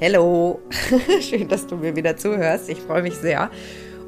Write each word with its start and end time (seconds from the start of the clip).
Hallo, 0.00 0.60
schön, 1.20 1.48
dass 1.48 1.66
du 1.66 1.74
mir 1.74 1.96
wieder 1.96 2.16
zuhörst. 2.16 2.68
Ich 2.68 2.80
freue 2.80 3.02
mich 3.02 3.16
sehr. 3.16 3.50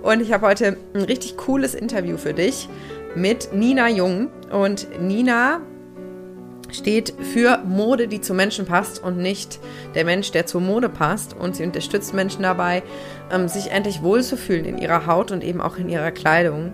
Und 0.05 0.21
ich 0.21 0.33
habe 0.33 0.47
heute 0.47 0.77
ein 0.95 1.03
richtig 1.03 1.37
cooles 1.37 1.75
Interview 1.75 2.17
für 2.17 2.33
dich 2.33 2.69
mit 3.17 3.53
Nina 3.53 3.89
Jung. 3.89 4.29
Und 4.53 4.87
Nina 5.01 5.61
steht 6.71 7.13
für 7.33 7.59
Mode, 7.65 8.07
die 8.07 8.21
zu 8.21 8.35
Menschen 8.35 8.67
passt 8.67 9.03
und 9.03 9.19
nicht 9.19 9.59
der 9.97 10.05
Mensch, 10.05 10.31
der 10.31 10.47
zur 10.47 10.61
Mode 10.61 10.89
passt. 10.89 11.35
Und 11.35 11.57
sie 11.57 11.65
unterstützt 11.65 12.15
Menschen 12.15 12.45
dabei, 12.45 12.85
ähm, 13.33 13.49
sich 13.49 13.73
endlich 13.73 14.01
wohlzufühlen 14.01 14.67
in 14.67 14.79
ihrer 14.79 15.07
Haut 15.07 15.33
und 15.33 15.43
eben 15.43 15.61
auch 15.61 15.77
in 15.77 15.89
ihrer 15.89 16.13
Kleidung. 16.13 16.73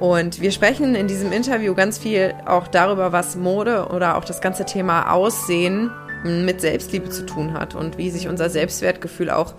Und 0.00 0.40
wir 0.40 0.50
sprechen 0.50 0.96
in 0.96 1.06
diesem 1.06 1.30
Interview 1.30 1.76
ganz 1.76 1.98
viel 1.98 2.34
auch 2.46 2.66
darüber, 2.66 3.12
was 3.12 3.36
Mode 3.36 3.86
oder 3.94 4.16
auch 4.16 4.24
das 4.24 4.40
ganze 4.40 4.64
Thema 4.64 5.12
Aussehen 5.12 5.92
mit 6.24 6.60
Selbstliebe 6.60 7.08
zu 7.08 7.24
tun 7.24 7.54
hat 7.54 7.74
und 7.74 7.98
wie 7.98 8.10
sich 8.10 8.28
unser 8.28 8.50
Selbstwertgefühl 8.50 9.30
auch 9.30 9.54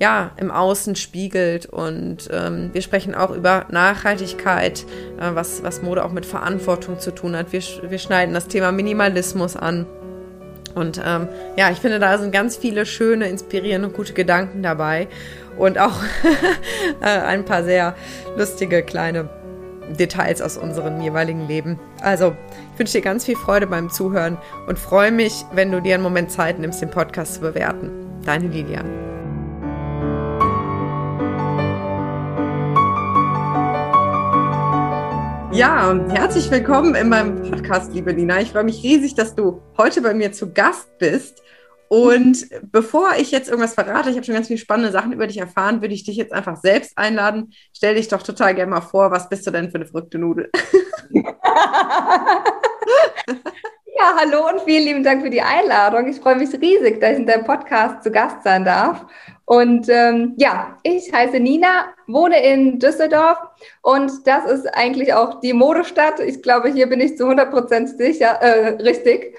ja, 0.00 0.30
im 0.38 0.50
Außen 0.50 0.96
spiegelt. 0.96 1.66
Und 1.66 2.28
ähm, 2.32 2.70
wir 2.72 2.82
sprechen 2.82 3.14
auch 3.14 3.30
über 3.30 3.66
Nachhaltigkeit, 3.70 4.86
äh, 5.20 5.34
was, 5.34 5.62
was 5.62 5.82
Mode 5.82 6.04
auch 6.04 6.10
mit 6.10 6.26
Verantwortung 6.26 6.98
zu 6.98 7.12
tun 7.12 7.36
hat. 7.36 7.52
Wir, 7.52 7.62
wir 7.88 7.98
schneiden 7.98 8.34
das 8.34 8.48
Thema 8.48 8.72
Minimalismus 8.72 9.56
an. 9.56 9.86
Und 10.74 11.00
ähm, 11.04 11.28
ja, 11.56 11.70
ich 11.70 11.78
finde, 11.78 11.98
da 11.98 12.16
sind 12.16 12.32
ganz 12.32 12.56
viele 12.56 12.86
schöne, 12.86 13.28
inspirierende 13.28 13.90
gute 13.90 14.14
Gedanken 14.14 14.62
dabei. 14.62 15.08
Und 15.58 15.78
auch 15.78 16.00
äh, 17.02 17.06
ein 17.06 17.44
paar 17.44 17.64
sehr 17.64 17.94
lustige 18.36 18.82
kleine 18.82 19.28
Details 19.96 20.42
aus 20.42 20.56
unserem 20.56 21.00
jeweiligen 21.00 21.46
Leben. 21.46 21.78
Also, 22.00 22.34
ich 22.72 22.78
wünsche 22.78 22.98
dir 22.98 23.02
ganz 23.02 23.24
viel 23.24 23.36
Freude 23.36 23.66
beim 23.66 23.90
Zuhören 23.90 24.38
und 24.66 24.78
freue 24.78 25.12
mich, 25.12 25.44
wenn 25.52 25.72
du 25.72 25.80
dir 25.80 25.94
einen 25.94 26.02
Moment 26.02 26.30
Zeit 26.30 26.58
nimmst, 26.58 26.80
den 26.82 26.90
Podcast 26.90 27.34
zu 27.34 27.40
bewerten. 27.40 27.90
Deine 28.24 28.48
Lilian. 28.48 28.86
Ja, 35.52 35.98
herzlich 36.10 36.48
willkommen 36.50 36.94
in 36.94 37.08
meinem 37.08 37.42
Podcast, 37.50 37.92
liebe 37.92 38.12
Lina. 38.12 38.40
Ich 38.40 38.52
freue 38.52 38.62
mich 38.62 38.84
riesig, 38.84 39.16
dass 39.16 39.34
du 39.34 39.60
heute 39.76 40.00
bei 40.00 40.14
mir 40.14 40.32
zu 40.32 40.52
Gast 40.52 40.96
bist. 40.98 41.42
Und 41.92 42.46
bevor 42.70 43.16
ich 43.18 43.32
jetzt 43.32 43.48
irgendwas 43.48 43.74
verrate, 43.74 44.10
ich 44.10 44.16
habe 44.16 44.24
schon 44.24 44.36
ganz 44.36 44.46
viele 44.46 44.60
spannende 44.60 44.92
Sachen 44.92 45.12
über 45.12 45.26
dich 45.26 45.38
erfahren, 45.38 45.80
würde 45.80 45.92
ich 45.92 46.04
dich 46.04 46.16
jetzt 46.16 46.32
einfach 46.32 46.56
selbst 46.56 46.96
einladen. 46.96 47.52
Stell 47.76 47.96
dich 47.96 48.06
doch 48.06 48.22
total 48.22 48.54
gerne 48.54 48.70
mal 48.70 48.80
vor, 48.80 49.10
was 49.10 49.28
bist 49.28 49.44
du 49.44 49.50
denn 49.50 49.72
für 49.72 49.74
eine 49.74 49.86
verrückte 49.86 50.16
Nudel? 50.16 50.52
ja, 51.12 51.24
hallo 54.20 54.48
und 54.50 54.60
vielen 54.60 54.84
lieben 54.84 55.02
Dank 55.02 55.22
für 55.22 55.30
die 55.30 55.42
Einladung. 55.42 56.06
Ich 56.06 56.20
freue 56.20 56.36
mich 56.36 56.52
riesig, 56.52 57.00
dass 57.00 57.14
ich 57.14 57.18
in 57.18 57.26
deinem 57.26 57.42
Podcast 57.42 58.04
zu 58.04 58.12
Gast 58.12 58.44
sein 58.44 58.64
darf. 58.64 59.04
Und 59.44 59.88
ähm, 59.88 60.34
ja, 60.36 60.78
ich 60.84 61.12
heiße 61.12 61.40
Nina, 61.40 61.86
wohne 62.06 62.40
in 62.40 62.78
Düsseldorf 62.78 63.38
und 63.82 64.12
das 64.28 64.48
ist 64.48 64.72
eigentlich 64.76 65.12
auch 65.12 65.40
die 65.40 65.54
Modestadt. 65.54 66.20
Ich 66.20 66.40
glaube, 66.40 66.68
hier 66.68 66.88
bin 66.88 67.00
ich 67.00 67.16
zu 67.16 67.24
100% 67.24 67.96
sicher, 67.96 68.40
äh, 68.40 68.80
richtig. 68.80 69.36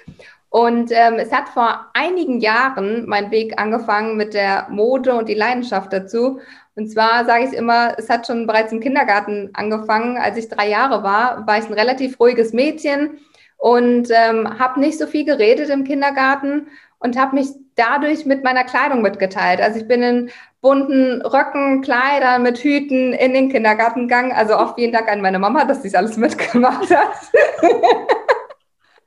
Und 0.52 0.92
ähm, 0.92 1.14
es 1.16 1.32
hat 1.32 1.48
vor 1.48 1.88
einigen 1.94 2.42
Jahren 2.42 3.06
mein 3.08 3.32
Weg 3.32 3.58
angefangen 3.58 4.18
mit 4.18 4.34
der 4.34 4.68
Mode 4.70 5.16
und 5.16 5.30
die 5.30 5.34
Leidenschaft 5.34 5.94
dazu. 5.94 6.42
Und 6.76 6.92
zwar 6.92 7.24
sage 7.24 7.46
ich 7.46 7.54
immer, 7.54 7.98
es 7.98 8.10
hat 8.10 8.28
schon 8.28 8.48
bereits 8.48 8.74
im 8.74 8.82
Kindergarten 8.82 9.52
angefangen. 9.54 10.18
Als 10.18 10.36
ich 10.36 10.50
drei 10.50 10.68
Jahre 10.68 11.04
war, 11.04 11.48
war 11.48 11.58
ich 11.58 11.68
ein 11.68 11.74
relativ 11.74 12.20
ruhiges 12.20 12.52
Mädchen 12.52 13.20
und 13.58 14.10
ähm, 14.12 14.60
habe 14.60 14.82
nicht 14.82 15.00
so 15.00 15.08
viel 15.08 15.24
geredet 15.24 15.70
im 15.70 15.86
Kindergarten 15.86 16.68
und 17.00 17.18
habe 17.18 17.38
mich 17.38 17.48
dadurch 17.76 18.26
mit 18.26 18.44
meiner 18.44 18.66
Kleidung 18.66 19.02
mitgeteilt. 19.02 19.62
Also 19.62 19.80
ich 19.80 19.88
bin 19.88 20.04
in 20.04 20.32
bunten 20.60 21.22
Röcken, 21.22 21.82
Kleidern 21.82 22.44
mit 22.44 22.58
Hüten 22.58 23.14
in 23.14 23.34
den 23.34 23.50
Kindergarten 23.50 24.02
gegangen. 24.02 24.34
Also 24.34 24.56
auch 24.56 24.76
vielen 24.76 24.92
Dank 24.92 25.10
an 25.10 25.22
meine 25.22 25.40
Mama, 25.40 25.64
dass 25.64 25.82
sie 25.82 25.88
es 25.88 25.96
alles 25.96 26.18
mitgemacht 26.18 26.94
hat. 26.94 27.14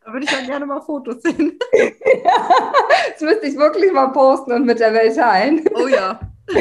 Da 0.04 0.12
würde 0.12 0.26
ich 0.26 0.31
dann 0.31 0.47
gerne 0.47 0.66
mal 0.66 0.82
Fotos 0.82 1.22
sehen. 1.22 1.59
das 3.12 3.20
müsste 3.20 3.47
ich 3.47 3.56
wirklich 3.56 3.92
mal 3.92 4.09
posten 4.09 4.53
und 4.53 4.66
mit 4.66 4.81
der 4.81 4.92
Welt 4.92 5.16
teilen. 5.16 5.65
Oh 5.75 5.88
ja. 5.88 6.20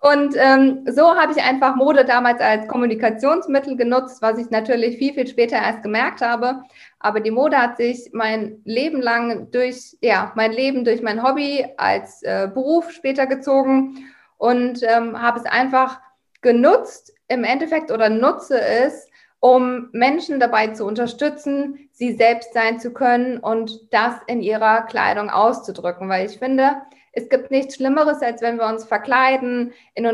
Und 0.00 0.36
ähm, 0.36 0.86
so 0.88 1.16
habe 1.16 1.32
ich 1.32 1.42
einfach 1.42 1.74
Mode 1.74 2.04
damals 2.04 2.40
als 2.40 2.68
Kommunikationsmittel 2.68 3.76
genutzt, 3.76 4.22
was 4.22 4.38
ich 4.38 4.48
natürlich 4.50 4.96
viel, 4.96 5.12
viel 5.12 5.26
später 5.26 5.56
erst 5.56 5.82
gemerkt 5.82 6.20
habe. 6.20 6.62
Aber 7.00 7.18
die 7.18 7.32
Mode 7.32 7.56
hat 7.58 7.78
sich 7.78 8.10
mein 8.12 8.60
Leben 8.64 9.02
lang 9.02 9.50
durch, 9.50 9.96
ja, 10.00 10.32
mein 10.36 10.52
Leben 10.52 10.84
durch 10.84 11.02
mein 11.02 11.22
Hobby 11.22 11.66
als 11.76 12.22
äh, 12.22 12.48
Beruf 12.52 12.92
später 12.92 13.26
gezogen 13.26 14.08
und 14.36 14.84
ähm, 14.84 15.20
habe 15.20 15.40
es 15.40 15.46
einfach 15.46 16.00
genutzt 16.42 17.12
im 17.26 17.42
Endeffekt 17.42 17.90
oder 17.90 18.08
nutze 18.08 18.60
es, 18.60 19.07
um 19.40 19.88
Menschen 19.92 20.40
dabei 20.40 20.68
zu 20.68 20.84
unterstützen, 20.84 21.88
sie 21.92 22.12
selbst 22.12 22.52
sein 22.54 22.80
zu 22.80 22.92
können 22.92 23.38
und 23.38 23.92
das 23.92 24.14
in 24.26 24.40
ihrer 24.40 24.82
Kleidung 24.82 25.30
auszudrücken. 25.30 26.08
Weil 26.08 26.26
ich 26.26 26.38
finde, 26.38 26.76
es 27.12 27.28
gibt 27.28 27.50
nichts 27.50 27.76
Schlimmeres, 27.76 28.20
als 28.22 28.42
wenn 28.42 28.58
wir 28.58 28.66
uns 28.66 28.84
verkleiden, 28.84 29.72
in, 29.94 30.06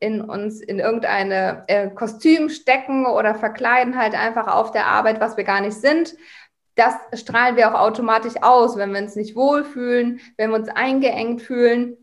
in 0.00 0.20
uns 0.22 0.60
in 0.60 0.78
irgendeine 0.78 1.64
äh, 1.66 1.88
Kostüm 1.88 2.48
stecken 2.48 3.06
oder 3.06 3.34
verkleiden 3.34 3.96
halt 3.98 4.14
einfach 4.14 4.48
auf 4.48 4.70
der 4.70 4.86
Arbeit, 4.86 5.20
was 5.20 5.36
wir 5.36 5.44
gar 5.44 5.60
nicht 5.60 5.76
sind. 5.76 6.14
Das 6.74 6.94
strahlen 7.14 7.56
wir 7.56 7.68
auch 7.68 7.80
automatisch 7.80 8.34
aus, 8.42 8.76
wenn 8.76 8.92
wir 8.92 9.02
uns 9.02 9.16
nicht 9.16 9.36
wohlfühlen, 9.36 10.20
wenn 10.38 10.50
wir 10.50 10.56
uns 10.56 10.68
eingeengt 10.68 11.42
fühlen. 11.42 11.98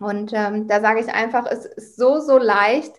Und 0.00 0.32
ähm, 0.32 0.68
da 0.68 0.80
sage 0.80 1.00
ich 1.00 1.12
einfach, 1.12 1.46
es 1.46 1.66
ist 1.66 1.96
so, 1.96 2.20
so 2.20 2.38
leicht, 2.38 2.92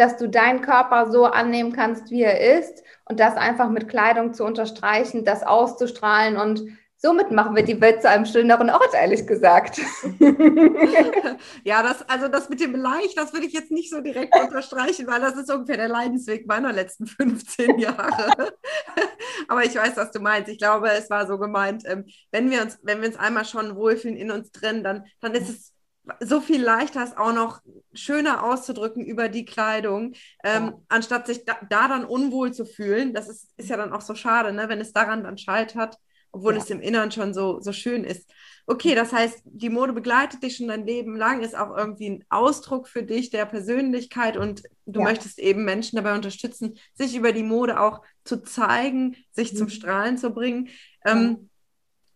dass 0.00 0.16
du 0.16 0.30
deinen 0.30 0.62
Körper 0.62 1.10
so 1.10 1.26
annehmen 1.26 1.72
kannst, 1.72 2.10
wie 2.10 2.22
er 2.22 2.58
ist 2.58 2.82
und 3.04 3.20
das 3.20 3.36
einfach 3.36 3.68
mit 3.68 3.86
Kleidung 3.86 4.32
zu 4.32 4.44
unterstreichen, 4.44 5.26
das 5.26 5.42
auszustrahlen 5.42 6.38
und 6.38 6.62
somit 6.96 7.30
machen 7.30 7.54
wir 7.54 7.64
die 7.64 7.80
Welt 7.82 8.00
zu 8.00 8.08
einem 8.08 8.24
schöneren 8.24 8.70
Ort, 8.70 8.94
ehrlich 8.94 9.26
gesagt. 9.26 9.78
ja, 11.64 11.82
das, 11.82 12.08
also 12.08 12.28
das 12.28 12.48
mit 12.48 12.60
dem 12.60 12.74
Leicht, 12.74 13.18
das 13.18 13.34
würde 13.34 13.46
ich 13.46 13.52
jetzt 13.52 13.70
nicht 13.70 13.90
so 13.90 14.00
direkt 14.00 14.34
unterstreichen, 14.34 15.06
weil 15.06 15.20
das 15.20 15.36
ist 15.36 15.50
ungefähr 15.52 15.76
der 15.76 15.88
Leidensweg 15.88 16.46
meiner 16.46 16.72
letzten 16.72 17.06
15 17.06 17.78
Jahre. 17.78 18.54
Aber 19.48 19.64
ich 19.64 19.74
weiß, 19.74 19.98
was 19.98 20.12
du 20.12 20.20
meinst. 20.20 20.50
Ich 20.50 20.58
glaube, 20.58 20.90
es 20.90 21.10
war 21.10 21.26
so 21.26 21.36
gemeint, 21.38 21.84
ähm, 21.86 22.06
wenn 22.30 22.50
wir 22.50 22.62
uns, 22.62 22.78
wenn 22.82 23.02
wir 23.02 23.08
uns 23.08 23.18
einmal 23.18 23.44
schon 23.44 23.76
wohlfühlen 23.76 24.16
in 24.16 24.30
uns 24.30 24.50
drin, 24.50 24.82
dann, 24.82 25.04
dann 25.20 25.32
ist 25.34 25.48
es 25.48 25.74
so 26.20 26.40
viel 26.40 26.62
leichter 26.62 27.04
ist, 27.04 27.16
auch 27.16 27.32
noch 27.32 27.60
schöner 27.92 28.44
auszudrücken 28.44 29.04
über 29.04 29.28
die 29.28 29.44
Kleidung, 29.44 30.14
ähm, 30.44 30.66
ja. 30.66 30.74
anstatt 30.88 31.26
sich 31.26 31.44
da, 31.44 31.56
da, 31.68 31.88
dann 31.88 32.04
unwohl 32.04 32.52
zu 32.52 32.64
fühlen. 32.64 33.14
Das 33.14 33.28
ist, 33.28 33.50
ist 33.56 33.68
ja 33.68 33.76
dann 33.76 33.92
auch 33.92 34.00
so 34.00 34.14
schade, 34.14 34.52
ne? 34.52 34.68
wenn 34.68 34.80
es 34.80 34.92
daran 34.92 35.24
dann 35.24 35.38
scheitert, 35.38 35.96
obwohl 36.32 36.54
ja. 36.54 36.60
es 36.60 36.70
im 36.70 36.80
Inneren 36.80 37.10
schon 37.10 37.34
so, 37.34 37.60
so 37.60 37.72
schön 37.72 38.04
ist. 38.04 38.30
Okay, 38.66 38.94
das 38.94 39.12
heißt, 39.12 39.42
die 39.44 39.68
Mode 39.68 39.92
begleitet 39.92 40.42
dich 40.42 40.56
schon 40.56 40.68
dein 40.68 40.86
Leben 40.86 41.16
lang, 41.16 41.42
ist 41.42 41.56
auch 41.56 41.76
irgendwie 41.76 42.10
ein 42.10 42.24
Ausdruck 42.28 42.88
für 42.88 43.02
dich 43.02 43.30
der 43.30 43.44
Persönlichkeit 43.46 44.36
und 44.36 44.62
du 44.86 45.00
ja. 45.00 45.06
möchtest 45.06 45.38
eben 45.38 45.64
Menschen 45.64 45.96
dabei 45.96 46.14
unterstützen, 46.14 46.78
sich 46.94 47.16
über 47.16 47.32
die 47.32 47.42
Mode 47.42 47.80
auch 47.80 48.02
zu 48.24 48.42
zeigen, 48.42 49.16
sich 49.32 49.52
mhm. 49.52 49.56
zum 49.56 49.68
Strahlen 49.70 50.18
zu 50.18 50.30
bringen. 50.30 50.68
Ähm, 51.04 51.50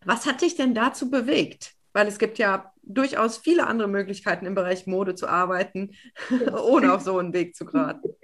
was 0.05 0.25
hat 0.25 0.41
dich 0.41 0.55
denn 0.55 0.73
dazu 0.73 1.09
bewegt? 1.09 1.73
Weil 1.93 2.07
es 2.07 2.19
gibt 2.19 2.37
ja 2.37 2.73
durchaus 2.85 3.37
viele 3.37 3.67
andere 3.67 3.87
Möglichkeiten 3.87 4.45
im 4.45 4.55
Bereich 4.55 4.87
Mode 4.87 5.15
zu 5.15 5.27
arbeiten, 5.27 5.91
ohne 6.63 6.93
auf 6.93 7.01
so 7.01 7.17
einen 7.17 7.33
Weg 7.33 7.55
zu 7.55 7.65
geraten. 7.65 8.09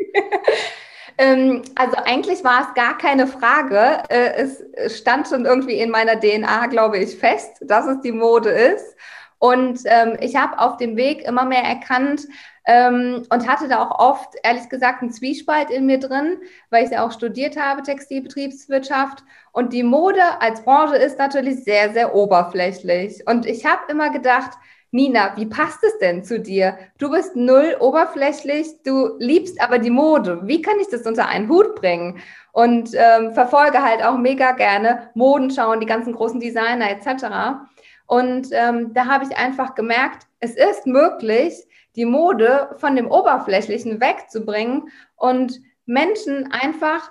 Ähm, 1.17 1.61
also 1.75 1.97
eigentlich 1.97 2.43
war 2.43 2.61
es 2.61 2.73
gar 2.73 2.97
keine 2.97 3.27
Frage. 3.27 4.01
Äh, 4.09 4.47
es 4.75 4.97
stand 4.97 5.27
schon 5.27 5.45
irgendwie 5.45 5.75
in 5.75 5.91
meiner 5.91 6.19
DNA, 6.19 6.67
glaube 6.67 6.97
ich, 6.97 7.17
fest, 7.17 7.57
dass 7.61 7.85
es 7.85 8.01
die 8.01 8.13
Mode 8.13 8.49
ist. 8.49 8.95
Und 9.37 9.81
ähm, 9.85 10.17
ich 10.19 10.35
habe 10.35 10.57
auf 10.59 10.77
dem 10.77 10.95
Weg 10.95 11.23
immer 11.23 11.45
mehr 11.45 11.63
erkannt, 11.63 12.27
ähm, 12.65 13.23
und 13.29 13.47
hatte 13.47 13.67
da 13.67 13.81
auch 13.81 13.99
oft, 13.99 14.35
ehrlich 14.43 14.69
gesagt, 14.69 15.01
einen 15.01 15.11
Zwiespalt 15.11 15.69
in 15.69 15.85
mir 15.85 15.99
drin, 15.99 16.37
weil 16.69 16.85
ich 16.85 16.91
ja 16.91 17.05
auch 17.05 17.11
studiert 17.11 17.57
habe, 17.57 17.81
Textilbetriebswirtschaft. 17.81 19.23
Und 19.51 19.73
die 19.73 19.83
Mode 19.83 20.21
als 20.39 20.63
Branche 20.63 20.95
ist 20.95 21.17
natürlich 21.17 21.63
sehr, 21.63 21.91
sehr 21.93 22.15
oberflächlich. 22.15 23.23
Und 23.27 23.45
ich 23.45 23.65
habe 23.65 23.81
immer 23.89 24.11
gedacht, 24.11 24.51
Nina, 24.93 25.37
wie 25.37 25.45
passt 25.45 25.81
es 25.85 25.97
denn 25.99 26.21
zu 26.25 26.37
dir? 26.37 26.77
Du 26.97 27.09
bist 27.09 27.37
null 27.37 27.77
oberflächlich, 27.79 28.67
du 28.83 29.15
liebst 29.19 29.61
aber 29.61 29.79
die 29.79 29.89
Mode. 29.89 30.41
Wie 30.43 30.61
kann 30.61 30.81
ich 30.81 30.89
das 30.89 31.03
unter 31.07 31.29
einen 31.29 31.47
Hut 31.47 31.75
bringen? 31.75 32.19
Und 32.51 32.91
ähm, 32.93 33.31
verfolge 33.31 33.81
halt 33.81 34.03
auch 34.03 34.17
mega 34.17 34.51
gerne 34.51 35.09
Modenschauen, 35.13 35.79
die 35.79 35.85
ganzen 35.85 36.13
großen 36.13 36.41
Designer 36.41 36.89
etc. 36.91 37.69
Und 38.11 38.49
ähm, 38.51 38.93
da 38.93 39.05
habe 39.05 39.23
ich 39.23 39.37
einfach 39.37 39.73
gemerkt, 39.73 40.27
es 40.41 40.57
ist 40.57 40.85
möglich, 40.85 41.53
die 41.95 42.03
Mode 42.03 42.75
von 42.75 42.97
dem 42.97 43.09
Oberflächlichen 43.09 44.01
wegzubringen 44.01 44.89
und 45.15 45.61
Menschen 45.85 46.51
einfach 46.51 47.09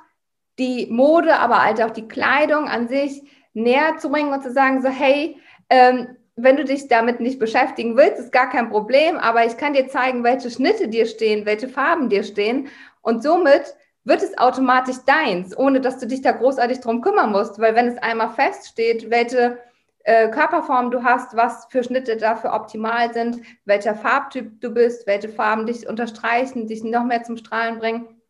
die 0.58 0.88
Mode, 0.90 1.38
aber 1.38 1.64
halt 1.64 1.82
auch 1.82 1.88
die 1.88 2.06
Kleidung 2.06 2.68
an 2.68 2.88
sich 2.88 3.22
näher 3.54 3.96
zu 3.96 4.10
bringen 4.10 4.34
und 4.34 4.42
zu 4.42 4.52
sagen, 4.52 4.82
so 4.82 4.90
hey, 4.90 5.40
ähm, 5.70 6.18
wenn 6.36 6.58
du 6.58 6.66
dich 6.66 6.86
damit 6.88 7.18
nicht 7.18 7.38
beschäftigen 7.38 7.96
willst, 7.96 8.20
ist 8.20 8.30
gar 8.30 8.50
kein 8.50 8.68
Problem, 8.68 9.16
aber 9.16 9.46
ich 9.46 9.56
kann 9.56 9.72
dir 9.72 9.88
zeigen, 9.88 10.22
welche 10.22 10.50
Schnitte 10.50 10.88
dir 10.88 11.06
stehen, 11.06 11.46
welche 11.46 11.70
Farben 11.70 12.10
dir 12.10 12.24
stehen. 12.24 12.68
Und 13.00 13.22
somit 13.22 13.74
wird 14.04 14.22
es 14.22 14.36
automatisch 14.36 14.98
deins, 15.06 15.56
ohne 15.56 15.80
dass 15.80 15.96
du 15.96 16.06
dich 16.06 16.20
da 16.20 16.32
großartig 16.32 16.80
drum 16.80 17.00
kümmern 17.00 17.32
musst, 17.32 17.58
weil 17.58 17.74
wenn 17.74 17.88
es 17.88 17.96
einmal 17.96 18.34
feststeht, 18.34 19.08
welche 19.08 19.56
äh, 20.04 20.28
Körperform 20.28 20.90
du 20.90 21.02
hast, 21.02 21.36
was 21.36 21.66
für 21.70 21.84
Schnitte 21.84 22.16
dafür 22.16 22.54
optimal 22.54 23.12
sind, 23.12 23.40
welcher 23.64 23.94
Farbtyp 23.94 24.60
du 24.60 24.70
bist, 24.70 25.06
welche 25.06 25.28
Farben 25.28 25.66
dich 25.66 25.88
unterstreichen, 25.88 26.66
dich 26.66 26.82
noch 26.82 27.04
mehr 27.04 27.22
zum 27.22 27.36
Strahlen 27.36 27.78
bringen, 27.78 28.20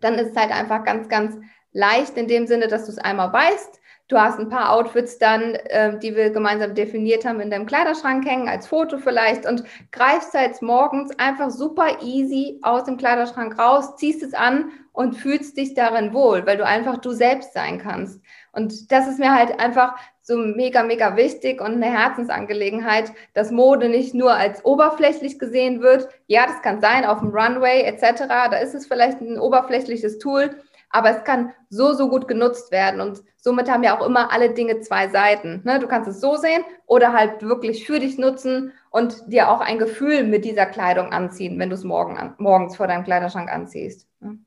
dann 0.00 0.14
ist 0.14 0.30
es 0.30 0.36
halt 0.36 0.52
einfach 0.52 0.84
ganz, 0.84 1.08
ganz 1.08 1.36
leicht 1.72 2.16
in 2.16 2.28
dem 2.28 2.46
Sinne, 2.46 2.68
dass 2.68 2.86
du 2.86 2.92
es 2.92 2.98
einmal 2.98 3.32
weißt. 3.32 3.80
Du 4.08 4.18
hast 4.18 4.38
ein 4.38 4.48
paar 4.48 4.72
Outfits 4.72 5.18
dann, 5.18 5.54
äh, 5.54 5.98
die 5.98 6.16
wir 6.16 6.30
gemeinsam 6.30 6.74
definiert 6.74 7.26
haben, 7.26 7.40
in 7.40 7.50
deinem 7.50 7.66
Kleiderschrank 7.66 8.24
hängen, 8.26 8.48
als 8.48 8.66
Foto 8.66 8.96
vielleicht 8.96 9.46
und 9.46 9.64
greifst 9.92 10.32
halt 10.32 10.62
morgens 10.62 11.16
einfach 11.18 11.50
super 11.50 12.00
easy 12.02 12.58
aus 12.62 12.84
dem 12.84 12.96
Kleiderschrank 12.96 13.58
raus, 13.58 13.96
ziehst 13.96 14.22
es 14.22 14.32
an 14.32 14.70
und 14.92 15.14
fühlst 15.14 15.58
dich 15.58 15.74
darin 15.74 16.14
wohl, 16.14 16.46
weil 16.46 16.56
du 16.56 16.64
einfach 16.64 16.96
du 16.98 17.10
selbst 17.10 17.52
sein 17.52 17.78
kannst. 17.78 18.22
Und 18.52 18.90
das 18.90 19.06
ist 19.06 19.18
mir 19.18 19.34
halt 19.34 19.60
einfach 19.60 19.94
so 20.28 20.36
mega, 20.36 20.82
mega 20.82 21.16
wichtig 21.16 21.62
und 21.62 21.72
eine 21.72 21.86
Herzensangelegenheit, 21.86 23.12
dass 23.32 23.50
Mode 23.50 23.88
nicht 23.88 24.12
nur 24.12 24.34
als 24.34 24.62
oberflächlich 24.62 25.38
gesehen 25.38 25.80
wird. 25.80 26.06
Ja, 26.26 26.46
das 26.46 26.60
kann 26.60 26.82
sein 26.82 27.06
auf 27.06 27.20
dem 27.20 27.30
Runway 27.30 27.84
etc. 27.84 28.28
Da 28.28 28.58
ist 28.58 28.74
es 28.74 28.86
vielleicht 28.86 29.22
ein 29.22 29.38
oberflächliches 29.38 30.18
Tool, 30.18 30.50
aber 30.90 31.16
es 31.16 31.24
kann 31.24 31.54
so, 31.70 31.94
so 31.94 32.10
gut 32.10 32.28
genutzt 32.28 32.70
werden. 32.72 33.00
Und 33.00 33.22
somit 33.38 33.70
haben 33.70 33.82
ja 33.82 33.98
auch 33.98 34.04
immer 34.04 34.30
alle 34.30 34.50
Dinge 34.50 34.80
zwei 34.80 35.08
Seiten. 35.08 35.62
Ne? 35.64 35.78
Du 35.78 35.88
kannst 35.88 36.10
es 36.10 36.20
so 36.20 36.36
sehen 36.36 36.62
oder 36.84 37.14
halt 37.14 37.40
wirklich 37.40 37.86
für 37.86 37.98
dich 37.98 38.18
nutzen 38.18 38.72
und 38.90 39.32
dir 39.32 39.50
auch 39.50 39.62
ein 39.62 39.78
Gefühl 39.78 40.24
mit 40.24 40.44
dieser 40.44 40.66
Kleidung 40.66 41.10
anziehen, 41.10 41.58
wenn 41.58 41.70
du 41.70 41.74
es 41.74 41.84
morgen 41.84 42.34
morgens 42.36 42.76
vor 42.76 42.86
deinem 42.86 43.04
Kleiderschrank 43.04 43.50
anziehst. 43.50 44.06
Ne? 44.20 44.38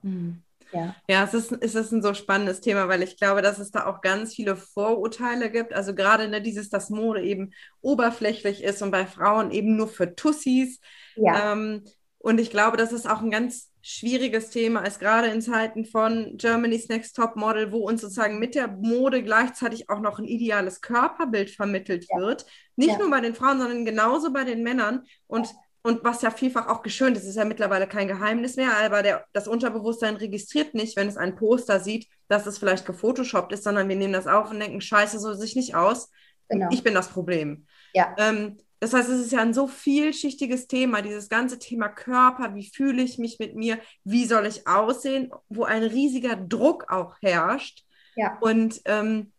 Mhm. 0.00 0.42
Ja, 0.72 0.94
ja 1.08 1.24
es, 1.24 1.34
ist, 1.34 1.52
es 1.60 1.74
ist 1.74 1.92
ein 1.92 2.02
so 2.02 2.14
spannendes 2.14 2.60
Thema, 2.60 2.88
weil 2.88 3.02
ich 3.02 3.16
glaube, 3.16 3.42
dass 3.42 3.58
es 3.58 3.70
da 3.70 3.86
auch 3.86 4.00
ganz 4.00 4.34
viele 4.34 4.56
Vorurteile 4.56 5.50
gibt. 5.50 5.72
Also 5.72 5.94
gerade 5.94 6.28
ne, 6.28 6.42
dieses, 6.42 6.68
dass 6.68 6.90
Mode 6.90 7.22
eben 7.22 7.52
oberflächlich 7.80 8.62
ist 8.62 8.82
und 8.82 8.90
bei 8.90 9.06
Frauen 9.06 9.50
eben 9.50 9.76
nur 9.76 9.88
für 9.88 10.14
Tussis. 10.14 10.80
Ja. 11.16 11.52
Ähm, 11.52 11.84
und 12.18 12.40
ich 12.40 12.50
glaube, 12.50 12.76
das 12.76 12.92
ist 12.92 13.08
auch 13.08 13.22
ein 13.22 13.30
ganz 13.30 13.68
schwieriges 13.80 14.50
Thema 14.50 14.80
ist, 14.80 14.98
gerade 14.98 15.28
in 15.28 15.40
Zeiten 15.40 15.86
von 15.86 16.36
Germany's 16.36 16.88
Next 16.88 17.16
Top 17.16 17.36
Model, 17.36 17.72
wo 17.72 17.88
uns 17.88 18.02
sozusagen 18.02 18.38
mit 18.38 18.54
der 18.54 18.68
Mode 18.68 19.22
gleichzeitig 19.22 19.88
auch 19.88 20.00
noch 20.00 20.18
ein 20.18 20.26
ideales 20.26 20.80
Körperbild 20.80 21.50
vermittelt 21.50 22.06
ja. 22.10 22.18
wird. 22.18 22.44
Nicht 22.76 22.92
ja. 22.92 22.98
nur 22.98 23.10
bei 23.10 23.20
den 23.20 23.34
Frauen, 23.34 23.58
sondern 23.58 23.84
genauso 23.84 24.32
bei 24.32 24.44
den 24.44 24.62
Männern. 24.62 25.04
Und 25.26 25.48
und 25.82 26.04
was 26.04 26.22
ja 26.22 26.30
vielfach 26.30 26.66
auch 26.68 26.82
geschönt 26.82 27.16
ist, 27.16 27.24
ist 27.24 27.36
ja 27.36 27.44
mittlerweile 27.44 27.86
kein 27.86 28.08
Geheimnis 28.08 28.56
mehr, 28.56 28.76
aber 28.78 29.02
der, 29.02 29.24
das 29.32 29.48
Unterbewusstsein 29.48 30.16
registriert 30.16 30.74
nicht, 30.74 30.96
wenn 30.96 31.08
es 31.08 31.16
ein 31.16 31.36
Poster 31.36 31.80
sieht, 31.80 32.08
dass 32.28 32.46
es 32.46 32.58
vielleicht 32.58 32.84
gefotoshoppt 32.84 33.52
ist, 33.52 33.64
sondern 33.64 33.88
wir 33.88 33.96
nehmen 33.96 34.12
das 34.12 34.26
auf 34.26 34.50
und 34.50 34.60
denken, 34.60 34.80
scheiße, 34.80 35.18
so 35.18 35.34
sich 35.34 35.56
nicht 35.56 35.74
aus. 35.74 36.10
Genau. 36.48 36.68
Ich 36.72 36.82
bin 36.82 36.94
das 36.94 37.08
Problem. 37.08 37.66
Ja. 37.94 38.14
Ähm, 38.18 38.58
das 38.80 38.92
heißt, 38.92 39.08
es 39.08 39.26
ist 39.26 39.32
ja 39.32 39.40
ein 39.40 39.54
so 39.54 39.66
vielschichtiges 39.66 40.68
Thema, 40.68 41.02
dieses 41.02 41.28
ganze 41.28 41.58
Thema 41.58 41.88
Körper, 41.88 42.54
wie 42.54 42.70
fühle 42.70 43.02
ich 43.02 43.18
mich 43.18 43.38
mit 43.38 43.56
mir, 43.56 43.78
wie 44.04 44.24
soll 44.24 44.46
ich 44.46 44.66
aussehen, 44.68 45.30
wo 45.48 45.64
ein 45.64 45.82
riesiger 45.82 46.36
Druck 46.36 46.90
auch 46.90 47.16
herrscht. 47.20 47.84
Ja. 48.14 48.38
Und 48.40 48.80
ähm, 48.84 49.32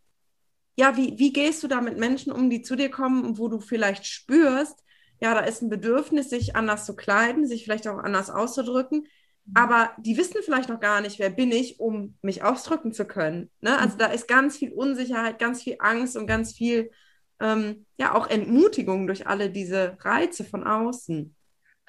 ja, 0.78 0.96
wie, 0.98 1.18
wie 1.18 1.32
gehst 1.32 1.64
du 1.64 1.68
da 1.68 1.82
mit 1.82 1.98
Menschen 1.98 2.32
um, 2.32 2.50
die 2.50 2.62
zu 2.62 2.76
dir 2.76 2.90
kommen, 2.90 3.38
wo 3.38 3.48
du 3.48 3.60
vielleicht 3.60 4.06
spürst, 4.06 4.84
ja, 5.21 5.33
da 5.33 5.42
ist 5.42 5.62
ein 5.62 5.69
Bedürfnis, 5.69 6.30
sich 6.30 6.56
anders 6.56 6.86
zu 6.86 6.95
kleiden, 6.95 7.48
sich 7.48 7.63
vielleicht 7.63 7.88
auch 7.88 7.98
anders 7.98 8.30
auszudrücken. 8.30 9.07
Mhm. 9.45 9.54
Aber 9.54 9.92
die 9.98 10.18
wissen 10.18 10.42
vielleicht 10.44 10.69
noch 10.69 10.80
gar 10.80 11.01
nicht, 11.01 11.19
wer 11.19 11.30
bin 11.30 11.51
ich, 11.51 11.80
um 11.80 12.16
mich 12.21 12.44
ausdrücken 12.44 12.94
zu 12.94 13.06
können. 13.06 13.50
Ne? 13.62 13.77
Also 13.77 13.95
mhm. 13.95 14.00
da 14.00 14.06
ist 14.07 14.27
ganz 14.27 14.57
viel 14.57 14.71
Unsicherheit, 14.71 15.39
ganz 15.39 15.63
viel 15.63 15.75
Angst 15.80 16.16
und 16.16 16.27
ganz 16.27 16.54
viel, 16.54 16.92
ähm, 17.39 17.86
ja, 17.98 18.16
auch 18.16 18.27
Entmutigung 18.30 19.07
durch 19.07 19.27
alle 19.27 19.50
diese 19.50 19.98
Reize 20.01 20.44
von 20.44 20.66
außen. 20.66 21.36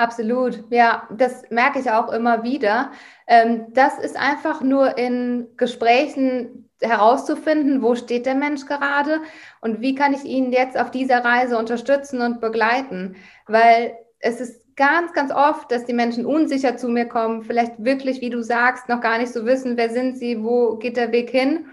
Absolut, 0.00 0.64
ja, 0.70 1.06
das 1.10 1.42
merke 1.50 1.78
ich 1.78 1.90
auch 1.90 2.10
immer 2.10 2.42
wieder. 2.42 2.90
Ähm, 3.26 3.66
das 3.74 3.98
ist 3.98 4.16
einfach 4.16 4.62
nur 4.62 4.96
in 4.96 5.48
Gesprächen 5.58 6.70
herauszufinden, 6.80 7.82
wo 7.82 7.94
steht 7.94 8.24
der 8.24 8.34
Mensch 8.34 8.64
gerade 8.64 9.20
und 9.60 9.82
wie 9.82 9.94
kann 9.94 10.14
ich 10.14 10.24
ihn 10.24 10.52
jetzt 10.52 10.78
auf 10.78 10.90
dieser 10.90 11.22
Reise 11.22 11.58
unterstützen 11.58 12.22
und 12.22 12.40
begleiten. 12.40 13.16
Weil 13.46 13.92
es 14.20 14.40
ist 14.40 14.74
ganz, 14.74 15.12
ganz 15.12 15.32
oft, 15.32 15.70
dass 15.70 15.84
die 15.84 15.92
Menschen 15.92 16.24
unsicher 16.24 16.78
zu 16.78 16.88
mir 16.88 17.04
kommen, 17.04 17.42
vielleicht 17.42 17.84
wirklich, 17.84 18.22
wie 18.22 18.30
du 18.30 18.42
sagst, 18.42 18.88
noch 18.88 19.02
gar 19.02 19.18
nicht 19.18 19.34
so 19.34 19.44
wissen, 19.44 19.76
wer 19.76 19.90
sind 19.90 20.16
sie, 20.16 20.42
wo 20.42 20.76
geht 20.76 20.96
der 20.96 21.12
Weg 21.12 21.28
hin. 21.28 21.66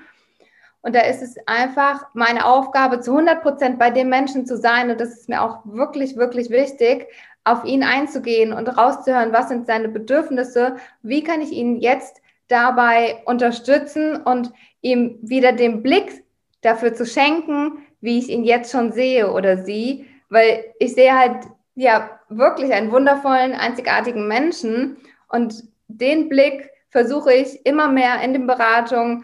Und 0.81 0.95
da 0.95 1.01
ist 1.01 1.21
es 1.21 1.37
einfach 1.45 2.07
meine 2.13 2.45
Aufgabe, 2.45 2.99
zu 2.99 3.11
100 3.11 3.41
Prozent 3.41 3.79
bei 3.79 3.89
dem 3.89 4.09
Menschen 4.09 4.45
zu 4.45 4.57
sein. 4.57 4.89
Und 4.89 4.99
das 4.99 5.11
ist 5.11 5.29
mir 5.29 5.41
auch 5.41 5.61
wirklich, 5.63 6.17
wirklich 6.17 6.49
wichtig, 6.49 7.07
auf 7.47 7.63
ihn 7.63 7.83
einzugehen 7.83 8.53
und 8.53 8.67
rauszuhören, 8.67 9.33
was 9.33 9.49
sind 9.49 9.67
seine 9.67 9.89
Bedürfnisse, 9.89 10.77
wie 11.01 11.23
kann 11.23 11.41
ich 11.41 11.51
ihn 11.51 11.77
jetzt 11.77 12.21
dabei 12.47 13.21
unterstützen 13.25 14.17
und 14.17 14.51
ihm 14.81 15.17
wieder 15.21 15.53
den 15.53 15.81
Blick 15.81 16.23
dafür 16.61 16.93
zu 16.93 17.05
schenken, 17.05 17.79
wie 18.01 18.19
ich 18.19 18.29
ihn 18.29 18.43
jetzt 18.43 18.71
schon 18.71 18.91
sehe 18.91 19.31
oder 19.31 19.63
sie, 19.63 20.05
weil 20.29 20.65
ich 20.79 20.93
sehe 20.93 21.17
halt 21.17 21.45
ja 21.75 22.19
wirklich 22.29 22.73
einen 22.73 22.91
wundervollen, 22.91 23.53
einzigartigen 23.53 24.27
Menschen 24.27 24.97
und 25.29 25.63
den 25.87 26.29
Blick 26.29 26.69
versuche 26.89 27.33
ich 27.33 27.65
immer 27.65 27.89
mehr 27.89 28.21
in 28.21 28.33
den 28.33 28.47
Beratungen 28.47 29.23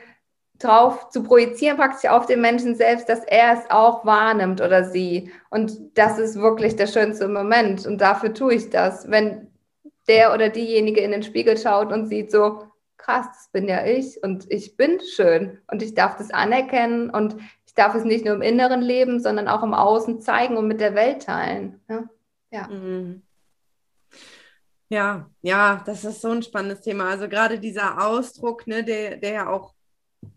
drauf 0.59 1.09
zu 1.09 1.23
projizieren, 1.23 1.77
praktisch 1.77 2.09
auf 2.09 2.25
den 2.25 2.41
Menschen 2.41 2.75
selbst, 2.75 3.09
dass 3.09 3.23
er 3.25 3.53
es 3.53 3.69
auch 3.69 4.05
wahrnimmt 4.05 4.61
oder 4.61 4.85
sie. 4.85 5.31
Und 5.49 5.97
das 5.97 6.17
ist 6.19 6.39
wirklich 6.39 6.75
der 6.75 6.87
schönste 6.87 7.27
Moment. 7.27 7.85
Und 7.85 7.99
dafür 7.99 8.33
tue 8.33 8.55
ich 8.55 8.69
das. 8.69 9.09
Wenn 9.09 9.47
der 10.07 10.33
oder 10.33 10.49
diejenige 10.49 11.01
in 11.01 11.11
den 11.11 11.23
Spiegel 11.23 11.57
schaut 11.57 11.91
und 11.91 12.07
sieht 12.07 12.31
so, 12.31 12.63
krass, 12.97 13.27
das 13.33 13.49
bin 13.51 13.67
ja 13.67 13.85
ich 13.85 14.23
und 14.23 14.49
ich 14.49 14.77
bin 14.77 14.99
schön 15.15 15.59
und 15.69 15.81
ich 15.81 15.93
darf 15.93 16.15
das 16.17 16.31
anerkennen 16.31 17.09
und 17.09 17.35
ich 17.65 17.73
darf 17.73 17.95
es 17.95 18.03
nicht 18.03 18.23
nur 18.23 18.35
im 18.35 18.41
Inneren 18.41 18.81
leben, 18.81 19.19
sondern 19.19 19.47
auch 19.47 19.63
im 19.63 19.73
Außen 19.73 20.21
zeigen 20.21 20.57
und 20.57 20.67
mit 20.67 20.79
der 20.79 20.95
Welt 20.95 21.23
teilen. 21.23 21.81
Ja, 21.89 22.03
ja. 22.51 22.67
Mhm. 22.67 23.23
Ja, 24.89 25.27
ja, 25.41 25.81
das 25.85 26.05
ist 26.05 26.21
so 26.21 26.29
ein 26.29 26.43
spannendes 26.43 26.81
Thema. 26.81 27.09
Also 27.09 27.27
gerade 27.27 27.59
dieser 27.59 28.05
Ausdruck, 28.05 28.67
ne, 28.67 28.83
der, 28.83 29.17
der 29.17 29.31
ja 29.31 29.47
auch, 29.49 29.73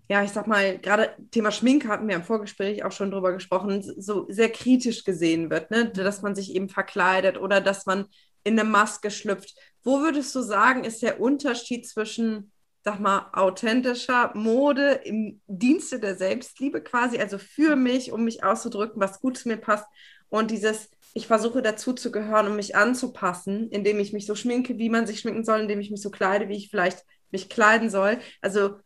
ja, 0.08 0.22
ich 0.22 0.30
sag 0.30 0.46
mal, 0.46 0.78
gerade 0.78 1.10
Thema 1.30 1.50
Schminke 1.50 1.88
hatten 1.88 2.08
wir 2.08 2.16
im 2.16 2.22
Vorgespräch 2.22 2.84
auch 2.84 2.92
schon 2.92 3.10
drüber 3.10 3.32
gesprochen, 3.32 3.82
so 3.82 4.26
sehr 4.28 4.50
kritisch 4.50 5.04
gesehen 5.04 5.50
wird, 5.50 5.70
ne, 5.70 5.90
dass 5.90 6.22
man 6.22 6.34
sich 6.34 6.54
eben 6.54 6.68
verkleidet 6.68 7.38
oder 7.38 7.60
dass 7.60 7.86
man 7.86 8.06
in 8.44 8.58
eine 8.58 8.68
Maske 8.68 9.10
schlüpft. 9.10 9.54
Wo 9.82 10.00
würdest 10.00 10.34
du 10.34 10.40
sagen, 10.40 10.84
ist 10.84 11.02
der 11.02 11.20
Unterschied 11.20 11.86
zwischen 11.86 12.52
sag 12.86 13.00
mal, 13.00 13.30
authentischer 13.32 14.30
Mode 14.36 15.00
im 15.02 15.40
Dienste 15.48 15.98
der 15.98 16.14
Selbstliebe 16.14 16.80
quasi, 16.80 17.18
also 17.18 17.36
für 17.36 17.74
mich, 17.74 18.12
um 18.12 18.22
mich 18.22 18.44
auszudrücken, 18.44 19.02
was 19.02 19.20
gut 19.20 19.36
zu 19.36 19.48
mir 19.48 19.56
passt. 19.56 19.86
Und 20.28 20.52
dieses, 20.52 20.88
ich 21.12 21.26
versuche 21.26 21.62
dazu 21.62 21.94
zu 21.94 22.12
gehören, 22.12 22.46
um 22.46 22.54
mich 22.54 22.76
anzupassen, 22.76 23.68
indem 23.70 23.98
ich 23.98 24.12
mich 24.12 24.24
so 24.24 24.36
schminke, 24.36 24.78
wie 24.78 24.88
man 24.88 25.04
sich 25.04 25.18
schminken 25.18 25.44
soll, 25.44 25.62
indem 25.62 25.80
ich 25.80 25.90
mich 25.90 26.00
so 26.00 26.10
kleide, 26.10 26.48
wie 26.48 26.56
ich 26.56 26.70
vielleicht 26.70 27.04
mich 27.32 27.48
kleiden 27.48 27.90
soll. 27.90 28.18
Also, 28.40 28.76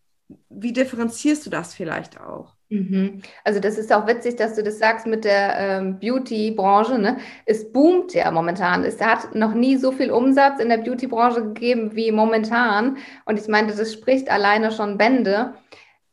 wie 0.49 0.73
differenzierst 0.73 1.47
du 1.47 1.51
das 1.51 1.75
vielleicht 1.75 2.21
auch? 2.21 2.55
Mhm. 2.71 3.21
Also 3.43 3.59
das 3.59 3.79
ist 3.79 3.93
auch 3.93 4.07
witzig, 4.07 4.37
dass 4.37 4.55
du 4.55 4.63
das 4.63 4.79
sagst 4.79 5.07
mit 5.07 5.25
der 5.25 5.57
ähm, 5.59 5.99
Beauty-Branche. 5.99 6.99
Ne? 6.99 7.19
Es 7.45 7.73
boomt 7.73 8.15
ja 8.15 8.31
momentan. 8.31 8.85
Es 8.85 9.01
hat 9.01 9.35
noch 9.35 9.55
nie 9.55 9.77
so 9.77 9.91
viel 9.91 10.11
Umsatz 10.13 10.61
in 10.61 10.69
der 10.69 10.79
Beauty-Branche 10.79 11.43
gegeben 11.43 11.97
wie 11.97 12.13
momentan. 12.13 12.99
Und 13.25 13.41
ich 13.41 13.49
meine, 13.49 13.73
das 13.73 13.93
spricht 13.93 14.31
alleine 14.31 14.71
schon 14.71 14.99
Bände. 14.99 15.55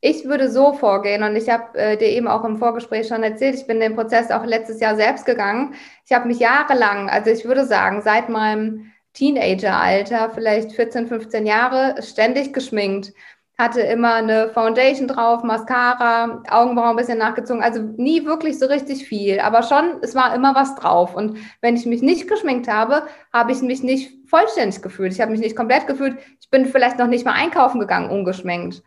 Ich 0.01 0.25
würde 0.25 0.49
so 0.49 0.73
vorgehen 0.73 1.23
und 1.23 1.35
ich 1.35 1.49
habe 1.49 1.77
äh, 1.77 1.97
dir 1.97 2.07
eben 2.07 2.27
auch 2.27 2.43
im 2.43 2.57
Vorgespräch 2.57 3.07
schon 3.07 3.23
erzählt, 3.23 3.55
ich 3.55 3.65
bin 3.65 3.79
den 3.79 3.95
Prozess 3.95 4.29
auch 4.29 4.45
letztes 4.45 4.79
Jahr 4.79 4.95
selbst 4.95 5.25
gegangen. 5.25 5.73
Ich 6.05 6.15
habe 6.15 6.27
mich 6.27 6.39
jahrelang, 6.39 7.09
also 7.09 7.31
ich 7.31 7.45
würde 7.45 7.65
sagen, 7.65 8.01
seit 8.01 8.29
meinem 8.29 8.91
Teenageralter, 9.13 10.29
vielleicht 10.29 10.73
14, 10.73 11.07
15 11.07 11.47
Jahre, 11.47 12.01
ständig 12.03 12.53
geschminkt 12.53 13.13
hatte 13.57 13.81
immer 13.81 14.15
eine 14.15 14.49
Foundation 14.49 15.07
drauf, 15.07 15.43
Mascara, 15.43 16.43
Augenbrauen 16.47 16.91
ein 16.91 16.95
bisschen 16.95 17.17
nachgezogen, 17.17 17.63
also 17.63 17.81
nie 17.81 18.23
wirklich 18.25 18.59
so 18.59 18.67
richtig 18.67 19.07
viel, 19.07 19.39
aber 19.39 19.63
schon, 19.63 19.97
es 20.01 20.13
war 20.13 20.35
immer 20.35 20.53
was 20.53 20.75
drauf. 20.75 21.15
Und 21.15 21.37
wenn 21.61 21.75
ich 21.75 21.87
mich 21.87 22.03
nicht 22.03 22.27
geschminkt 22.27 22.67
habe, 22.67 23.03
habe 23.33 23.51
ich 23.51 23.61
mich 23.61 23.81
nicht 23.81 24.11
vollständig 24.29 24.81
gefühlt. 24.83 25.11
Ich 25.11 25.21
habe 25.21 25.31
mich 25.31 25.39
nicht 25.41 25.55
komplett 25.55 25.87
gefühlt. 25.87 26.17
Ich 26.39 26.49
bin 26.51 26.65
vielleicht 26.67 26.99
noch 26.99 27.07
nicht 27.07 27.25
mal 27.25 27.33
einkaufen 27.33 27.79
gegangen, 27.79 28.11
ungeschminkt. 28.11 28.83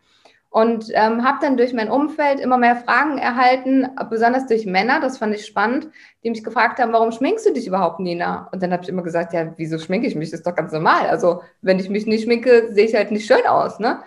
und 0.53 0.87
ähm, 0.93 1.23
habe 1.23 1.39
dann 1.41 1.55
durch 1.57 1.73
mein 1.73 1.89
Umfeld 1.89 2.39
immer 2.41 2.57
mehr 2.57 2.75
Fragen 2.75 3.17
erhalten, 3.17 3.87
besonders 4.09 4.47
durch 4.47 4.65
Männer, 4.65 4.99
das 4.99 5.17
fand 5.17 5.33
ich 5.33 5.45
spannend, 5.45 5.89
die 6.23 6.29
mich 6.29 6.43
gefragt 6.43 6.79
haben, 6.79 6.91
warum 6.91 7.11
schminkst 7.13 7.45
du 7.45 7.53
dich 7.53 7.67
überhaupt, 7.67 8.01
Nina? 8.01 8.49
Und 8.51 8.61
dann 8.61 8.73
habe 8.73 8.83
ich 8.83 8.89
immer 8.89 9.01
gesagt, 9.01 9.33
ja, 9.33 9.53
wieso 9.57 9.79
schminke 9.79 10.07
ich 10.07 10.15
mich? 10.15 10.29
Das 10.31 10.41
ist 10.41 10.47
doch 10.47 10.55
ganz 10.55 10.73
normal. 10.73 11.07
Also 11.07 11.41
wenn 11.61 11.79
ich 11.79 11.89
mich 11.89 12.05
nicht 12.05 12.23
schminke, 12.25 12.69
sehe 12.73 12.85
ich 12.85 12.95
halt 12.95 13.11
nicht 13.11 13.25
schön 13.25 13.45
aus. 13.47 13.79
Ne? 13.79 13.99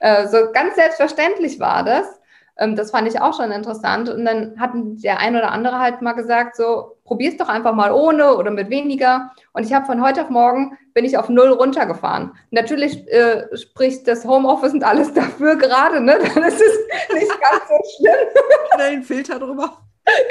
Äh, 0.00 0.28
so 0.28 0.50
ganz 0.52 0.74
selbstverständlich 0.74 1.60
war 1.60 1.84
das. 1.84 2.20
Ähm, 2.58 2.76
das 2.76 2.90
fand 2.90 3.08
ich 3.08 3.20
auch 3.20 3.36
schon 3.36 3.52
interessant. 3.52 4.08
Und 4.08 4.24
dann 4.24 4.58
hatten 4.58 5.00
der 5.00 5.18
ein 5.20 5.36
oder 5.36 5.50
andere 5.52 5.78
halt 5.78 6.02
mal 6.02 6.12
gesagt, 6.12 6.56
so, 6.56 6.96
probier's 7.04 7.36
doch 7.36 7.48
einfach 7.48 7.74
mal 7.74 7.92
ohne 7.92 8.36
oder 8.36 8.50
mit 8.50 8.70
weniger. 8.70 9.30
Und 9.52 9.64
ich 9.64 9.72
habe 9.72 9.86
von 9.86 10.02
heute 10.02 10.22
auf 10.22 10.30
morgen 10.30 10.76
bin 10.92 11.04
ich 11.04 11.16
auf 11.16 11.28
null 11.28 11.48
runtergefahren. 11.48 12.32
Natürlich 12.50 13.06
äh, 13.08 13.56
spricht 13.56 14.06
das 14.08 14.24
Homeoffice 14.24 14.74
und 14.74 14.84
alles 14.84 15.14
dafür 15.14 15.56
gerade, 15.56 16.00
ne? 16.00 16.18
Dann 16.18 16.42
ist 16.44 16.60
es 16.60 17.14
nicht 17.14 17.40
ganz 17.40 17.62
so 17.68 17.96
schlimm. 17.96 18.28
Schnell 18.74 18.92
einen 18.92 19.02
Filter 19.02 19.38
drüber. 19.38 19.78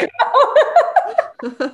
Genau. 1.48 1.72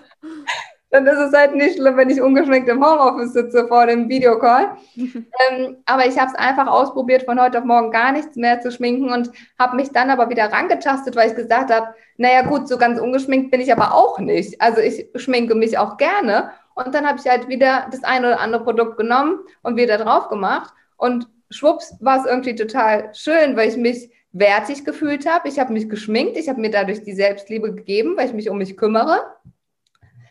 Dann 0.95 1.07
ist 1.07 1.19
es 1.19 1.33
halt 1.33 1.53
nicht 1.55 1.75
schlimm, 1.75 1.97
wenn 1.97 2.09
ich 2.09 2.21
ungeschminkt 2.21 2.69
im 2.69 2.83
Homeoffice 2.83 3.33
sitze 3.33 3.67
vor 3.67 3.85
dem 3.85 4.07
Videocall. 4.07 4.77
ähm, 4.95 5.77
aber 5.85 6.05
ich 6.05 6.17
habe 6.17 6.31
es 6.31 6.35
einfach 6.35 6.67
ausprobiert, 6.67 7.23
von 7.23 7.39
heute 7.39 7.59
auf 7.59 7.65
morgen 7.65 7.91
gar 7.91 8.13
nichts 8.13 8.37
mehr 8.37 8.61
zu 8.61 8.71
schminken 8.71 9.11
und 9.11 9.29
habe 9.59 9.75
mich 9.75 9.91
dann 9.91 10.09
aber 10.09 10.29
wieder 10.29 10.51
rangetastet, 10.51 11.17
weil 11.17 11.29
ich 11.29 11.35
gesagt 11.35 11.69
habe, 11.69 11.87
naja 12.15 12.43
gut, 12.43 12.69
so 12.69 12.77
ganz 12.77 12.99
ungeschminkt 12.99 13.51
bin 13.51 13.59
ich 13.59 13.73
aber 13.73 13.93
auch 13.93 14.19
nicht. 14.19 14.61
Also 14.61 14.79
ich 14.79 15.07
schminke 15.15 15.53
mich 15.53 15.77
auch 15.77 15.97
gerne. 15.97 16.51
Und 16.75 16.95
dann 16.95 17.05
habe 17.05 17.19
ich 17.19 17.29
halt 17.29 17.49
wieder 17.49 17.87
das 17.91 18.05
eine 18.05 18.27
oder 18.27 18.39
andere 18.39 18.63
Produkt 18.63 18.97
genommen 18.97 19.39
und 19.63 19.75
wieder 19.75 19.97
drauf 19.97 20.29
gemacht. 20.29 20.73
Und 20.95 21.27
schwupps 21.49 21.95
war 21.99 22.19
es 22.19 22.25
irgendwie 22.25 22.55
total 22.55 23.09
schön, 23.13 23.57
weil 23.57 23.67
ich 23.67 23.75
mich 23.75 24.09
wertig 24.31 24.85
gefühlt 24.85 25.29
habe. 25.29 25.49
Ich 25.49 25.59
habe 25.59 25.73
mich 25.73 25.89
geschminkt, 25.89 26.37
ich 26.37 26.47
habe 26.47 26.61
mir 26.61 26.71
dadurch 26.71 27.03
die 27.03 27.15
Selbstliebe 27.15 27.73
gegeben, 27.73 28.15
weil 28.15 28.27
ich 28.27 28.33
mich 28.33 28.49
um 28.49 28.57
mich 28.57 28.77
kümmere. 28.77 29.19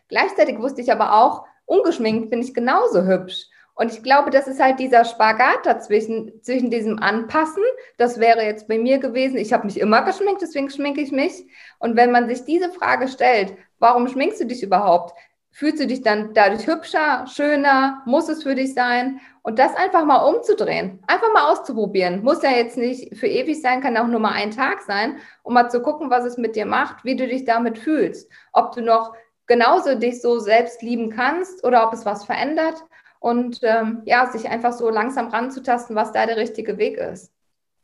Gleichzeitig 0.08 0.58
wusste 0.58 0.80
ich 0.80 0.92
aber 0.92 1.14
auch, 1.14 1.44
ungeschminkt 1.66 2.30
bin 2.30 2.40
ich 2.40 2.54
genauso 2.54 3.04
hübsch. 3.04 3.46
Und 3.76 3.92
ich 3.92 4.02
glaube, 4.04 4.30
das 4.30 4.46
ist 4.46 4.62
halt 4.62 4.78
dieser 4.78 5.04
Spagat 5.04 5.64
dazwischen, 5.66 6.32
zwischen 6.42 6.70
diesem 6.70 7.00
Anpassen. 7.00 7.64
Das 7.98 8.20
wäre 8.20 8.44
jetzt 8.44 8.68
bei 8.68 8.78
mir 8.78 8.98
gewesen. 8.98 9.36
Ich 9.36 9.52
habe 9.52 9.66
mich 9.66 9.80
immer 9.80 10.02
geschminkt, 10.02 10.42
deswegen 10.42 10.70
schminke 10.70 11.00
ich 11.00 11.10
mich. 11.10 11.44
Und 11.80 11.96
wenn 11.96 12.12
man 12.12 12.28
sich 12.28 12.44
diese 12.44 12.70
Frage 12.70 13.08
stellt, 13.08 13.54
warum 13.80 14.06
schminkst 14.06 14.40
du 14.40 14.46
dich 14.46 14.62
überhaupt? 14.62 15.12
Fühlst 15.50 15.80
du 15.80 15.86
dich 15.86 16.02
dann 16.02 16.34
dadurch 16.34 16.66
hübscher, 16.66 17.26
schöner? 17.32 18.02
Muss 18.06 18.28
es 18.28 18.42
für 18.44 18.54
dich 18.54 18.74
sein? 18.74 19.20
Und 19.42 19.58
das 19.58 19.74
einfach 19.76 20.04
mal 20.04 20.18
umzudrehen, 20.18 21.00
einfach 21.06 21.32
mal 21.32 21.50
auszuprobieren. 21.50 22.24
Muss 22.24 22.42
ja 22.42 22.50
jetzt 22.50 22.76
nicht 22.76 23.16
für 23.16 23.26
ewig 23.26 23.60
sein, 23.60 23.80
kann 23.80 23.96
auch 23.96 24.06
nur 24.06 24.18
mal 24.18 24.32
ein 24.32 24.52
Tag 24.52 24.82
sein, 24.82 25.18
um 25.42 25.54
mal 25.54 25.68
zu 25.68 25.82
gucken, 25.82 26.10
was 26.10 26.24
es 26.24 26.38
mit 26.38 26.56
dir 26.56 26.66
macht, 26.66 27.04
wie 27.04 27.14
du 27.14 27.26
dich 27.26 27.44
damit 27.44 27.78
fühlst. 27.78 28.30
Ob 28.52 28.72
du 28.72 28.80
noch 28.82 29.14
genauso 29.46 29.94
dich 29.94 30.20
so 30.20 30.38
selbst 30.38 30.82
lieben 30.82 31.10
kannst 31.10 31.64
oder 31.64 31.86
ob 31.86 31.92
es 31.92 32.04
was 32.04 32.24
verändert 32.24 32.82
und 33.20 33.60
ähm, 33.62 34.02
ja, 34.04 34.30
sich 34.30 34.48
einfach 34.48 34.72
so 34.72 34.90
langsam 34.90 35.28
ranzutasten, 35.28 35.96
was 35.96 36.12
da 36.12 36.26
der 36.26 36.36
richtige 36.36 36.78
Weg 36.78 36.96
ist. 36.98 37.32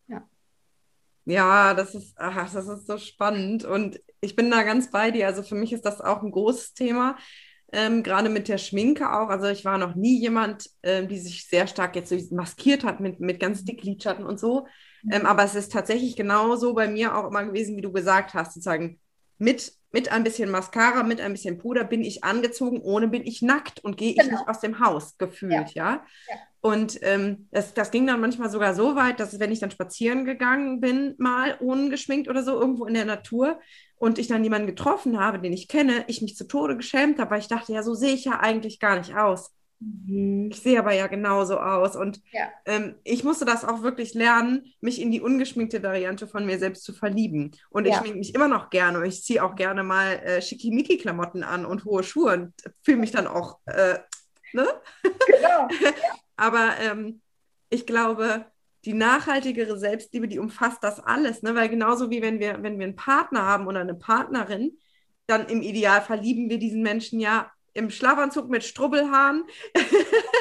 Ja, 0.07 0.23
ja 1.25 1.75
das, 1.75 1.95
ist, 1.95 2.14
ach, 2.17 2.52
das 2.52 2.69
ist 2.69 2.87
so 2.87 2.99
spannend 2.99 3.64
und 3.64 4.00
ich 4.21 4.37
bin 4.37 4.50
da 4.50 4.62
ganz 4.62 4.90
bei 4.90 5.11
dir. 5.11 5.26
Also 5.26 5.43
für 5.43 5.55
mich 5.55 5.73
ist 5.73 5.85
das 5.85 6.00
auch 6.00 6.23
ein 6.23 6.31
großes 6.31 6.75
Thema. 6.75 7.17
Ähm, 7.73 8.02
gerade 8.02 8.29
mit 8.29 8.49
der 8.49 8.59
Schminke 8.59 9.12
auch. 9.12 9.29
Also 9.29 9.47
ich 9.47 9.64
war 9.64 9.79
noch 9.79 9.95
nie 9.95 10.19
jemand, 10.19 10.69
ähm, 10.83 11.09
die 11.09 11.19
sich 11.19 11.47
sehr 11.47 11.67
stark 11.69 11.95
jetzt 11.95 12.09
so 12.09 12.35
maskiert 12.35 12.83
hat 12.85 13.00
mit, 13.00 13.21
mit 13.21 13.38
ganz 13.38 13.64
dick 13.64 13.83
Lidschatten 13.83 14.26
und 14.26 14.40
so. 14.40 14.67
Mhm. 15.02 15.12
Ähm, 15.12 15.26
aber 15.26 15.45
es 15.45 15.55
ist 15.55 15.73
tatsächlich 15.73 16.17
genauso 16.17 16.75
bei 16.75 16.88
mir 16.88 17.17
auch 17.17 17.29
immer 17.29 17.45
gewesen, 17.45 17.76
wie 17.76 17.83
du 17.83 17.93
gesagt 17.93 18.35
hast, 18.35 18.55
sozusagen 18.55 18.99
mit 19.40 19.73
mit 19.92 20.12
ein 20.12 20.23
bisschen 20.23 20.50
Mascara, 20.50 21.02
mit 21.02 21.20
ein 21.20 21.32
bisschen 21.32 21.59
Puder 21.59 21.85
bin 21.85 22.02
ich 22.02 22.23
angezogen, 22.23 22.80
ohne 22.80 23.09
bin 23.09 23.26
ich 23.26 23.42
nackt 23.42 23.82
und 23.82 23.97
gehe 23.97 24.14
genau. 24.14 24.25
ich 24.25 24.30
nicht 24.32 24.49
aus 24.49 24.61
dem 24.61 24.78
Haus 24.78 25.18
gefühlt, 25.18 25.70
ja. 25.70 25.94
ja? 25.94 26.04
ja. 26.28 26.37
Und 26.61 26.99
ähm, 27.02 27.49
das, 27.50 27.75
das 27.75 27.90
ging 27.90 28.06
dann 28.06 28.20
manchmal 28.20 28.50
sogar 28.50 28.75
so 28.75 28.94
weit, 28.94 29.18
dass 29.18 29.40
wenn 29.40 29.50
ich 29.50 29.61
dann 29.61 29.70
spazieren 29.70 30.25
gegangen 30.26 30.80
bin, 30.80 31.14
mal 31.18 31.56
ungeschminkt 31.59 32.28
oder 32.28 32.42
so, 32.42 32.61
irgendwo 32.61 32.85
in 32.85 32.94
der 32.94 33.06
Natur 33.06 33.59
und 33.97 34.18
ich 34.18 34.28
dann 34.28 34.44
jemanden 34.44 34.66
getroffen 34.66 35.18
habe, 35.18 35.40
den 35.40 35.52
ich 35.52 35.68
kenne, 35.68 36.04
ich 36.06 36.23
mich 36.23 36.37
zu 36.37 36.47
Tode 36.47 36.76
geschämt 36.76 37.18
habe, 37.18 37.30
weil 37.32 37.40
ich 37.40 37.49
dachte, 37.49 37.73
ja, 37.73 37.82
so 37.82 37.94
sehe 37.94 38.14
ich 38.14 38.26
ja 38.26 38.40
eigentlich 38.40 38.78
gar 38.78 38.99
nicht 38.99 39.16
aus. 39.16 39.52
Mhm. 39.80 40.50
Ich 40.52 40.60
sehe 40.60 40.78
aber 40.78 40.92
ja 40.92 41.06
genauso 41.06 41.58
aus. 41.58 41.96
Und 41.96 42.20
ja. 42.32 42.49
ähm, 42.66 42.96
ich 43.02 43.25
musste 43.25 43.44
das 43.44 43.64
auch 43.64 43.82
wirklich 43.82 44.14
lernen, 44.14 44.72
mich 44.80 45.00
in 45.00 45.10
die 45.10 45.20
ungeschminkte 45.20 45.82
Variante 45.82 46.26
von 46.26 46.44
mir 46.46 46.58
selbst 46.58 46.84
zu 46.84 46.92
verlieben. 46.92 47.52
Und 47.70 47.87
ja. 47.87 47.92
ich 47.92 47.99
schminke 47.99 48.18
mich 48.18 48.34
immer 48.34 48.49
noch 48.49 48.70
gerne 48.70 48.99
und 48.99 49.06
ich 49.06 49.25
ziehe 49.25 49.42
auch 49.42 49.56
gerne 49.56 49.82
mal 49.82 50.12
äh, 50.18 50.42
Schickimicki-Klamotten 50.42 51.42
an 51.42 51.64
und 51.64 51.84
hohe 51.84 52.02
Schuhe 52.02 52.34
und 52.34 52.52
fühle 52.82 52.99
mich 52.99 53.10
dann 53.10 53.26
auch, 53.26 53.58
äh, 53.66 53.99
ne? 54.52 54.66
Genau. 55.26 55.68
Ja. 55.68 55.68
aber 56.37 56.75
ähm, 56.80 57.22
ich 57.70 57.87
glaube, 57.87 58.46
die 58.84 58.94
nachhaltigere 58.94 59.78
Selbstliebe, 59.78 60.28
die 60.28 60.38
umfasst 60.38 60.82
das 60.82 61.00
alles, 61.00 61.42
ne? 61.42 61.54
Weil 61.54 61.68
genauso 61.68 62.10
wie 62.10 62.22
wenn 62.22 62.38
wir, 62.38 62.62
wenn 62.62 62.78
wir 62.78 62.87
einen 62.87 62.96
Partner 62.96 63.46
haben 63.46 63.66
oder 63.66 63.80
eine 63.80 63.94
Partnerin, 63.94 64.78
dann 65.26 65.46
im 65.46 65.62
Ideal 65.62 66.02
verlieben 66.02 66.50
wir 66.50 66.58
diesen 66.58 66.82
Menschen 66.82 67.20
ja 67.20 67.50
im 67.75 67.91
Schlafanzug 67.91 68.49
mit 68.49 68.65
Strubbelhaaren, 68.65 69.45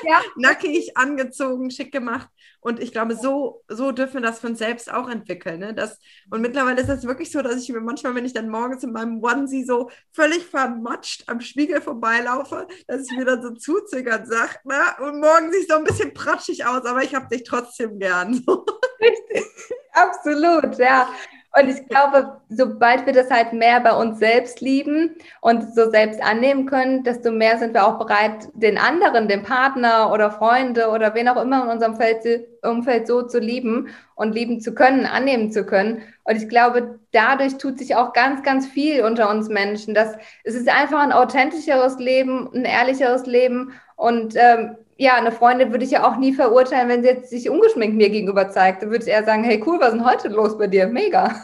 ja. 0.03 0.21
nackig 0.35 0.97
angezogen, 0.97 1.71
schick 1.71 1.91
gemacht. 1.91 2.29
Und 2.61 2.81
ich 2.81 2.91
glaube, 2.91 3.15
so, 3.15 3.63
so 3.69 3.91
dürfen 3.91 4.15
wir 4.15 4.21
das 4.21 4.39
von 4.39 4.55
selbst 4.55 4.91
auch 4.91 5.09
entwickeln. 5.09 5.59
Ne? 5.59 5.73
Das, 5.73 5.97
und 6.29 6.41
mittlerweile 6.41 6.81
ist 6.81 6.89
es 6.89 7.05
wirklich 7.05 7.31
so, 7.31 7.41
dass 7.41 7.61
ich 7.61 7.69
mir 7.69 7.79
manchmal, 7.79 8.15
wenn 8.15 8.25
ich 8.25 8.33
dann 8.33 8.49
morgens 8.49 8.83
in 8.83 8.91
meinem 8.91 9.23
Onesie 9.23 9.63
so 9.63 9.89
völlig 10.11 10.45
vermatscht 10.45 11.23
am 11.27 11.39
Spiegel 11.39 11.81
vorbeilaufe, 11.81 12.67
dass 12.87 13.09
ich 13.09 13.17
mir 13.17 13.25
dann 13.25 13.41
so 13.41 13.51
zuzögert 13.51 14.27
sage, 14.27 14.55
na, 14.65 14.97
und 14.99 15.21
morgen 15.21 15.51
sieht 15.53 15.69
so 15.69 15.75
ein 15.75 15.85
bisschen 15.85 16.13
pratschig 16.13 16.65
aus, 16.65 16.85
aber 16.85 17.01
ich 17.03 17.15
habe 17.15 17.29
dich 17.29 17.43
trotzdem 17.43 17.97
gern. 17.97 18.33
Richtig, 18.99 19.45
absolut, 19.93 20.77
ja. 20.77 21.09
Und 21.57 21.67
ich 21.67 21.87
glaube, 21.87 22.39
sobald 22.49 23.07
wir 23.07 23.13
das 23.13 23.31
halt 23.31 23.53
mehr 23.53 23.79
bei 23.79 23.93
uns 23.93 24.19
selbst 24.19 24.61
lieben 24.61 25.15
und 25.41 25.73
so 25.73 25.89
selbst 25.89 26.21
annehmen 26.21 26.67
können, 26.67 27.03
desto 27.03 27.31
mehr 27.31 27.57
sind 27.57 27.73
wir 27.73 27.87
auch 27.87 27.97
bereit, 27.97 28.49
den 28.53 28.77
anderen, 28.77 29.27
den 29.27 29.41
Partner 29.41 30.11
oder 30.13 30.29
Freunde 30.29 30.89
oder 30.89 31.15
wen 31.15 31.27
auch 31.27 31.41
immer 31.41 31.63
in 31.63 31.69
unserem 31.69 31.95
Feld, 31.95 32.23
Umfeld 32.61 33.07
so 33.07 33.23
zu 33.23 33.39
lieben 33.39 33.87
und 34.13 34.35
lieben 34.35 34.61
zu 34.61 34.75
können, 34.75 35.07
annehmen 35.07 35.51
zu 35.51 35.65
können. 35.65 36.03
Und 36.23 36.35
ich 36.35 36.49
glaube, 36.49 36.99
dadurch 37.11 37.57
tut 37.57 37.79
sich 37.79 37.95
auch 37.95 38.13
ganz, 38.13 38.43
ganz 38.43 38.67
viel 38.67 39.03
unter 39.03 39.29
uns 39.31 39.49
Menschen. 39.49 39.95
Das, 39.95 40.15
es 40.43 40.53
ist 40.53 40.69
einfach 40.69 40.99
ein 40.99 41.11
authentischeres 41.11 41.97
Leben, 41.97 42.47
ein 42.53 42.65
ehrlicheres 42.65 43.25
Leben 43.25 43.73
und 43.95 44.35
ähm, 44.35 44.77
ja, 44.99 45.15
eine 45.15 45.31
Freundin 45.31 45.71
würde 45.71 45.85
ich 45.85 45.91
ja 45.91 46.05
auch 46.05 46.17
nie 46.17 46.33
verurteilen, 46.33 46.89
wenn 46.89 47.01
sie 47.01 47.07
jetzt 47.07 47.29
sich 47.29 47.49
ungeschminkt 47.49 47.95
mir 47.95 48.09
gegenüber 48.09 48.49
zeigt. 48.49 48.81
Dann 48.81 48.91
würde 48.91 49.05
ich 49.05 49.09
eher 49.09 49.23
sagen, 49.23 49.45
hey 49.45 49.63
cool, 49.65 49.79
was 49.79 49.93
ist 49.93 49.99
denn 49.99 50.05
heute 50.05 50.27
los 50.27 50.57
bei 50.57 50.67
dir? 50.67 50.87
Mega. 50.87 51.41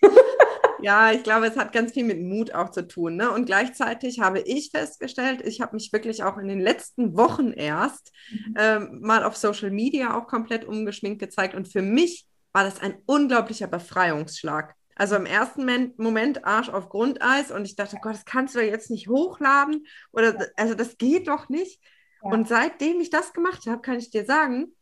ja, 0.80 1.10
ich 1.10 1.24
glaube, 1.24 1.46
es 1.46 1.56
hat 1.56 1.72
ganz 1.72 1.92
viel 1.92 2.04
mit 2.04 2.22
Mut 2.22 2.54
auch 2.54 2.70
zu 2.70 2.86
tun. 2.86 3.16
Ne? 3.16 3.28
Und 3.32 3.46
gleichzeitig 3.46 4.20
habe 4.20 4.38
ich 4.38 4.70
festgestellt, 4.70 5.42
ich 5.44 5.60
habe 5.60 5.74
mich 5.74 5.92
wirklich 5.92 6.22
auch 6.22 6.38
in 6.38 6.46
den 6.46 6.60
letzten 6.60 7.16
Wochen 7.16 7.50
erst 7.50 8.12
mhm. 8.30 8.54
ähm, 8.56 8.98
mal 9.02 9.24
auf 9.24 9.36
Social 9.36 9.72
Media 9.72 10.16
auch 10.16 10.28
komplett 10.28 10.64
umgeschminkt 10.64 11.18
gezeigt. 11.18 11.56
Und 11.56 11.66
für 11.66 11.82
mich 11.82 12.24
war 12.52 12.62
das 12.62 12.80
ein 12.80 12.94
unglaublicher 13.06 13.66
Befreiungsschlag. 13.66 14.76
Also 14.94 15.16
im 15.16 15.26
ersten 15.26 15.92
Moment 15.96 16.44
Arsch 16.44 16.68
auf 16.68 16.88
Grundeis 16.88 17.50
und 17.50 17.64
ich 17.64 17.74
dachte, 17.74 17.96
Gott, 18.00 18.14
das 18.14 18.24
kannst 18.24 18.54
du 18.54 18.60
jetzt 18.60 18.90
nicht 18.90 19.08
hochladen 19.08 19.86
oder 20.12 20.36
also 20.56 20.74
das 20.74 20.98
geht 20.98 21.26
doch 21.26 21.48
nicht. 21.48 21.80
Und 22.24 22.48
seitdem 22.48 23.00
ich 23.00 23.10
das 23.10 23.32
gemacht 23.32 23.66
habe, 23.66 23.82
kann 23.82 23.98
ich 23.98 24.10
dir 24.10 24.24
sagen, 24.24 24.74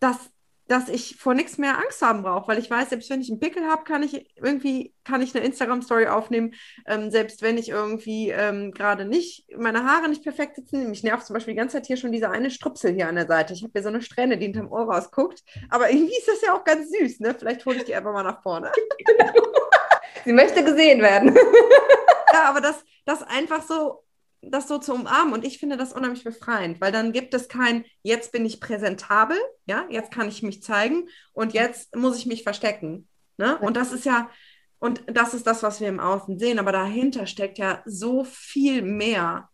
dass, 0.00 0.16
dass 0.68 0.88
ich 0.88 1.16
vor 1.16 1.34
nichts 1.34 1.58
mehr 1.58 1.78
Angst 1.78 2.00
haben 2.02 2.22
brauche, 2.22 2.48
weil 2.48 2.58
ich 2.58 2.70
weiß, 2.70 2.90
selbst 2.90 3.10
wenn 3.10 3.20
ich 3.20 3.30
einen 3.30 3.40
Pickel 3.40 3.64
habe, 3.66 3.84
kann 3.84 4.02
ich 4.02 4.30
irgendwie 4.36 4.94
kann 5.04 5.22
ich 5.22 5.34
eine 5.34 5.44
Instagram-Story 5.44 6.06
aufnehmen. 6.06 6.54
Ähm, 6.86 7.10
selbst 7.10 7.42
wenn 7.42 7.58
ich 7.58 7.70
irgendwie 7.70 8.30
ähm, 8.30 8.72
gerade 8.72 9.06
nicht, 9.06 9.46
meine 9.56 9.84
Haare 9.84 10.08
nicht 10.08 10.22
perfekt 10.22 10.56
sitzen. 10.56 10.90
Mich 10.90 11.02
nervt 11.02 11.26
zum 11.26 11.34
Beispiel 11.34 11.54
die 11.54 11.58
ganze 11.58 11.76
Zeit 11.78 11.86
hier 11.86 11.96
schon 11.96 12.12
diese 12.12 12.30
eine 12.30 12.50
Strupsel 12.50 12.92
hier 12.92 13.08
an 13.08 13.16
der 13.16 13.26
Seite. 13.26 13.54
Ich 13.54 13.62
habe 13.62 13.72
hier 13.72 13.82
so 13.82 13.88
eine 13.88 14.02
Strähne, 14.02 14.38
die 14.38 14.44
hinterm 14.44 14.70
Ohr 14.70 14.84
rausguckt. 14.92 15.42
Aber 15.70 15.90
irgendwie 15.90 16.16
ist 16.16 16.28
das 16.28 16.42
ja 16.42 16.54
auch 16.54 16.64
ganz 16.64 16.90
süß, 16.90 17.20
ne? 17.20 17.34
Vielleicht 17.36 17.64
hole 17.66 17.78
ich 17.78 17.84
die 17.84 17.94
einfach 17.94 18.12
mal 18.12 18.22
nach 18.22 18.42
vorne. 18.42 18.70
Sie 20.24 20.32
möchte 20.32 20.62
gesehen 20.62 21.00
werden. 21.00 21.34
ja, 22.32 22.44
aber 22.44 22.60
das, 22.60 22.84
das 23.06 23.22
einfach 23.22 23.62
so 23.62 24.04
das 24.42 24.68
so 24.68 24.78
zu 24.78 24.94
umarmen. 24.94 25.34
Und 25.34 25.44
ich 25.44 25.58
finde 25.58 25.76
das 25.76 25.92
unheimlich 25.92 26.24
befreiend, 26.24 26.80
weil 26.80 26.92
dann 26.92 27.12
gibt 27.12 27.34
es 27.34 27.48
kein, 27.48 27.84
jetzt 28.02 28.32
bin 28.32 28.44
ich 28.44 28.60
präsentabel, 28.60 29.38
ja, 29.66 29.84
jetzt 29.90 30.12
kann 30.12 30.28
ich 30.28 30.42
mich 30.42 30.62
zeigen 30.62 31.08
und 31.32 31.52
jetzt 31.52 31.94
muss 31.96 32.18
ich 32.18 32.26
mich 32.26 32.42
verstecken. 32.42 33.08
Ne? 33.36 33.58
Und 33.58 33.76
das 33.76 33.92
ist 33.92 34.04
ja, 34.04 34.30
und 34.78 35.02
das 35.06 35.34
ist 35.34 35.46
das, 35.46 35.62
was 35.62 35.80
wir 35.80 35.88
im 35.88 36.00
Außen 36.00 36.38
sehen, 36.38 36.58
aber 36.58 36.72
dahinter 36.72 37.26
steckt 37.26 37.58
ja 37.58 37.82
so 37.84 38.24
viel 38.24 38.82
mehr. 38.82 39.48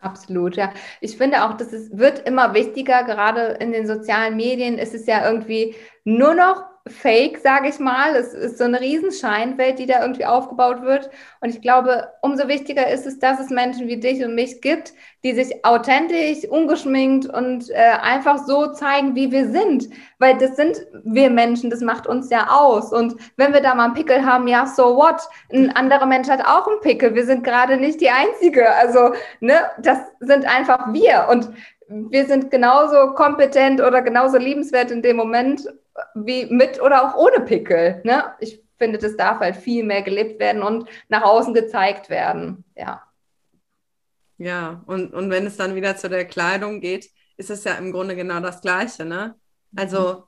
Absolut, 0.00 0.56
ja. 0.56 0.72
Ich 1.00 1.16
finde 1.16 1.44
auch, 1.44 1.56
dass 1.56 1.72
es 1.72 1.96
wird 1.96 2.26
immer 2.28 2.54
wichtiger, 2.54 3.04
gerade 3.04 3.56
in 3.60 3.72
den 3.72 3.86
sozialen 3.86 4.36
Medien 4.36 4.78
ist 4.78 4.94
es 4.94 5.06
ja 5.06 5.28
irgendwie 5.28 5.74
nur 6.04 6.34
noch 6.34 6.62
fake, 6.88 7.38
sage 7.38 7.68
ich 7.68 7.78
mal. 7.78 8.14
Es 8.14 8.32
ist 8.32 8.58
so 8.58 8.64
eine 8.64 8.80
Riesenscheinwelt, 8.80 9.78
die 9.78 9.86
da 9.86 10.02
irgendwie 10.02 10.26
aufgebaut 10.26 10.82
wird. 10.82 11.10
Und 11.40 11.50
ich 11.50 11.60
glaube, 11.60 12.08
umso 12.22 12.48
wichtiger 12.48 12.88
ist 12.88 13.06
es, 13.06 13.18
dass 13.18 13.40
es 13.40 13.50
Menschen 13.50 13.88
wie 13.88 13.98
dich 13.98 14.24
und 14.24 14.34
mich 14.34 14.60
gibt, 14.60 14.94
die 15.24 15.32
sich 15.32 15.64
authentisch, 15.64 16.48
ungeschminkt 16.48 17.26
und 17.26 17.70
äh, 17.70 17.74
einfach 17.74 18.38
so 18.46 18.72
zeigen, 18.72 19.14
wie 19.14 19.32
wir 19.32 19.50
sind. 19.50 19.88
Weil 20.18 20.38
das 20.38 20.56
sind 20.56 20.86
wir 21.04 21.30
Menschen, 21.30 21.70
das 21.70 21.80
macht 21.80 22.06
uns 22.06 22.30
ja 22.30 22.48
aus. 22.50 22.92
Und 22.92 23.16
wenn 23.36 23.52
wir 23.52 23.60
da 23.60 23.74
mal 23.74 23.86
einen 23.86 23.94
Pickel 23.94 24.24
haben, 24.24 24.46
ja, 24.46 24.66
so 24.66 24.96
what? 24.96 25.22
Ein 25.52 25.74
anderer 25.74 26.06
Mensch 26.06 26.28
hat 26.28 26.44
auch 26.46 26.68
einen 26.68 26.80
Pickel. 26.80 27.14
Wir 27.14 27.26
sind 27.26 27.42
gerade 27.42 27.76
nicht 27.76 28.00
die 28.00 28.10
Einzige. 28.10 28.70
Also, 28.70 29.12
ne, 29.40 29.54
das 29.78 29.98
sind 30.20 30.46
einfach 30.46 30.92
wir. 30.92 31.26
Und 31.30 31.50
wir 31.88 32.26
sind 32.26 32.50
genauso 32.50 33.14
kompetent 33.14 33.80
oder 33.80 34.02
genauso 34.02 34.38
liebenswert 34.38 34.90
in 34.90 35.02
dem 35.02 35.16
Moment 35.16 35.68
wie 36.14 36.46
mit 36.46 36.80
oder 36.80 37.04
auch 37.04 37.16
ohne 37.16 37.44
Pickel. 37.44 38.00
Ne? 38.04 38.24
Ich 38.40 38.62
finde, 38.78 38.98
das 38.98 39.16
darf 39.16 39.40
halt 39.40 39.56
viel 39.56 39.84
mehr 39.84 40.02
gelebt 40.02 40.38
werden 40.38 40.62
und 40.62 40.88
nach 41.08 41.22
außen 41.22 41.54
gezeigt 41.54 42.10
werden. 42.10 42.64
Ja. 42.76 43.02
Ja, 44.38 44.82
und, 44.86 45.14
und 45.14 45.30
wenn 45.30 45.46
es 45.46 45.56
dann 45.56 45.74
wieder 45.74 45.96
zu 45.96 46.10
der 46.10 46.26
Kleidung 46.26 46.80
geht, 46.80 47.08
ist 47.38 47.50
es 47.50 47.64
ja 47.64 47.74
im 47.74 47.92
Grunde 47.92 48.16
genau 48.16 48.40
das 48.40 48.60
Gleiche. 48.60 49.04
Ne? 49.04 49.34
Also 49.74 50.24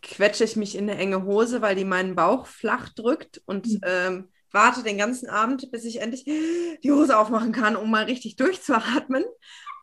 quetsche 0.00 0.44
ich 0.44 0.56
mich 0.56 0.76
in 0.76 0.88
eine 0.88 0.98
enge 0.98 1.24
Hose, 1.24 1.62
weil 1.62 1.76
die 1.76 1.84
meinen 1.84 2.14
Bauch 2.14 2.46
flach 2.46 2.88
drückt 2.90 3.42
und 3.46 3.66
mhm. 3.66 3.80
ähm, 3.84 4.28
warte 4.50 4.82
den 4.82 4.98
ganzen 4.98 5.28
Abend, 5.28 5.70
bis 5.70 5.84
ich 5.84 6.00
endlich 6.00 6.24
die 6.24 6.92
Hose 6.92 7.18
aufmachen 7.18 7.52
kann, 7.52 7.76
um 7.76 7.90
mal 7.90 8.04
richtig 8.04 8.36
durchzuatmen. 8.36 9.24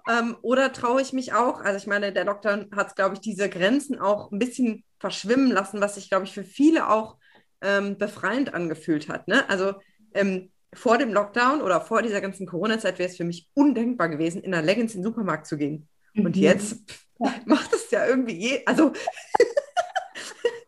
Ähm, 0.08 0.38
oder 0.42 0.72
traue 0.72 1.02
ich 1.02 1.14
mich 1.14 1.34
auch, 1.34 1.62
also 1.62 1.78
ich 1.78 1.88
meine, 1.88 2.12
der 2.14 2.26
Lockdown 2.26 2.70
hat, 2.76 2.96
glaube 2.96 3.16
ich, 3.16 3.22
diese 3.22 3.50
Grenzen 3.50 4.00
auch 4.00 4.32
ein 4.32 4.40
bisschen 4.40 4.84
verschwimmen 5.00 5.52
lassen, 5.52 5.82
was 5.82 5.96
sich, 5.96 6.10
glaube 6.10 6.26
ich, 6.26 6.34
für 6.34 6.44
viele 6.44 6.90
auch 6.90 7.18
ähm, 7.62 7.98
befreiend 7.98 8.54
angefühlt 8.54 9.10
hat. 9.10 9.28
Ne? 9.28 9.48
Also 9.50 9.74
ähm, 10.14 10.52
vor 10.74 10.98
dem 10.98 11.14
Lockdown 11.14 11.62
oder 11.62 11.82
vor 11.82 12.02
dieser 12.02 12.22
ganzen 12.22 12.46
Corona-Zeit 12.48 13.00
wäre 13.00 13.10
es 13.10 13.18
für 13.18 13.24
mich 13.24 13.50
undenkbar 13.54 14.10
gewesen, 14.10 14.42
in 14.42 14.54
einer 14.54 14.66
Leggings 14.66 14.94
in 14.94 15.02
den 15.02 15.06
Supermarkt 15.06 15.48
zu 15.48 15.58
gehen. 15.58 15.88
Mhm. 16.14 16.26
Und 16.26 16.38
jetzt 16.38 16.90
pff, 16.90 17.46
macht 17.46 17.74
es 17.74 17.90
ja 17.92 18.06
irgendwie 18.06 18.36
je, 18.36 18.66
also 18.66 18.94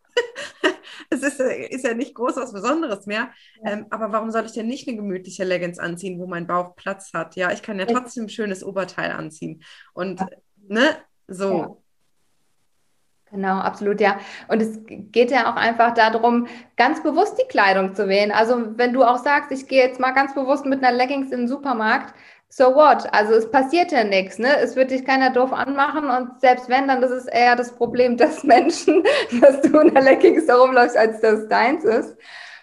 es 1.12 1.22
ist, 1.22 1.40
ist, 1.40 1.84
ja 1.84 1.94
nicht 1.94 2.14
groß 2.14 2.36
was 2.36 2.52
Besonderes 2.52 3.06
mehr. 3.06 3.30
Ja. 3.62 3.72
Ähm, 3.72 3.86
aber 3.90 4.12
warum 4.12 4.30
soll 4.30 4.46
ich 4.46 4.52
denn 4.52 4.66
nicht 4.66 4.88
eine 4.88 4.96
gemütliche 4.96 5.44
Leggings 5.44 5.78
anziehen, 5.78 6.18
wo 6.18 6.26
mein 6.26 6.46
Bauch 6.46 6.74
Platz 6.76 7.12
hat? 7.12 7.36
Ja, 7.36 7.52
ich 7.52 7.62
kann 7.62 7.78
ja 7.78 7.86
trotzdem 7.86 8.24
ein 8.24 8.28
schönes 8.28 8.64
Oberteil 8.64 9.12
anziehen. 9.12 9.62
Und 9.92 10.20
ja. 10.20 10.26
ne, 10.68 10.96
so. 11.28 11.58
Ja. 11.58 11.76
Genau, 13.30 13.58
absolut, 13.60 13.98
ja. 14.00 14.18
Und 14.48 14.60
es 14.60 14.78
geht 14.86 15.30
ja 15.30 15.50
auch 15.50 15.56
einfach 15.56 15.94
darum, 15.94 16.46
ganz 16.76 17.02
bewusst 17.02 17.38
die 17.38 17.48
Kleidung 17.48 17.94
zu 17.94 18.06
wählen. 18.06 18.30
Also 18.30 18.76
wenn 18.76 18.92
du 18.92 19.04
auch 19.04 19.16
sagst, 19.16 19.50
ich 19.52 19.68
gehe 19.68 19.82
jetzt 19.82 19.98
mal 19.98 20.12
ganz 20.12 20.34
bewusst 20.34 20.66
mit 20.66 20.84
einer 20.84 20.94
Leggings 20.94 21.32
in 21.32 21.40
den 21.40 21.48
Supermarkt, 21.48 22.14
so 22.54 22.74
what? 22.74 23.10
Also 23.14 23.32
es 23.32 23.50
passiert 23.50 23.92
ja 23.92 24.04
nichts, 24.04 24.38
ne? 24.38 24.58
Es 24.58 24.76
wird 24.76 24.90
dich 24.90 25.06
keiner 25.06 25.30
doof 25.30 25.54
anmachen 25.54 26.10
und 26.10 26.38
selbst 26.38 26.68
wenn, 26.68 26.86
dann 26.86 27.02
ist 27.02 27.10
es 27.10 27.24
eher 27.24 27.56
das 27.56 27.74
Problem 27.74 28.18
des 28.18 28.44
Menschen, 28.44 29.02
dass 29.40 29.62
du 29.62 29.80
in 29.80 29.94
der 29.94 30.02
Leggings 30.02 30.44
da 30.44 30.56
rumläufst, 30.56 30.96
als 30.96 31.22
dass 31.22 31.48
deins 31.48 31.82
ist. 31.84 32.14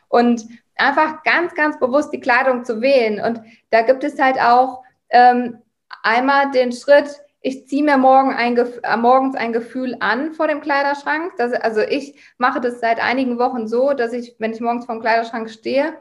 Und 0.07 0.45
einfach 0.75 1.23
ganz, 1.23 1.55
ganz 1.55 1.79
bewusst 1.79 2.13
die 2.13 2.19
Kleidung 2.19 2.65
zu 2.65 2.81
wählen. 2.81 3.19
Und 3.19 3.41
da 3.71 3.81
gibt 3.81 4.03
es 4.03 4.19
halt 4.19 4.39
auch 4.39 4.83
ähm, 5.09 5.57
einmal 6.03 6.51
den 6.51 6.71
Schritt, 6.71 7.09
ich 7.41 7.67
ziehe 7.67 7.83
mir 7.83 7.97
morgen 7.97 8.31
ein, 8.31 8.57
äh, 8.57 8.97
morgens 8.97 9.35
ein 9.35 9.53
Gefühl 9.53 9.97
an 10.01 10.33
vor 10.33 10.47
dem 10.47 10.61
Kleiderschrank. 10.61 11.33
Das, 11.37 11.51
also 11.53 11.81
ich 11.81 12.15
mache 12.37 12.61
das 12.61 12.79
seit 12.79 13.03
einigen 13.03 13.39
Wochen 13.39 13.67
so, 13.67 13.93
dass 13.93 14.13
ich, 14.13 14.35
wenn 14.37 14.53
ich 14.53 14.61
morgens 14.61 14.85
vor 14.85 14.93
dem 14.93 15.01
Kleiderschrank 15.01 15.49
stehe, 15.49 15.95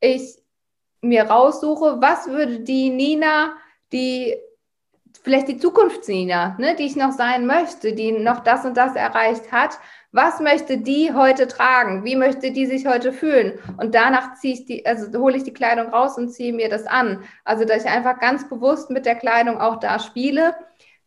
ich 0.00 0.41
mir 1.02 1.24
raussuche, 1.24 2.00
was 2.00 2.28
würde 2.28 2.60
die 2.60 2.90
Nina, 2.90 3.52
die 3.92 4.34
vielleicht 5.22 5.48
die 5.48 5.58
Zukunfts-Nina, 5.58 6.56
ne, 6.58 6.74
die 6.74 6.84
ich 6.84 6.96
noch 6.96 7.12
sein 7.12 7.46
möchte, 7.46 7.92
die 7.92 8.12
noch 8.12 8.40
das 8.40 8.64
und 8.64 8.76
das 8.76 8.96
erreicht 8.96 9.52
hat, 9.52 9.78
was 10.10 10.40
möchte 10.40 10.78
die 10.78 11.12
heute 11.12 11.46
tragen? 11.48 12.04
Wie 12.04 12.16
möchte 12.16 12.50
die 12.50 12.66
sich 12.66 12.86
heute 12.86 13.12
fühlen? 13.12 13.58
Und 13.78 13.94
danach 13.94 14.34
ziehe 14.34 14.54
ich 14.54 14.64
die, 14.64 14.84
also 14.84 15.06
hole 15.18 15.36
ich 15.36 15.44
die 15.44 15.54
Kleidung 15.54 15.88
raus 15.88 16.18
und 16.18 16.30
ziehe 16.30 16.52
mir 16.52 16.68
das 16.68 16.86
an. 16.86 17.24
Also, 17.44 17.64
dass 17.64 17.84
ich 17.84 17.90
einfach 17.90 18.18
ganz 18.18 18.48
bewusst 18.48 18.90
mit 18.90 19.06
der 19.06 19.14
Kleidung 19.14 19.60
auch 19.60 19.76
da 19.76 19.98
spiele 19.98 20.54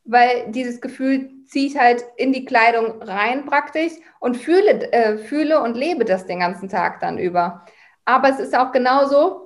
weil 0.05 0.51
dieses 0.51 0.79
Gefühl 0.81 1.31
ziehe 1.45 1.67
ich 1.67 1.77
halt 1.77 2.05
in 2.15 2.31
die 2.31 2.45
Kleidung 2.45 3.01
rein 3.01 3.45
praktisch 3.45 3.93
und 4.19 4.37
fühle, 4.37 4.91
äh, 4.93 5.17
fühle 5.17 5.61
und 5.61 5.75
lebe 5.75 6.05
das 6.05 6.25
den 6.25 6.39
ganzen 6.39 6.69
Tag 6.69 6.99
dann 6.99 7.17
über. 7.17 7.65
Aber 8.05 8.29
es 8.29 8.39
ist 8.39 8.55
auch 8.55 8.71
genauso, 8.71 9.44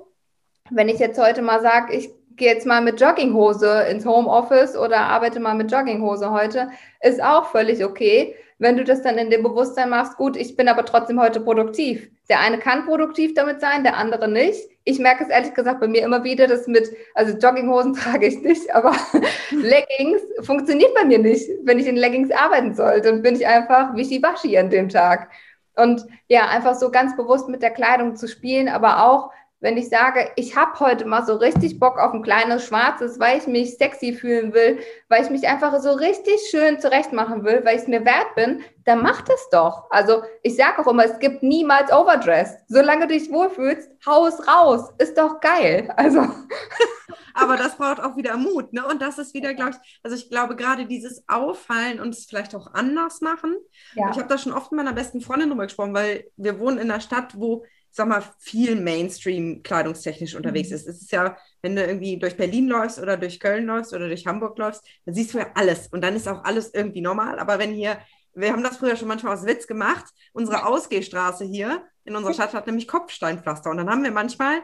wenn 0.70 0.88
ich 0.88 0.98
jetzt 0.98 1.20
heute 1.20 1.42
mal 1.42 1.60
sage, 1.60 1.94
ich 1.94 2.10
gehe 2.36 2.52
jetzt 2.52 2.66
mal 2.66 2.80
mit 2.80 3.00
Jogginghose 3.00 3.82
ins 3.90 4.06
Homeoffice 4.06 4.76
oder 4.76 4.98
arbeite 4.98 5.40
mal 5.40 5.54
mit 5.54 5.70
Jogginghose 5.70 6.30
heute, 6.30 6.70
ist 7.02 7.22
auch 7.22 7.46
völlig 7.46 7.84
okay, 7.84 8.34
wenn 8.60 8.76
du 8.76 8.84
das 8.84 9.00
dann 9.02 9.16
in 9.16 9.30
dem 9.30 9.42
Bewusstsein 9.42 9.88
machst, 9.88 10.18
gut, 10.18 10.36
ich 10.36 10.54
bin 10.54 10.68
aber 10.68 10.84
trotzdem 10.84 11.18
heute 11.18 11.40
produktiv. 11.40 12.10
Der 12.28 12.40
eine 12.40 12.58
kann 12.58 12.84
produktiv 12.84 13.32
damit 13.32 13.60
sein, 13.60 13.84
der 13.84 13.96
andere 13.96 14.28
nicht. 14.28 14.60
Ich 14.84 14.98
merke 14.98 15.24
es 15.24 15.30
ehrlich 15.30 15.54
gesagt 15.54 15.80
bei 15.80 15.88
mir 15.88 16.02
immer 16.02 16.24
wieder, 16.24 16.46
dass 16.46 16.66
mit, 16.66 16.90
also 17.14 17.36
Jogginghosen 17.38 17.94
trage 17.94 18.26
ich 18.26 18.40
nicht, 18.42 18.72
aber 18.74 18.94
Leggings 19.50 20.20
funktioniert 20.42 20.94
bei 20.94 21.06
mir 21.06 21.18
nicht, 21.18 21.48
wenn 21.64 21.78
ich 21.78 21.86
in 21.86 21.96
Leggings 21.96 22.30
arbeiten 22.30 22.74
soll. 22.74 23.00
Dann 23.00 23.22
bin 23.22 23.34
ich 23.34 23.46
einfach 23.46 23.96
wischiwaschi 23.96 24.58
an 24.58 24.68
dem 24.68 24.90
Tag. 24.90 25.30
Und 25.76 26.04
ja, 26.28 26.48
einfach 26.48 26.74
so 26.74 26.90
ganz 26.90 27.16
bewusst 27.16 27.48
mit 27.48 27.62
der 27.62 27.70
Kleidung 27.70 28.14
zu 28.14 28.28
spielen, 28.28 28.68
aber 28.68 29.06
auch 29.06 29.30
wenn 29.60 29.76
ich 29.76 29.90
sage, 29.90 30.30
ich 30.36 30.56
habe 30.56 30.80
heute 30.80 31.04
mal 31.04 31.24
so 31.24 31.36
richtig 31.36 31.78
Bock 31.78 31.98
auf 31.98 32.14
ein 32.14 32.22
kleines 32.22 32.66
schwarzes, 32.66 33.20
weil 33.20 33.38
ich 33.38 33.46
mich 33.46 33.76
sexy 33.76 34.14
fühlen 34.14 34.54
will, 34.54 34.78
weil 35.08 35.22
ich 35.22 35.30
mich 35.30 35.46
einfach 35.46 35.78
so 35.80 35.92
richtig 35.92 36.40
schön 36.50 36.80
zurecht 36.80 37.12
machen 37.12 37.44
will, 37.44 37.62
weil 37.64 37.76
ich 37.76 37.82
es 37.82 37.88
mir 37.88 38.04
wert 38.06 38.34
bin, 38.34 38.62
dann 38.84 39.02
mach 39.02 39.20
das 39.20 39.48
doch. 39.50 39.90
Also 39.90 40.22
ich 40.42 40.56
sage 40.56 40.80
auch 40.80 40.86
immer, 40.86 41.04
es 41.04 41.18
gibt 41.18 41.42
niemals 41.42 41.92
Overdress. 41.92 42.56
Solange 42.68 43.06
du 43.06 43.14
dich 43.18 43.30
wohlfühlst, 43.30 43.90
hau 44.06 44.26
es 44.26 44.48
raus. 44.48 44.90
Ist 44.98 45.18
doch 45.18 45.40
geil. 45.40 45.92
Also. 45.96 46.22
Aber 47.34 47.56
das 47.56 47.76
braucht 47.76 48.00
auch 48.00 48.16
wieder 48.16 48.36
Mut, 48.36 48.72
ne? 48.72 48.84
Und 48.86 49.00
das 49.00 49.18
ist 49.18 49.34
wieder, 49.34 49.54
glaube 49.54 49.70
ich, 49.70 50.00
also 50.02 50.16
ich 50.16 50.30
glaube, 50.30 50.56
gerade 50.56 50.86
dieses 50.86 51.24
Auffallen 51.28 52.00
und 52.00 52.14
es 52.14 52.26
vielleicht 52.26 52.54
auch 52.54 52.74
anders 52.74 53.20
machen. 53.20 53.56
Ja. 53.94 54.10
Ich 54.10 54.16
habe 54.16 54.28
da 54.28 54.36
schon 54.36 54.52
oft 54.52 54.72
mit 54.72 54.78
meiner 54.84 54.94
besten 54.94 55.20
Freundin 55.20 55.50
drüber 55.50 55.64
gesprochen, 55.64 55.94
weil 55.94 56.24
wir 56.36 56.58
wohnen 56.58 56.78
in 56.78 56.90
einer 56.90 57.00
Stadt, 57.00 57.38
wo 57.38 57.64
sag 57.90 58.08
mal, 58.08 58.22
viel 58.38 58.76
Mainstream 58.76 59.62
kleidungstechnisch 59.62 60.34
unterwegs 60.34 60.70
mhm. 60.70 60.76
ist. 60.76 60.88
Es 60.88 61.02
ist 61.02 61.12
ja, 61.12 61.36
wenn 61.62 61.76
du 61.76 61.84
irgendwie 61.84 62.18
durch 62.18 62.36
Berlin 62.36 62.68
läufst 62.68 62.98
oder 62.98 63.16
durch 63.16 63.40
Köln 63.40 63.66
läufst 63.66 63.92
oder 63.92 64.08
durch 64.08 64.26
Hamburg 64.26 64.58
läufst, 64.58 64.84
dann 65.04 65.14
siehst 65.14 65.34
du 65.34 65.38
ja 65.38 65.50
alles 65.54 65.88
und 65.88 66.02
dann 66.02 66.16
ist 66.16 66.28
auch 66.28 66.44
alles 66.44 66.72
irgendwie 66.72 67.00
normal. 67.00 67.38
Aber 67.38 67.58
wenn 67.58 67.72
hier, 67.72 67.98
wir 68.34 68.52
haben 68.52 68.62
das 68.62 68.78
früher 68.78 68.96
schon 68.96 69.08
manchmal 69.08 69.34
aus 69.34 69.46
Witz 69.46 69.66
gemacht, 69.66 70.06
unsere 70.32 70.66
Ausgehstraße 70.66 71.44
hier 71.44 71.84
in 72.04 72.16
unserer 72.16 72.34
Stadt 72.34 72.54
hat 72.54 72.66
nämlich 72.66 72.88
Kopfsteinpflaster 72.88 73.70
und 73.70 73.76
dann 73.76 73.90
haben 73.90 74.02
wir 74.02 74.10
manchmal 74.10 74.62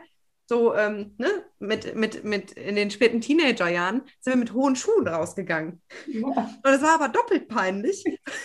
so 0.49 0.75
ähm, 0.75 1.15
ne, 1.19 1.45
mit, 1.59 1.97
mit, 1.97 2.25
mit 2.25 2.53
in 2.53 2.77
den 2.77 2.91
späten 2.91 3.21
Teenagerjahren 3.21 4.03
sind 4.21 4.33
wir 4.35 4.37
mit 4.37 4.53
hohen 4.53 4.77
Schuhen 4.77 5.07
rausgegangen. 5.07 5.83
Ja. 6.07 6.29
Und 6.29 6.71
es 6.71 6.83
war 6.83 6.95
aber 6.95 7.09
doppelt 7.09 7.49
peinlich. 7.49 8.05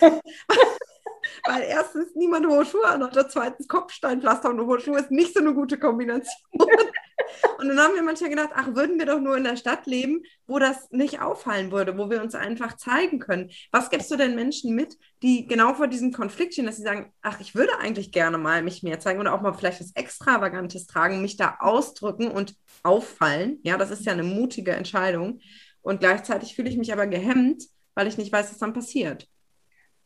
Weil 1.44 1.62
erstens 1.62 2.14
niemand 2.14 2.46
hohe 2.46 2.64
Schuhe 2.64 2.86
anhatte, 2.86 3.26
zweitens 3.28 3.68
Kopfsteinpflaster 3.68 4.50
und 4.50 4.60
hohe 4.66 4.80
Schuhe 4.80 4.98
ist 4.98 5.10
nicht 5.10 5.34
so 5.34 5.40
eine 5.40 5.54
gute 5.54 5.78
Kombination. 5.78 6.36
und 7.58 7.68
dann 7.68 7.78
haben 7.78 7.94
wir 7.94 8.02
manchmal 8.02 8.30
gedacht, 8.30 8.50
ach, 8.54 8.74
würden 8.74 8.98
wir 8.98 9.06
doch 9.06 9.20
nur 9.20 9.36
in 9.36 9.44
der 9.44 9.56
Stadt 9.56 9.86
leben, 9.86 10.22
wo 10.46 10.58
das 10.58 10.90
nicht 10.90 11.20
auffallen 11.20 11.72
würde, 11.72 11.96
wo 11.98 12.10
wir 12.10 12.22
uns 12.22 12.34
einfach 12.34 12.76
zeigen 12.76 13.18
können. 13.18 13.50
Was 13.70 13.90
gibst 13.90 14.10
du 14.10 14.16
denn 14.16 14.34
Menschen 14.34 14.74
mit, 14.74 14.96
die 15.22 15.46
genau 15.46 15.74
vor 15.74 15.88
diesem 15.88 16.12
Konflikt 16.12 16.54
stehen, 16.54 16.66
dass 16.66 16.76
sie 16.76 16.82
sagen, 16.82 17.12
ach, 17.22 17.40
ich 17.40 17.54
würde 17.54 17.78
eigentlich 17.78 18.12
gerne 18.12 18.38
mal 18.38 18.62
mich 18.62 18.82
mehr 18.82 19.00
zeigen 19.00 19.20
oder 19.20 19.34
auch 19.34 19.40
mal 19.40 19.54
vielleicht 19.54 19.80
was 19.80 19.94
Extravagantes 19.94 20.86
tragen, 20.86 21.22
mich 21.22 21.36
da 21.36 21.56
ausdrücken 21.60 22.30
und 22.30 22.54
auffallen. 22.82 23.58
Ja, 23.62 23.76
das 23.76 23.90
ist 23.90 24.04
ja 24.04 24.12
eine 24.12 24.24
mutige 24.24 24.72
Entscheidung. 24.72 25.40
Und 25.82 26.00
gleichzeitig 26.00 26.54
fühle 26.54 26.68
ich 26.68 26.76
mich 26.76 26.92
aber 26.92 27.06
gehemmt, 27.06 27.64
weil 27.94 28.06
ich 28.06 28.18
nicht 28.18 28.32
weiß, 28.32 28.50
was 28.50 28.58
dann 28.58 28.72
passiert. 28.72 29.28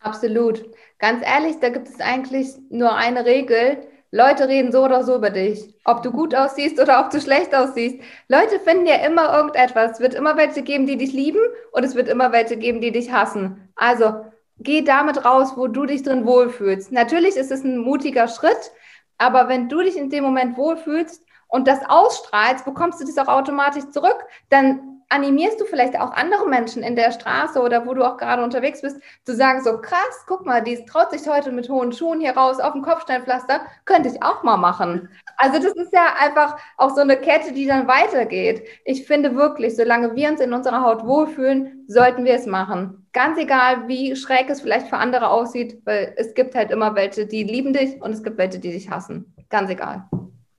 Absolut. 0.07 0.65
Ganz 1.01 1.21
ehrlich, 1.27 1.59
da 1.61 1.69
gibt 1.69 1.89
es 1.89 1.99
eigentlich 2.01 2.55
nur 2.71 2.95
eine 2.95 3.25
Regel. 3.25 3.79
Leute 4.13 4.47
reden 4.47 4.71
so 4.71 4.85
oder 4.85 5.03
so 5.03 5.17
über 5.17 5.31
dich. 5.31 5.75
Ob 5.85 6.03
du 6.05 6.13
gut 6.13 6.33
aussiehst 6.33 6.81
oder 6.81 7.01
ob 7.01 7.11
du 7.11 7.21
schlecht 7.21 7.53
aussiehst. 7.53 7.99
Leute 8.29 8.61
finden 8.61 8.87
ja 8.87 9.05
immer 9.05 9.37
irgendetwas. 9.37 9.95
Es 9.95 10.01
wird 10.01 10.15
immer 10.15 10.37
welche 10.37 10.63
geben, 10.63 10.87
die 10.87 10.97
dich 10.97 11.13
lieben 11.13 11.41
und 11.73 11.85
es 11.85 11.97
wird 11.97 12.09
immer 12.09 12.31
welche 12.31 12.57
geben, 12.57 12.81
die 12.81 12.93
dich 12.93 13.11
hassen. 13.11 13.69
Also 13.75 14.25
geh 14.61 14.83
damit 14.83 15.25
raus, 15.25 15.55
wo 15.57 15.67
du 15.67 15.87
dich 15.87 16.05
drin 16.05 16.25
wohlfühlst. 16.25 16.93
Natürlich 16.93 17.35
ist 17.37 17.51
es 17.51 17.65
ein 17.65 17.79
mutiger 17.79 18.29
Schritt, 18.29 18.71
aber 19.19 19.49
wenn 19.49 19.69
du 19.69 19.83
dich 19.83 19.97
in 19.97 20.09
dem 20.09 20.23
Moment 20.23 20.57
wohlfühlst 20.57 21.27
und 21.49 21.67
das 21.67 21.81
ausstrahlst, 21.89 22.65
bekommst 22.65 23.01
du 23.01 23.05
das 23.05 23.19
auch 23.19 23.29
automatisch 23.33 23.91
zurück. 23.91 24.25
Dann 24.51 24.96
animierst 25.09 25.61
du 25.61 25.65
vielleicht 25.65 25.99
auch 25.99 26.13
andere 26.13 26.49
Menschen 26.49 26.83
in 26.83 26.97
der 26.97 27.13
Straße 27.13 27.61
oder 27.61 27.87
wo 27.87 27.95
du 27.95 28.05
auch 28.05 28.17
gerade 28.17 28.43
unterwegs 28.43 28.83
bist, 28.83 29.01
zu 29.25 29.35
sagen, 29.35 29.63
so 29.63 29.81
krass, 29.81 30.25
guck 30.27 30.45
mal, 30.45 30.63
die 30.63 30.85
traut 30.85 31.13
sich 31.13 31.29
heute 31.29 31.53
mit 31.53 31.69
hohen 31.69 31.93
Schuhen 31.93 32.21
hier 32.21 32.37
raus 32.37 32.59
auf 32.59 32.73
dem 32.73 32.83
Kopfsteinpflaster, 32.83 33.61
könnte 33.85 34.09
ich 34.09 34.23
auch 34.23 34.43
mal 34.43 34.57
machen. 34.57 35.09
Also 35.37 35.59
das 35.59 35.75
ist 35.77 35.93
ja 35.93 36.15
einfach 36.19 36.59
auch 36.77 36.95
so 36.95 37.03
eine 37.03 37.17
Kette, 37.17 37.53
die 37.53 37.67
dann 37.67 37.87
weitergeht. 37.87 38.65
Ich 38.85 39.07
finde 39.07 39.37
wirklich, 39.37 39.77
solange 39.77 40.15
wir 40.17 40.29
uns 40.29 40.41
in 40.41 40.53
unserer 40.53 40.83
Haut 40.83 41.07
wohlfühlen, 41.07 41.85
sollten 41.87 42.25
wir 42.25 42.35
es 42.35 42.47
machen. 42.47 43.07
Ganz 43.13 43.39
egal, 43.39 43.87
wie 43.89 44.17
schräg 44.17 44.51
es 44.51 44.61
vielleicht 44.61 44.89
für 44.89 44.97
andere 44.97 45.29
aussieht, 45.29 45.81
weil 45.85 46.15
es 46.17 46.35
gibt 46.35 46.55
halt 46.55 46.71
immer 46.71 46.95
welche, 46.95 47.27
die 47.27 47.45
lieben 47.45 47.73
dich 47.73 48.03
und 48.03 48.13
es 48.13 48.23
gibt 48.23 48.39
welche, 48.39 48.59
die 48.59 48.73
dich 48.73 48.91
hassen. 48.91 49.35
Ganz 49.49 49.71
egal. 49.71 50.09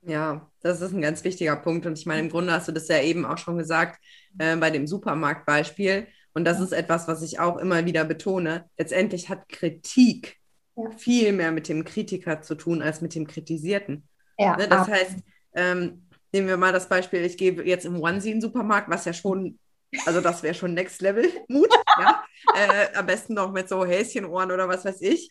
Ja, 0.02 0.48
das 0.62 0.80
ist 0.80 0.92
ein 0.92 1.02
ganz 1.02 1.22
wichtiger 1.22 1.56
Punkt. 1.56 1.84
Und 1.84 1.98
ich 1.98 2.06
meine, 2.06 2.20
im 2.20 2.30
Grunde 2.30 2.52
hast 2.52 2.66
du 2.68 2.72
das 2.72 2.88
ja 2.88 3.00
eben 3.00 3.26
auch 3.26 3.36
schon 3.36 3.58
gesagt 3.58 4.00
äh, 4.38 4.56
bei 4.56 4.70
dem 4.70 4.86
Supermarktbeispiel. 4.86 6.06
Und 6.34 6.44
das 6.44 6.60
ist 6.60 6.72
etwas, 6.72 7.08
was 7.08 7.22
ich 7.22 7.40
auch 7.40 7.56
immer 7.56 7.84
wieder 7.84 8.04
betone. 8.04 8.68
Letztendlich 8.76 9.28
hat 9.28 9.48
Kritik 9.48 10.36
ja. 10.76 10.90
viel 10.96 11.32
mehr 11.32 11.52
mit 11.52 11.68
dem 11.68 11.84
Kritiker 11.84 12.42
zu 12.42 12.54
tun 12.54 12.82
als 12.82 13.00
mit 13.00 13.14
dem 13.14 13.26
Kritisierten. 13.26 14.08
Ja, 14.38 14.56
ne? 14.56 14.68
Das 14.68 14.88
heißt, 14.88 15.16
ähm, 15.54 16.06
nehmen 16.32 16.48
wir 16.48 16.56
mal 16.56 16.72
das 16.72 16.88
Beispiel, 16.88 17.24
ich 17.24 17.36
gehe 17.36 17.60
jetzt 17.64 17.86
im 17.86 18.00
Onesie 18.00 18.30
in 18.30 18.36
den 18.36 18.42
Supermarkt, 18.42 18.88
was 18.88 19.04
ja 19.04 19.12
schon, 19.12 19.58
also 20.06 20.20
das 20.20 20.42
wäre 20.42 20.54
schon 20.54 20.74
Next 20.74 21.02
Level 21.02 21.28
Mut, 21.48 21.72
ja. 22.00 22.24
Äh, 22.54 22.96
am 22.96 23.04
besten 23.04 23.34
noch 23.34 23.52
mit 23.52 23.68
so 23.68 23.84
Häschenohren 23.84 24.52
oder 24.52 24.68
was 24.68 24.84
weiß 24.84 25.02
ich. 25.02 25.28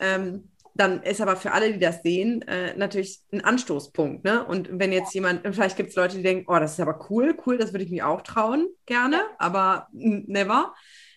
Ähm, 0.00 0.50
dann 0.78 1.02
ist 1.02 1.20
aber 1.20 1.34
für 1.34 1.52
alle, 1.52 1.72
die 1.72 1.80
das 1.80 2.02
sehen, 2.02 2.42
äh, 2.42 2.76
natürlich 2.76 3.20
ein 3.32 3.42
Anstoßpunkt. 3.42 4.24
Ne? 4.24 4.44
Und 4.44 4.68
wenn 4.72 4.92
jetzt 4.92 5.12
jemand, 5.12 5.42
vielleicht 5.52 5.76
gibt 5.76 5.90
es 5.90 5.96
Leute, 5.96 6.16
die 6.16 6.22
denken, 6.22 6.44
oh, 6.48 6.58
das 6.58 6.74
ist 6.74 6.80
aber 6.80 7.04
cool, 7.10 7.36
cool, 7.44 7.58
das 7.58 7.72
würde 7.72 7.84
ich 7.84 7.90
mir 7.90 8.06
auch 8.06 8.22
trauen, 8.22 8.68
gerne, 8.86 9.20
aber 9.38 9.88
never. 9.92 10.74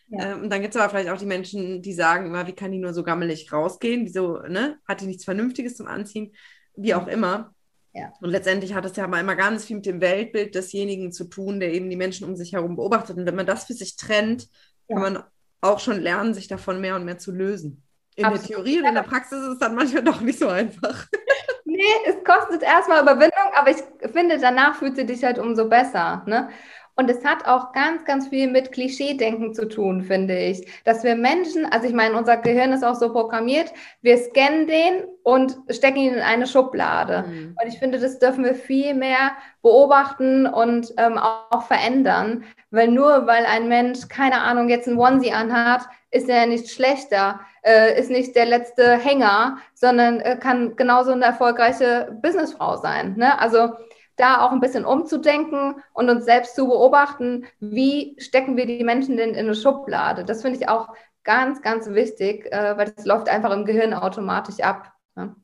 Ja. 0.10 0.32
Ähm, 0.34 0.42
und 0.44 0.50
dann 0.50 0.62
gibt 0.62 0.74
es 0.74 0.82
aber 0.82 0.90
vielleicht 0.90 1.10
auch 1.10 1.18
die 1.18 1.28
Menschen, 1.28 1.84
die 1.84 1.94
sagen 1.94 2.26
immer, 2.26 2.48
wie 2.48 2.54
kann 2.54 2.72
die 2.72 2.80
nur 2.80 2.94
so 2.94 3.04
gammelig 3.04 3.54
rausgehen? 3.54 4.04
Wieso, 4.04 4.40
ne? 4.40 4.80
Hat 4.88 5.02
die 5.02 5.06
nichts 5.06 5.26
Vernünftiges 5.26 5.78
zum 5.78 5.86
Anziehen? 5.88 6.34
Wie 6.76 6.96
auch 6.96 7.08
immer. 7.08 7.54
Ja. 7.94 8.12
Und 8.20 8.32
letztendlich 8.32 8.74
hat 8.74 8.86
es 8.86 8.96
ja 8.96 9.06
immer 9.06 9.36
ganz 9.36 9.66
viel 9.66 9.76
mit 9.76 9.86
dem 9.86 10.02
Weltbild 10.02 10.56
desjenigen 10.56 11.12
zu 11.12 11.26
tun, 11.26 11.60
der 11.60 11.72
eben 11.72 11.90
die 11.90 11.98
Menschen 11.98 12.28
um 12.28 12.36
sich 12.36 12.54
herum 12.54 12.78
beobachtet. 12.78 13.18
Und 13.18 13.28
wenn 13.28 13.36
man 13.36 13.46
das 13.46 13.66
für 13.66 13.74
sich 13.74 13.96
trennt, 13.96 14.48
ja. 14.88 14.96
kann 14.96 15.14
man 15.14 15.24
auch 15.62 15.80
schon 15.80 16.02
lernen, 16.02 16.34
sich 16.34 16.48
davon 16.48 16.82
mehr 16.82 16.96
und 16.96 17.06
mehr 17.06 17.20
zu 17.20 17.32
lösen. 17.32 17.84
In 18.16 18.26
Absolut. 18.26 18.50
der 18.50 18.56
Theorie 18.56 18.80
und 18.80 18.86
in 18.86 18.96
der 18.96 19.04
Praxis 19.04 19.40
ist 19.40 19.48
es 19.48 19.60
dann 19.60 19.76
manchmal 19.76 20.04
doch 20.04 20.22
nicht 20.22 20.38
so 20.38 20.50
einfach. 20.50 21.08
nee, 21.66 21.80
es 22.06 22.24
kostet 22.24 22.62
erstmal 22.62 23.02
Überwindung, 23.02 23.54
aber 23.56 23.72
ich 23.72 23.78
finde, 24.12 24.38
danach 24.38 24.76
fühlt 24.76 24.98
sie 24.98 25.06
dich 25.06 25.24
halt 25.24 25.40
umso 25.40 25.70
besser. 25.70 26.24
Ne? 26.26 26.50
Und 26.96 27.10
es 27.10 27.24
hat 27.24 27.48
auch 27.48 27.72
ganz, 27.72 28.06
ganz 28.06 28.28
viel 28.28 28.50
mit 28.50 28.72
Klischeedenken 28.72 29.54
zu 29.54 29.68
tun, 29.68 30.04
finde 30.04 30.38
ich. 30.38 30.68
Dass 30.84 31.04
wir 31.04 31.16
Menschen, 31.16 31.66
also 31.66 31.88
ich 31.88 31.94
meine, 31.94 32.18
unser 32.18 32.38
Gehirn 32.38 32.74
ist 32.74 32.84
auch 32.84 32.96
so 32.96 33.12
programmiert, 33.12 33.72
wir 34.02 34.18
scannen 34.18 34.68
den 34.68 35.06
und 35.24 35.58
stecken 35.70 35.98
ihn 35.98 36.14
in 36.16 36.22
eine 36.22 36.48
Schublade. 36.48 37.26
Mhm. 37.28 37.56
Und 37.62 37.68
ich 37.68 37.80
finde, 37.80 38.00
das 38.00 38.20
dürfen 38.20 38.44
wir 38.44 38.56
viel 38.56 38.94
mehr 38.94 39.32
beobachten 39.62 40.46
und 40.46 40.94
ähm, 40.98 41.18
auch, 41.18 41.64
verändern. 41.64 42.44
Weil 42.72 42.88
nur 42.88 43.28
weil 43.28 43.46
ein 43.46 43.68
Mensch, 43.68 44.08
keine 44.08 44.42
Ahnung, 44.42 44.70
jetzt 44.70 44.88
ein 44.88 44.98
Onesie 44.98 45.32
anhat, 45.32 45.84
ist 46.10 46.28
er 46.28 46.46
nicht 46.46 46.70
schlechter, 46.70 47.40
äh, 47.64 48.00
ist 48.00 48.10
nicht 48.10 48.36
der 48.36 48.46
letzte 48.46 48.98
Hänger, 48.98 49.58
sondern 49.74 50.20
äh, 50.20 50.38
kann 50.38 50.76
genauso 50.76 51.12
eine 51.12 51.26
erfolgreiche 51.26 52.18
Businessfrau 52.22 52.78
sein. 52.78 53.16
Ne? 53.18 53.40
Also 53.40 53.70
da 54.16 54.46
auch 54.46 54.52
ein 54.52 54.60
bisschen 54.60 54.86
umzudenken 54.86 55.76
und 55.94 56.10
uns 56.10 56.26
selbst 56.26 56.56
zu 56.56 56.68
beobachten, 56.68 57.46
wie 57.60 58.16
stecken 58.20 58.58
wir 58.58 58.66
die 58.66 58.84
Menschen 58.84 59.18
denn 59.18 59.32
in 59.32 59.46
eine 59.46 59.56
Schublade. 59.56 60.26
Das 60.26 60.42
finde 60.42 60.60
ich 60.60 60.70
auch 60.70 60.90
ganz, 61.24 61.62
ganz 61.62 61.90
wichtig, 61.90 62.52
äh, 62.52 62.78
weil 62.78 62.92
das 62.92 63.06
läuft 63.06 63.30
einfach 63.30 63.52
im 63.52 63.66
Gehirn 63.66 63.94
automatisch 63.94 64.60
ab. 64.60 64.92
Ne? 65.16 65.36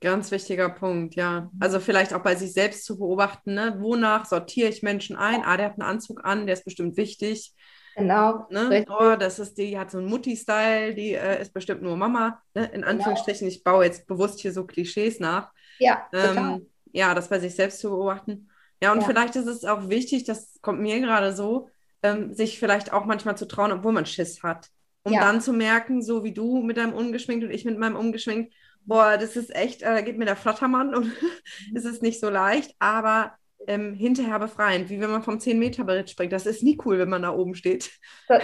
Ganz 0.00 0.30
wichtiger 0.30 0.68
Punkt, 0.68 1.14
ja. 1.14 1.50
Also 1.60 1.78
vielleicht 1.80 2.12
auch 2.12 2.22
bei 2.22 2.34
sich 2.34 2.52
selbst 2.52 2.84
zu 2.84 2.98
beobachten, 2.98 3.54
ne? 3.54 3.76
wonach 3.78 4.24
sortiere 4.26 4.68
ich 4.68 4.82
Menschen 4.82 5.16
ein? 5.16 5.42
Ah, 5.44 5.56
der 5.56 5.66
hat 5.66 5.72
einen 5.74 5.88
Anzug 5.88 6.24
an, 6.24 6.46
der 6.46 6.54
ist 6.54 6.64
bestimmt 6.64 6.96
wichtig. 6.96 7.54
Genau. 7.94 8.46
Ne? 8.50 8.84
Oh, 8.88 9.16
das 9.16 9.38
ist 9.38 9.58
die, 9.58 9.68
die 9.68 9.78
hat 9.78 9.90
so 9.90 9.98
einen 9.98 10.08
Mutti-Style, 10.08 10.94
die 10.94 11.12
äh, 11.14 11.42
ist 11.42 11.52
bestimmt 11.52 11.82
nur 11.82 11.96
Mama. 11.96 12.40
Ne? 12.54 12.64
In 12.64 12.72
genau. 12.72 12.86
Anführungsstrichen, 12.88 13.46
genau. 13.46 13.56
ich 13.56 13.64
baue 13.64 13.84
jetzt 13.84 14.06
bewusst 14.06 14.40
hier 14.40 14.52
so 14.52 14.64
Klischees 14.64 15.20
nach. 15.20 15.50
Ja, 15.78 16.08
ähm, 16.12 16.66
ja, 16.92 17.14
das 17.14 17.28
bei 17.28 17.38
sich 17.38 17.54
selbst 17.54 17.80
zu 17.80 17.90
beobachten. 17.90 18.48
Ja, 18.82 18.92
und 18.92 19.00
ja. 19.00 19.06
vielleicht 19.06 19.36
ist 19.36 19.46
es 19.46 19.64
auch 19.64 19.88
wichtig, 19.88 20.24
das 20.24 20.58
kommt 20.60 20.80
mir 20.80 21.00
gerade 21.00 21.34
so, 21.34 21.68
ähm, 22.02 22.34
sich 22.34 22.58
vielleicht 22.58 22.92
auch 22.92 23.04
manchmal 23.04 23.36
zu 23.36 23.46
trauen, 23.46 23.72
obwohl 23.72 23.92
man 23.92 24.06
Schiss 24.06 24.42
hat. 24.42 24.68
Um 25.04 25.12
ja. 25.12 25.20
dann 25.20 25.40
zu 25.40 25.52
merken, 25.52 26.02
so 26.02 26.22
wie 26.22 26.32
du 26.32 26.62
mit 26.62 26.76
deinem 26.76 26.92
ungeschminkt 26.92 27.44
und 27.44 27.50
ich 27.50 27.64
mit 27.64 27.78
meinem 27.78 27.96
ungeschminkt, 27.96 28.52
boah, 28.84 29.16
das 29.16 29.36
ist 29.36 29.54
echt, 29.54 29.82
äh, 29.82 30.02
geht 30.02 30.18
mir 30.18 30.24
der 30.24 30.36
Flattermann 30.36 30.94
und 30.94 31.12
es 31.74 31.84
ist 31.84 32.02
nicht 32.02 32.20
so 32.20 32.30
leicht, 32.30 32.74
aber 32.78 33.32
ähm, 33.66 33.94
hinterher 33.94 34.38
befreiend, 34.38 34.90
wie 34.90 35.00
wenn 35.00 35.10
man 35.10 35.22
vom 35.22 35.38
10-Meter-Brett 35.38 36.10
springt. 36.10 36.32
Das 36.32 36.46
ist 36.46 36.62
nie 36.62 36.78
cool, 36.84 36.98
wenn 36.98 37.08
man 37.08 37.22
da 37.22 37.30
oben 37.30 37.54
steht. 37.54 37.90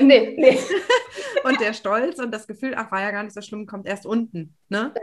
Nee, 0.00 0.34
nee. 0.36 0.58
und 1.44 1.60
der 1.60 1.72
Stolz 1.72 2.18
und 2.18 2.32
das 2.32 2.46
Gefühl, 2.46 2.74
ach, 2.76 2.90
war 2.92 3.00
ja 3.00 3.10
gar 3.10 3.22
nicht 3.22 3.34
so 3.34 3.40
schlimm, 3.40 3.66
kommt 3.66 3.86
erst 3.86 4.06
unten. 4.06 4.54
Ne? 4.68 4.94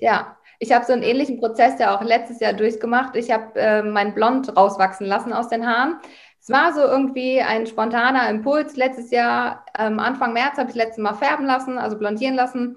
Ja. 0.00 0.38
Ich 0.58 0.72
habe 0.72 0.84
so 0.84 0.92
einen 0.92 1.02
ähnlichen 1.02 1.38
Prozess 1.38 1.78
ja 1.78 1.96
auch 1.96 2.02
letztes 2.02 2.40
Jahr 2.40 2.52
durchgemacht. 2.52 3.16
Ich 3.16 3.30
habe 3.30 3.58
äh, 3.58 3.82
mein 3.82 4.14
Blond 4.14 4.56
rauswachsen 4.56 5.06
lassen 5.06 5.32
aus 5.32 5.48
den 5.48 5.66
Haaren. 5.66 5.98
Es 6.40 6.50
war 6.50 6.74
so 6.74 6.82
irgendwie 6.82 7.40
ein 7.40 7.66
spontaner 7.66 8.28
Impuls. 8.28 8.76
Letztes 8.76 9.10
Jahr, 9.10 9.64
ähm, 9.78 9.98
Anfang 9.98 10.32
März, 10.34 10.58
habe 10.58 10.70
ich 10.70 10.76
letztes 10.76 11.02
Mal 11.02 11.14
färben 11.14 11.46
lassen, 11.46 11.78
also 11.78 11.98
blondieren 11.98 12.34
lassen. 12.34 12.76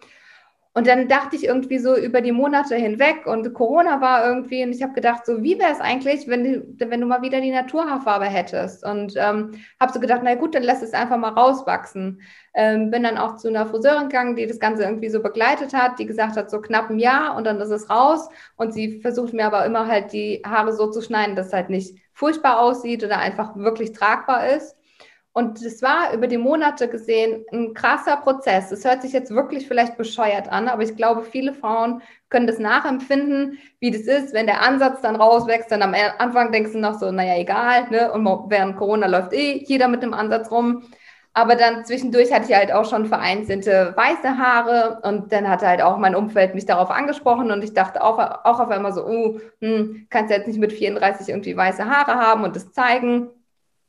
Und 0.78 0.86
dann 0.86 1.08
dachte 1.08 1.36
ich 1.36 1.46
irgendwie 1.46 1.80
so 1.80 1.98
über 1.98 2.22
die 2.22 2.32
Monate 2.32 2.76
hinweg 2.76 3.26
und 3.26 3.52
Corona 3.56 4.00
war 4.00 4.28
irgendwie 4.28 4.64
und 4.64 4.72
ich 4.76 4.84
habe 4.84 4.94
gedacht, 4.94 5.26
so 5.26 5.42
wie 5.42 5.58
wäre 5.58 5.72
es 5.72 5.80
eigentlich, 5.80 6.28
wenn 6.28 6.44
du, 6.78 6.92
wenn 6.92 7.02
du 7.02 7.08
mal 7.08 7.24
wieder 7.24 7.42
die 7.42 7.50
Naturhaarfarbe 7.50 8.26
hättest? 8.26 8.86
Und 8.86 9.16
ähm, 9.18 9.60
habe 9.80 9.92
so 9.92 10.00
gedacht, 10.00 10.22
na 10.24 10.36
gut, 10.36 10.54
dann 10.54 10.62
lass 10.62 10.84
es 10.84 10.94
einfach 10.94 11.18
mal 11.18 11.32
rauswachsen. 11.32 12.22
Ähm, 12.54 12.92
bin 12.92 13.02
dann 13.02 13.18
auch 13.18 13.38
zu 13.38 13.48
einer 13.48 13.66
Friseurin 13.66 14.10
gegangen, 14.10 14.36
die 14.36 14.46
das 14.46 14.60
Ganze 14.60 14.84
irgendwie 14.84 15.10
so 15.10 15.24
begleitet 15.24 15.74
hat, 15.74 15.98
die 15.98 16.06
gesagt 16.06 16.38
hat, 16.38 16.52
so 16.52 16.62
knapp 16.62 16.92
ein 16.92 17.00
Jahr 17.00 17.36
und 17.36 17.46
dann 17.48 17.60
ist 17.60 17.72
es 17.72 17.90
raus. 17.90 18.30
Und 18.56 18.72
sie 18.72 19.02
versucht 19.02 19.34
mir 19.34 19.48
aber 19.48 19.66
immer 19.66 19.88
halt 19.88 20.14
die 20.14 20.44
Haare 20.46 20.74
so 20.74 20.92
zu 20.92 21.02
schneiden, 21.02 21.36
dass 21.36 21.48
es 21.48 21.54
halt 21.54 21.72
nicht 21.72 21.98
furchtbar 22.14 22.60
aussieht 22.60 23.04
oder 23.04 23.18
einfach 23.18 23.56
wirklich 23.56 23.94
tragbar 23.94 24.48
ist. 24.56 24.76
Und 25.38 25.62
es 25.62 25.84
war 25.84 26.14
über 26.16 26.26
die 26.26 26.40
Monate 26.40 26.88
gesehen 26.88 27.46
ein 27.52 27.76
krasser 27.76 28.18
Prozess. 28.18 28.72
Es 28.72 28.84
hört 28.84 29.04
sich 29.04 29.14
jetzt 29.14 29.30
wirklich 29.30 29.68
vielleicht 29.68 29.96
bescheuert 29.96 30.52
an, 30.52 30.68
aber 30.68 30.82
ich 30.82 30.96
glaube, 30.96 31.22
viele 31.22 31.54
Frauen 31.54 32.02
können 32.30 32.48
das 32.48 32.58
nachempfinden, 32.58 33.60
wie 33.80 33.92
das 33.92 34.02
ist, 34.02 34.34
wenn 34.34 34.48
der 34.48 34.64
Ansatz 34.64 35.00
dann 35.02 35.16
rauswächst. 35.16 35.72
Dann 35.72 35.84
am 35.84 35.94
Anfang 36.18 36.52
denkst 36.52 36.72
du 36.72 36.80
noch 36.80 36.98
so, 36.98 37.12
naja, 37.12 37.38
egal, 37.38 37.88
ne? 37.92 38.12
Und 38.12 38.26
während 38.50 38.78
Corona 38.78 39.06
läuft 39.06 39.32
eh 39.32 39.64
jeder 39.64 39.88
mit 39.88 40.02
dem 40.02 40.16
Ansatz 40.16 40.50
rum. 40.50 40.82
Aber 41.34 41.56
dann 41.56 41.86
zwischendurch 41.86 42.34
hatte 42.34 42.50
ich 42.50 42.58
halt 42.58 42.72
auch 42.72 42.90
schon 42.90 43.06
vereinzelte 43.06 43.94
weiße 43.96 44.40
Haare 44.40 45.02
und 45.04 45.32
dann 45.32 45.48
hatte 45.48 45.68
halt 45.68 45.84
auch 45.84 46.00
mein 46.00 46.16
Umfeld 46.16 46.56
mich 46.56 46.66
darauf 46.66 46.90
angesprochen 46.90 47.52
und 47.52 47.64
ich 47.64 47.76
dachte 47.76 48.04
auch, 48.04 48.18
auch 48.18 48.60
auf 48.60 48.70
einmal 48.70 48.92
so, 48.92 49.06
uh, 49.06 49.40
hm, 49.62 50.08
kannst 50.10 50.32
du 50.32 50.36
jetzt 50.36 50.48
nicht 50.48 50.60
mit 50.60 50.74
34 50.74 51.30
irgendwie 51.30 51.56
weiße 51.56 51.86
Haare 51.86 52.16
haben 52.16 52.44
und 52.44 52.56
das 52.56 52.72
zeigen. 52.72 53.30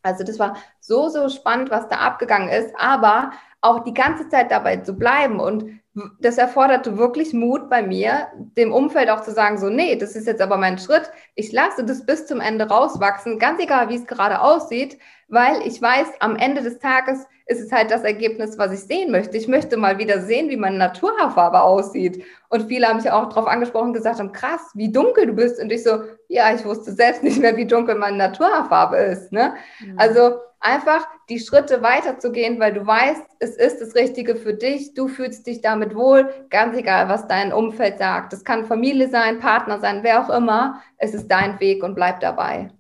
Also 0.03 0.25
das 0.25 0.39
war 0.39 0.57
so, 0.89 1.09
so 1.09 1.29
spannend, 1.29 1.71
was 1.71 1.89
da 1.89 1.97
abgegangen 1.97 2.49
ist, 2.49 2.75
aber 2.77 3.31
auch 3.61 3.85
die 3.85 3.95
ganze 3.95 4.29
Zeit 4.29 4.51
dabei 4.51 4.79
zu 4.79 4.95
bleiben 4.95 5.39
und 5.41 5.81
das 6.21 6.39
erforderte 6.39 6.97
wirklich 6.97 7.33
Mut 7.33 7.69
bei 7.69 7.83
mir, 7.83 8.29
dem 8.57 8.73
Umfeld 8.73 9.11
auch 9.11 9.23
zu 9.23 9.33
sagen, 9.33 9.59
so, 9.59 9.69
nee, 9.69 9.97
das 9.97 10.15
ist 10.15 10.27
jetzt 10.27 10.41
aber 10.41 10.57
mein 10.57 10.79
Schritt. 10.79 11.11
Ich 11.35 11.51
lasse 11.53 11.85
das 11.85 12.07
bis 12.07 12.27
zum 12.27 12.41
Ende 12.41 12.69
rauswachsen, 12.69 13.39
ganz 13.39 13.61
egal, 13.61 13.89
wie 13.89 13.97
es 13.97 14.07
gerade 14.07 14.41
aussieht, 14.41 14.99
weil 15.29 15.61
ich 15.67 15.83
weiß, 15.83 16.07
am 16.21 16.37
Ende 16.37 16.63
des 16.63 16.79
Tages 16.79 17.27
ist 17.47 17.61
es 17.61 17.73
halt 17.73 17.91
das 17.91 18.05
Ergebnis, 18.05 18.59
was 18.59 18.73
ich 18.73 18.81
sehen 18.81 19.11
möchte. 19.11 19.37
Ich 19.37 19.49
möchte 19.49 19.77
mal 19.77 19.99
wieder 19.99 20.21
sehen, 20.21 20.51
wie 20.51 20.57
meine 20.57 20.77
Naturhaarfarbe 20.77 21.63
aussieht. 21.63 22.23
Und 22.49 22.69
viele 22.69 22.87
haben 22.87 22.99
mich 22.99 23.11
auch 23.11 23.29
darauf 23.29 23.47
angesprochen, 23.47 23.93
gesagt 23.93 24.19
haben, 24.19 24.33
krass, 24.33 24.71
wie 24.75 24.93
dunkel 24.93 25.27
du 25.27 25.33
bist. 25.33 25.61
Und 25.61 25.73
ich 25.73 25.83
so, 25.83 26.03
ja, 26.29 26.55
ich 26.55 26.65
wusste 26.65 26.93
selbst 26.93 27.23
nicht 27.23 27.41
mehr, 27.41 27.57
wie 27.57 27.67
dunkel 27.67 27.95
meine 27.97 28.19
Naturhaarfarbe 28.19 28.99
ist. 28.99 29.33
Ne? 29.33 29.55
Mhm. 29.81 29.99
Also 29.99 30.37
einfach 30.61 31.07
die 31.29 31.39
Schritte 31.39 31.83
weiterzugehen, 31.83 32.59
weil 32.59 32.73
du 32.73 32.87
weißt, 32.87 33.23
es 33.39 33.57
ist 33.57 33.81
das 33.81 33.95
Richtige 33.95 34.37
für 34.37 34.55
dich. 34.55 34.95
Du 34.95 35.09
fühlst 35.09 35.47
dich 35.47 35.61
damit 35.61 35.95
wohl, 35.95 36.29
ganz 36.51 36.77
egal, 36.77 37.09
was 37.09 37.29
dein 37.29 37.53
Umfeld 37.53 37.99
sagt. 37.99 38.33
Das 38.33 38.45
kann 38.45 38.67
Familie 38.67 39.09
sein, 39.09 39.39
Partner 39.39 39.81
sein, 39.81 40.03
wer 40.03 40.25
auch 40.25 40.31
immer. 40.31 40.83
Es 40.97 41.15
ist 41.15 41.29
dein 41.29 41.61
Weg 41.61 41.83
und 41.83 41.95
bleib 41.95 42.21
dabei. 42.21 42.71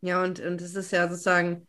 Ja, 0.00 0.22
und, 0.22 0.40
und 0.40 0.60
es 0.60 0.74
ist 0.74 0.92
ja 0.92 1.08
sozusagen 1.08 1.66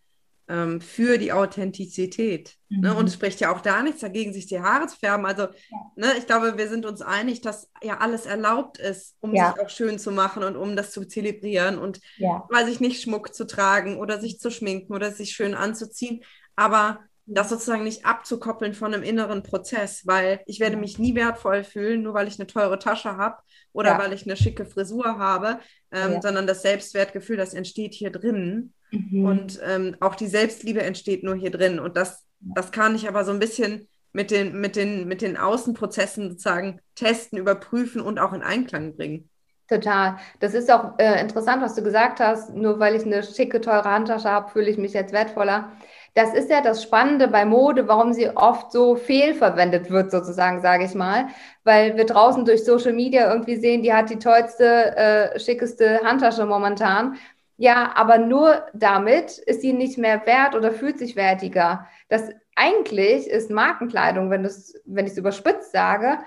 ähm, 0.51 0.81
für 0.81 1.17
die 1.17 1.31
Authentizität. 1.31 2.57
Mhm. 2.67 2.81
Ne? 2.81 2.95
Und 2.95 3.07
es 3.07 3.13
spricht 3.13 3.39
ja 3.39 3.53
auch 3.53 3.61
da 3.61 3.81
nichts 3.81 4.01
dagegen, 4.01 4.33
sich 4.33 4.47
die 4.47 4.59
Haare 4.59 4.87
zu 4.87 4.97
färben. 4.97 5.25
Also, 5.25 5.43
ja. 5.43 5.91
ne, 5.95 6.07
ich 6.17 6.27
glaube, 6.27 6.57
wir 6.57 6.67
sind 6.67 6.85
uns 6.85 7.01
einig, 7.01 7.39
dass 7.41 7.71
ja 7.81 7.99
alles 7.99 8.25
erlaubt 8.25 8.77
ist, 8.77 9.15
um 9.21 9.33
ja. 9.33 9.53
sich 9.53 9.63
auch 9.63 9.69
schön 9.69 9.97
zu 9.97 10.11
machen 10.11 10.43
und 10.43 10.57
um 10.57 10.75
das 10.75 10.91
zu 10.91 11.05
zelebrieren 11.05 11.77
und, 11.77 12.01
ja. 12.17 12.45
weiß 12.49 12.67
ich 12.67 12.81
nicht, 12.81 13.01
Schmuck 13.01 13.33
zu 13.33 13.47
tragen 13.47 13.97
oder 13.97 14.19
sich 14.19 14.39
zu 14.39 14.51
schminken 14.51 14.93
oder 14.93 15.11
sich 15.11 15.31
schön 15.31 15.53
anzuziehen. 15.53 16.21
Aber 16.57 16.99
das 17.25 17.49
sozusagen 17.49 17.85
nicht 17.85 18.05
abzukoppeln 18.05 18.73
von 18.73 18.93
einem 18.93 19.03
inneren 19.03 19.43
Prozess, 19.43 20.05
weil 20.05 20.41
ich 20.47 20.59
werde 20.59 20.75
mich 20.75 20.99
nie 20.99 21.15
wertvoll 21.15 21.63
fühlen, 21.63 22.01
nur 22.03 22.13
weil 22.13 22.27
ich 22.27 22.39
eine 22.39 22.47
teure 22.47 22.77
Tasche 22.77 23.15
habe 23.15 23.37
oder 23.73 23.91
ja. 23.91 23.99
weil 23.99 24.13
ich 24.13 24.25
eine 24.25 24.35
schicke 24.35 24.65
Frisur 24.65 25.17
habe, 25.17 25.59
ähm, 25.91 26.13
ja. 26.13 26.21
sondern 26.21 26.47
das 26.47 26.61
Selbstwertgefühl, 26.61 27.37
das 27.37 27.53
entsteht 27.53 27.93
hier 27.93 28.11
drin. 28.11 28.73
Mhm. 28.91 29.25
Und 29.25 29.59
ähm, 29.65 29.95
auch 29.99 30.15
die 30.15 30.27
Selbstliebe 30.27 30.81
entsteht 30.81 31.23
nur 31.23 31.35
hier 31.35 31.51
drin. 31.51 31.79
Und 31.79 31.97
das, 31.97 32.25
das 32.39 32.71
kann 32.71 32.95
ich 32.95 33.07
aber 33.07 33.23
so 33.23 33.31
ein 33.31 33.39
bisschen 33.39 33.87
mit 34.13 34.31
den, 34.31 34.59
mit 34.59 34.75
den, 34.75 35.07
mit 35.07 35.21
den 35.21 35.37
Außenprozessen 35.37 36.31
sozusagen 36.31 36.81
testen, 36.95 37.37
überprüfen 37.37 38.01
und 38.01 38.19
auch 38.19 38.33
in 38.33 38.41
Einklang 38.41 38.95
bringen. 38.95 39.29
Total. 39.71 40.17
Das 40.41 40.53
ist 40.53 40.69
auch 40.69 40.99
äh, 40.99 41.21
interessant, 41.21 41.61
was 41.61 41.75
du 41.75 41.81
gesagt 41.81 42.19
hast. 42.19 42.53
Nur 42.53 42.79
weil 42.79 42.93
ich 42.93 43.05
eine 43.05 43.23
schicke, 43.23 43.61
teure 43.61 43.89
Handtasche 43.89 44.29
habe, 44.29 44.51
fühle 44.51 44.69
ich 44.69 44.77
mich 44.77 44.91
jetzt 44.91 45.13
wertvoller. 45.13 45.71
Das 46.13 46.33
ist 46.33 46.49
ja 46.49 46.61
das 46.61 46.83
Spannende 46.83 47.29
bei 47.29 47.45
Mode, 47.45 47.87
warum 47.87 48.11
sie 48.11 48.29
oft 48.29 48.71
so 48.71 48.95
fehlverwendet 48.95 49.89
wird, 49.89 50.11
sozusagen, 50.11 50.61
sage 50.61 50.83
ich 50.85 50.93
mal. 50.93 51.27
Weil 51.63 51.95
wir 51.95 52.05
draußen 52.05 52.43
durch 52.43 52.65
Social 52.65 52.91
Media 52.93 53.31
irgendwie 53.31 53.55
sehen, 53.55 53.81
die 53.81 53.93
hat 53.93 54.09
die 54.09 54.19
tollste, 54.19 54.95
äh, 54.97 55.39
schickeste 55.39 56.01
Handtasche 56.03 56.45
momentan. 56.45 57.15
Ja, 57.55 57.91
aber 57.95 58.17
nur 58.17 58.65
damit 58.73 59.37
ist 59.37 59.61
sie 59.61 59.71
nicht 59.71 59.97
mehr 59.97 60.25
wert 60.25 60.55
oder 60.55 60.71
fühlt 60.71 60.97
sich 60.99 61.15
wertiger. 61.15 61.87
Das 62.09 62.29
eigentlich 62.55 63.27
ist 63.27 63.49
Markenkleidung, 63.49 64.29
wenn, 64.29 64.49
wenn 64.85 65.05
ich 65.05 65.13
es 65.13 65.17
überspitzt 65.17 65.71
sage, 65.71 66.17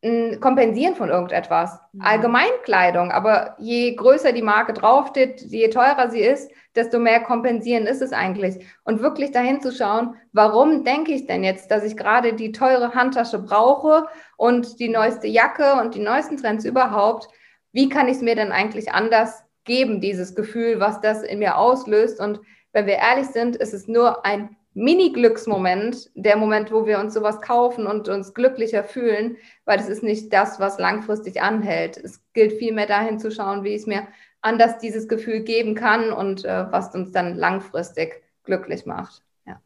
Kompensieren 0.00 0.94
von 0.94 1.08
irgendetwas. 1.08 1.80
Mhm. 1.92 2.02
Allgemeinkleidung, 2.02 3.10
aber 3.10 3.56
je 3.58 3.96
größer 3.96 4.32
die 4.32 4.42
Marke 4.42 4.72
draufsteht, 4.72 5.40
je 5.40 5.68
teurer 5.70 6.08
sie 6.08 6.20
ist, 6.20 6.52
desto 6.76 7.00
mehr 7.00 7.20
kompensieren 7.20 7.86
ist 7.86 8.00
es 8.00 8.12
eigentlich. 8.12 8.64
Und 8.84 9.00
wirklich 9.00 9.32
dahin 9.32 9.60
zu 9.60 9.72
schauen, 9.72 10.14
warum 10.32 10.84
denke 10.84 11.12
ich 11.12 11.26
denn 11.26 11.42
jetzt, 11.42 11.72
dass 11.72 11.82
ich 11.82 11.96
gerade 11.96 12.34
die 12.34 12.52
teure 12.52 12.94
Handtasche 12.94 13.40
brauche 13.40 14.06
und 14.36 14.78
die 14.78 14.88
neueste 14.88 15.26
Jacke 15.26 15.74
und 15.80 15.96
die 15.96 16.00
neuesten 16.00 16.36
Trends 16.36 16.64
überhaupt? 16.64 17.26
Wie 17.72 17.88
kann 17.88 18.06
ich 18.06 18.16
es 18.18 18.22
mir 18.22 18.36
denn 18.36 18.52
eigentlich 18.52 18.92
anders 18.92 19.42
geben, 19.64 20.00
dieses 20.00 20.36
Gefühl, 20.36 20.78
was 20.78 21.00
das 21.00 21.24
in 21.24 21.40
mir 21.40 21.58
auslöst? 21.58 22.20
Und 22.20 22.40
wenn 22.72 22.86
wir 22.86 22.98
ehrlich 22.98 23.26
sind, 23.26 23.56
ist 23.56 23.74
es 23.74 23.88
nur 23.88 24.24
ein 24.24 24.56
Mini-Glücksmoment, 24.78 26.10
der 26.14 26.36
Moment, 26.36 26.70
wo 26.70 26.86
wir 26.86 27.00
uns 27.00 27.12
sowas 27.12 27.40
kaufen 27.40 27.86
und 27.88 28.08
uns 28.08 28.32
glücklicher 28.32 28.84
fühlen, 28.84 29.36
weil 29.64 29.80
es 29.80 29.88
ist 29.88 30.04
nicht 30.04 30.32
das, 30.32 30.60
was 30.60 30.78
langfristig 30.78 31.42
anhält. 31.42 31.96
Es 31.96 32.20
gilt 32.32 32.52
vielmehr 32.52 32.86
dahin 32.86 33.18
zu 33.18 33.32
schauen, 33.32 33.64
wie 33.64 33.70
ich 33.70 33.82
es 33.82 33.86
mir 33.86 34.06
anders 34.40 34.78
dieses 34.78 35.08
Gefühl 35.08 35.40
geben 35.40 35.74
kann 35.74 36.12
und 36.12 36.44
äh, 36.44 36.70
was 36.70 36.94
uns 36.94 37.10
dann 37.10 37.36
langfristig 37.36 38.22
glücklich 38.44 38.86
macht. 38.86 39.22
Ja. 39.46 39.60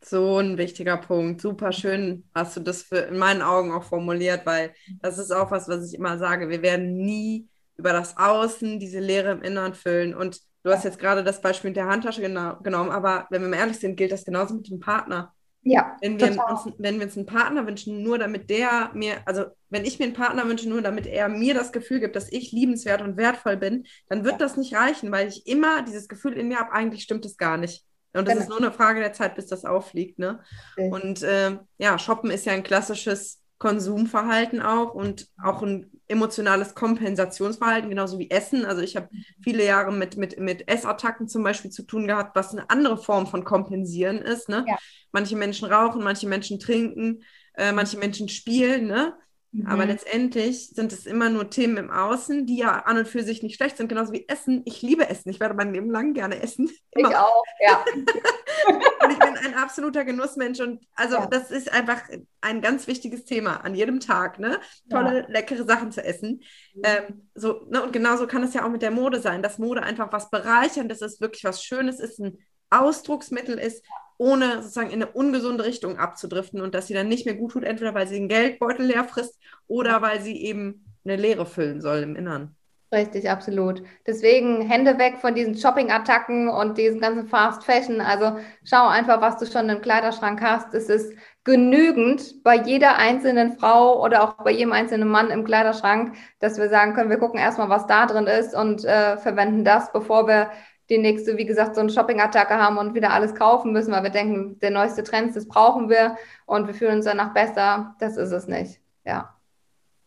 So 0.00 0.38
ein 0.38 0.56
wichtiger 0.58 0.96
Punkt. 0.96 1.40
Super 1.40 1.72
schön 1.72 2.22
hast 2.32 2.56
du 2.56 2.60
das 2.60 2.84
für, 2.84 2.98
in 2.98 3.18
meinen 3.18 3.42
Augen 3.42 3.72
auch 3.72 3.82
formuliert, 3.82 4.46
weil 4.46 4.74
das 5.00 5.18
ist 5.18 5.32
auch 5.32 5.50
was, 5.50 5.68
was 5.68 5.88
ich 5.88 5.98
immer 5.98 6.18
sage. 6.18 6.48
Wir 6.48 6.62
werden 6.62 6.98
nie 6.98 7.48
über 7.76 7.92
das 7.92 8.16
Außen 8.16 8.78
diese 8.78 9.00
Leere 9.00 9.32
im 9.32 9.42
Innern 9.42 9.74
füllen 9.74 10.14
und 10.14 10.40
Du 10.62 10.70
hast 10.70 10.84
jetzt 10.84 10.98
gerade 10.98 11.24
das 11.24 11.40
Beispiel 11.40 11.70
mit 11.70 11.76
der 11.76 11.86
Handtasche 11.86 12.20
genau, 12.20 12.56
genommen, 12.62 12.90
aber 12.90 13.26
wenn 13.30 13.42
wir 13.42 13.48
mal 13.48 13.56
ehrlich 13.56 13.78
sind, 13.78 13.96
gilt 13.96 14.12
das 14.12 14.24
genauso 14.24 14.54
mit 14.54 14.68
dem 14.68 14.80
Partner. 14.80 15.34
Ja. 15.64 15.96
Wenn 16.00 16.20
wir, 16.20 16.30
uns, 16.30 16.72
wenn 16.78 16.98
wir 16.98 17.06
uns 17.06 17.16
einen 17.16 17.26
Partner 17.26 17.66
wünschen, 17.66 18.02
nur 18.02 18.18
damit 18.18 18.50
der 18.50 18.90
mir, 18.94 19.18
also 19.26 19.44
wenn 19.70 19.84
ich 19.84 19.98
mir 19.98 20.06
einen 20.06 20.14
Partner 20.14 20.46
wünsche, 20.48 20.68
nur 20.68 20.82
damit 20.82 21.06
er 21.06 21.28
mir 21.28 21.54
das 21.54 21.72
Gefühl 21.72 22.00
gibt, 22.00 22.16
dass 22.16 22.32
ich 22.32 22.50
liebenswert 22.50 23.00
und 23.00 23.16
wertvoll 23.16 23.56
bin, 23.56 23.84
dann 24.08 24.24
wird 24.24 24.34
ja. 24.34 24.38
das 24.38 24.56
nicht 24.56 24.74
reichen, 24.74 25.12
weil 25.12 25.28
ich 25.28 25.46
immer 25.46 25.82
dieses 25.82 26.08
Gefühl 26.08 26.32
in 26.34 26.48
mir 26.48 26.58
habe, 26.58 26.72
eigentlich 26.72 27.02
stimmt 27.04 27.24
es 27.24 27.36
gar 27.36 27.56
nicht. 27.56 27.84
Und 28.12 28.26
das 28.26 28.34
genau. 28.34 28.42
ist 28.42 28.48
nur 28.48 28.58
eine 28.58 28.72
Frage 28.72 29.00
der 29.00 29.12
Zeit, 29.12 29.36
bis 29.36 29.46
das 29.46 29.64
auffliegt. 29.64 30.18
Ne? 30.18 30.40
Okay. 30.76 30.90
Und 30.90 31.22
äh, 31.22 31.58
ja, 31.78 31.98
Shoppen 31.98 32.30
ist 32.30 32.44
ja 32.44 32.52
ein 32.52 32.62
klassisches 32.62 33.41
Konsumverhalten 33.62 34.60
auch 34.60 34.92
und 34.92 35.28
auch 35.40 35.62
ein 35.62 35.88
emotionales 36.08 36.74
Kompensationsverhalten, 36.74 37.90
genauso 37.90 38.18
wie 38.18 38.28
Essen. 38.28 38.64
Also 38.64 38.82
ich 38.82 38.96
habe 38.96 39.08
viele 39.40 39.64
Jahre 39.64 39.92
mit, 39.92 40.16
mit, 40.16 40.36
mit 40.40 40.68
Essattacken 40.68 41.28
zum 41.28 41.44
Beispiel 41.44 41.70
zu 41.70 41.84
tun 41.84 42.08
gehabt, 42.08 42.34
was 42.34 42.50
eine 42.50 42.68
andere 42.70 42.96
Form 42.96 43.28
von 43.28 43.44
Kompensieren 43.44 44.18
ist. 44.18 44.48
Ne? 44.48 44.64
Ja. 44.66 44.76
Manche 45.12 45.36
Menschen 45.36 45.68
rauchen, 45.68 46.02
manche 46.02 46.26
Menschen 46.26 46.58
trinken, 46.58 47.22
äh, 47.54 47.70
manche 47.70 47.98
Menschen 47.98 48.28
spielen. 48.28 48.88
Ne? 48.88 49.14
Mhm. 49.52 49.66
Aber 49.66 49.84
letztendlich 49.84 50.70
sind 50.70 50.92
es 50.94 51.04
immer 51.04 51.28
nur 51.28 51.50
Themen 51.50 51.76
im 51.76 51.90
Außen, 51.90 52.46
die 52.46 52.56
ja 52.56 52.80
an 52.84 52.96
und 52.96 53.06
für 53.06 53.22
sich 53.22 53.42
nicht 53.42 53.56
schlecht 53.56 53.76
sind, 53.76 53.88
genauso 53.88 54.12
wie 54.12 54.26
Essen. 54.26 54.62
Ich 54.64 54.80
liebe 54.80 55.08
Essen. 55.08 55.28
Ich 55.28 55.40
werde 55.40 55.54
mein 55.54 55.74
Leben 55.74 55.90
lang 55.90 56.14
gerne 56.14 56.40
essen. 56.42 56.70
Immer. 56.92 57.10
Ich 57.10 57.16
auch, 57.16 57.44
ja. 57.60 57.84
und 59.04 59.10
ich 59.10 59.18
bin 59.18 59.36
ein 59.36 59.54
absoluter 59.54 60.06
Genussmensch. 60.06 60.60
Und 60.60 60.80
also 60.94 61.16
ja. 61.16 61.26
das 61.26 61.50
ist 61.50 61.70
einfach 61.70 62.00
ein 62.40 62.62
ganz 62.62 62.86
wichtiges 62.86 63.26
Thema 63.26 63.58
an 63.58 63.74
jedem 63.74 64.00
Tag, 64.00 64.38
ne? 64.38 64.58
Tolle, 64.88 65.20
ja. 65.20 65.26
leckere 65.28 65.64
Sachen 65.64 65.92
zu 65.92 66.02
essen. 66.02 66.42
Mhm. 66.74 66.82
Ähm, 66.84 67.28
so, 67.34 67.66
ne? 67.68 67.82
Und 67.82 67.92
genauso 67.92 68.26
kann 68.26 68.42
es 68.42 68.54
ja 68.54 68.64
auch 68.64 68.70
mit 68.70 68.80
der 68.80 68.90
Mode 68.90 69.20
sein, 69.20 69.42
dass 69.42 69.58
Mode 69.58 69.82
einfach 69.82 70.10
was 70.12 70.30
bereicherndes 70.30 71.02
ist, 71.02 71.20
wirklich 71.20 71.44
was 71.44 71.62
Schönes 71.62 72.00
ist, 72.00 72.18
ein 72.20 72.38
Ausdrucksmittel 72.70 73.58
ist, 73.58 73.84
ohne 74.22 74.62
sozusagen 74.62 74.90
in 74.90 75.02
eine 75.02 75.10
ungesunde 75.10 75.64
Richtung 75.64 75.98
abzudriften 75.98 76.60
und 76.60 76.76
dass 76.76 76.86
sie 76.86 76.94
dann 76.94 77.08
nicht 77.08 77.26
mehr 77.26 77.34
gut 77.34 77.50
tut, 77.50 77.64
entweder 77.64 77.92
weil 77.92 78.06
sie 78.06 78.14
den 78.14 78.28
Geldbeutel 78.28 78.86
leer 78.86 79.02
frisst 79.02 79.36
oder 79.66 80.00
weil 80.00 80.20
sie 80.20 80.40
eben 80.44 80.84
eine 81.04 81.16
Leere 81.16 81.44
füllen 81.44 81.80
soll 81.80 81.98
im 81.98 82.14
Innern. 82.14 82.54
Richtig, 82.92 83.28
absolut. 83.28 83.82
Deswegen 84.06 84.60
Hände 84.60 84.98
weg 84.98 85.16
von 85.20 85.34
diesen 85.34 85.56
Shopping-Attacken 85.56 86.48
und 86.48 86.78
diesen 86.78 87.00
ganzen 87.00 87.26
Fast 87.26 87.64
Fashion. 87.64 88.00
Also 88.00 88.38
schau 88.64 88.86
einfach, 88.86 89.20
was 89.20 89.38
du 89.38 89.46
schon 89.46 89.68
im 89.70 89.80
Kleiderschrank 89.80 90.40
hast. 90.40 90.72
Es 90.74 90.88
ist 90.88 91.12
genügend 91.42 92.44
bei 92.44 92.54
jeder 92.54 92.98
einzelnen 92.98 93.58
Frau 93.58 94.04
oder 94.04 94.22
auch 94.22 94.44
bei 94.44 94.52
jedem 94.52 94.72
einzelnen 94.72 95.08
Mann 95.08 95.30
im 95.30 95.42
Kleiderschrank, 95.42 96.14
dass 96.38 96.58
wir 96.58 96.68
sagen 96.68 96.94
können, 96.94 97.10
wir 97.10 97.18
gucken 97.18 97.40
erstmal, 97.40 97.70
was 97.70 97.86
da 97.86 98.06
drin 98.06 98.26
ist 98.26 98.54
und 98.54 98.84
äh, 98.84 99.16
verwenden 99.16 99.64
das, 99.64 99.90
bevor 99.90 100.28
wir 100.28 100.50
die 100.90 100.98
nächste, 100.98 101.36
wie 101.36 101.46
gesagt, 101.46 101.74
so 101.74 101.80
eine 101.80 101.90
Shopping-Attacke 101.90 102.54
haben 102.54 102.78
und 102.78 102.94
wieder 102.94 103.12
alles 103.12 103.34
kaufen 103.34 103.72
müssen, 103.72 103.92
weil 103.92 104.02
wir 104.02 104.10
denken, 104.10 104.58
der 104.60 104.70
neueste 104.70 105.02
Trend, 105.04 105.34
das 105.36 105.48
brauchen 105.48 105.88
wir 105.88 106.16
und 106.46 106.66
wir 106.66 106.74
fühlen 106.74 106.96
uns 106.96 107.04
danach 107.04 107.32
besser. 107.34 107.94
Das 108.00 108.16
ist 108.16 108.32
es 108.32 108.46
nicht. 108.48 108.80
Ja. 109.04 109.34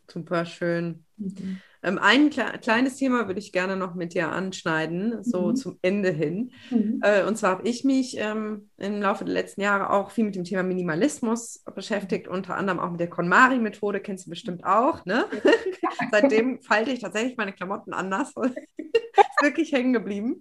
Super 0.07 0.45
schön. 0.45 1.05
Mhm. 1.17 1.61
Ähm, 1.85 1.99
ein 1.99 2.31
kle 2.31 2.45
kleines 2.61 2.97
Thema 2.97 3.27
würde 3.27 3.39
ich 3.39 3.51
gerne 3.51 3.75
noch 3.75 3.93
mit 3.93 4.15
dir 4.15 4.31
anschneiden, 4.31 5.23
so 5.23 5.49
mhm. 5.49 5.55
zum 5.55 5.79
Ende 5.83 6.09
hin. 6.09 6.51
Mhm. 6.71 6.99
Äh, 7.03 7.23
und 7.25 7.37
zwar 7.37 7.51
habe 7.51 7.67
ich 7.67 7.83
mich 7.83 8.17
ähm, 8.17 8.69
im 8.77 9.01
Laufe 9.01 9.23
der 9.23 9.33
letzten 9.33 9.61
Jahre 9.61 9.91
auch 9.91 10.09
viel 10.09 10.25
mit 10.25 10.35
dem 10.35 10.43
Thema 10.43 10.63
Minimalismus 10.63 11.63
beschäftigt, 11.75 12.27
unter 12.27 12.55
anderem 12.57 12.79
auch 12.79 12.89
mit 12.89 12.99
der 12.99 13.09
KonMari-Methode, 13.09 13.99
kennst 13.99 14.25
du 14.25 14.31
bestimmt 14.31 14.65
auch. 14.65 15.05
Ne? 15.05 15.25
Seitdem 16.11 16.59
falte 16.61 16.91
ich 16.91 17.01
tatsächlich 17.01 17.37
meine 17.37 17.53
Klamotten 17.53 17.93
anders. 17.93 18.33
ist 18.35 18.55
wirklich 19.41 19.71
hängen 19.71 19.93
geblieben. 19.93 20.39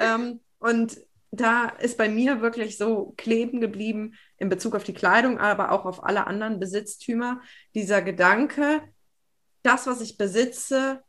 Ähm, 0.00 0.40
und 0.58 0.98
da 1.30 1.68
ist 1.68 1.96
bei 1.98 2.08
mir 2.08 2.40
wirklich 2.40 2.76
so 2.76 3.14
kleben 3.16 3.60
geblieben 3.60 4.14
in 4.38 4.48
Bezug 4.48 4.74
auf 4.74 4.82
die 4.82 4.94
Kleidung, 4.94 5.38
aber 5.38 5.70
auch 5.70 5.84
auf 5.84 6.04
alle 6.04 6.26
anderen 6.26 6.58
Besitztümer, 6.58 7.40
dieser 7.74 8.02
Gedanke, 8.02 8.82
das, 9.62 9.86
was 9.86 10.00
ich 10.00 10.16
besitze, 10.16 11.02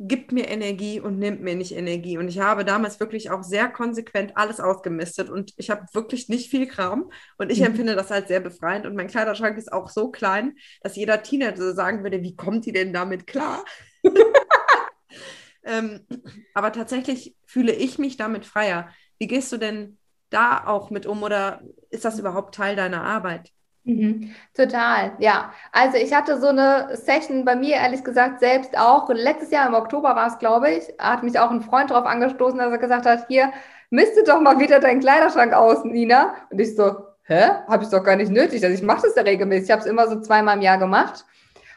gibt 0.00 0.30
mir 0.30 0.48
Energie 0.48 1.00
und 1.00 1.18
nimmt 1.18 1.42
mir 1.42 1.56
nicht 1.56 1.72
Energie. 1.72 2.18
Und 2.18 2.28
ich 2.28 2.38
habe 2.38 2.64
damals 2.64 3.00
wirklich 3.00 3.30
auch 3.30 3.42
sehr 3.42 3.68
konsequent 3.68 4.36
alles 4.36 4.60
ausgemistet 4.60 5.28
und 5.28 5.52
ich 5.56 5.70
habe 5.70 5.86
wirklich 5.92 6.28
nicht 6.28 6.50
viel 6.50 6.68
Kram 6.68 7.10
und 7.36 7.50
ich 7.50 7.58
mhm. 7.60 7.66
empfinde 7.66 7.96
das 7.96 8.12
als 8.12 8.28
sehr 8.28 8.40
befreiend 8.40 8.86
und 8.86 8.94
mein 8.94 9.08
Kleiderschrank 9.08 9.58
ist 9.58 9.72
auch 9.72 9.88
so 9.88 10.10
klein, 10.10 10.56
dass 10.82 10.94
jeder 10.94 11.22
Teenager 11.22 11.74
sagen 11.74 12.04
würde, 12.04 12.22
wie 12.22 12.36
kommt 12.36 12.64
die 12.66 12.72
denn 12.72 12.92
damit 12.92 13.26
klar? 13.26 13.64
ähm, 15.64 16.06
aber 16.54 16.70
tatsächlich 16.70 17.34
fühle 17.44 17.72
ich 17.72 17.98
mich 17.98 18.16
damit 18.16 18.46
freier. 18.46 18.90
Wie 19.18 19.26
gehst 19.26 19.50
du 19.50 19.56
denn 19.56 19.98
da 20.30 20.64
auch 20.64 20.90
mit 20.90 21.06
um 21.06 21.24
oder 21.24 21.60
ist 21.90 22.04
das 22.04 22.20
überhaupt 22.20 22.54
Teil 22.54 22.76
deiner 22.76 23.02
Arbeit? 23.02 23.50
Mhm, 23.88 24.34
total, 24.54 25.12
ja. 25.18 25.50
Also 25.72 25.96
ich 25.96 26.12
hatte 26.14 26.38
so 26.38 26.48
eine 26.48 26.94
Session 26.94 27.46
bei 27.46 27.56
mir, 27.56 27.76
ehrlich 27.76 28.04
gesagt, 28.04 28.40
selbst 28.40 28.76
auch. 28.78 29.08
Letztes 29.08 29.50
Jahr 29.50 29.66
im 29.66 29.72
Oktober 29.72 30.14
war 30.14 30.26
es, 30.26 30.38
glaube 30.38 30.70
ich, 30.70 30.84
hat 30.98 31.22
mich 31.22 31.38
auch 31.38 31.50
ein 31.50 31.62
Freund 31.62 31.90
darauf 31.90 32.04
angestoßen, 32.04 32.58
dass 32.58 32.70
er 32.70 32.76
gesagt 32.76 33.06
hat, 33.06 33.26
hier, 33.28 33.50
misste 33.88 34.24
doch 34.24 34.42
mal 34.42 34.58
wieder 34.58 34.78
deinen 34.78 35.00
Kleiderschrank 35.00 35.54
aus, 35.54 35.84
Nina. 35.84 36.34
Und 36.50 36.60
ich 36.60 36.76
so, 36.76 36.96
hä? 37.22 37.44
Habe 37.66 37.82
ich 37.82 37.88
doch 37.88 38.04
gar 38.04 38.16
nicht 38.16 38.30
nötig. 38.30 38.62
Also 38.62 38.74
ich 38.74 38.82
mache 38.82 39.06
das 39.06 39.14
ja 39.14 39.22
regelmäßig. 39.22 39.64
Ich 39.64 39.70
habe 39.70 39.80
es 39.80 39.88
immer 39.88 40.06
so 40.06 40.20
zweimal 40.20 40.56
im 40.56 40.62
Jahr 40.62 40.76
gemacht. 40.76 41.24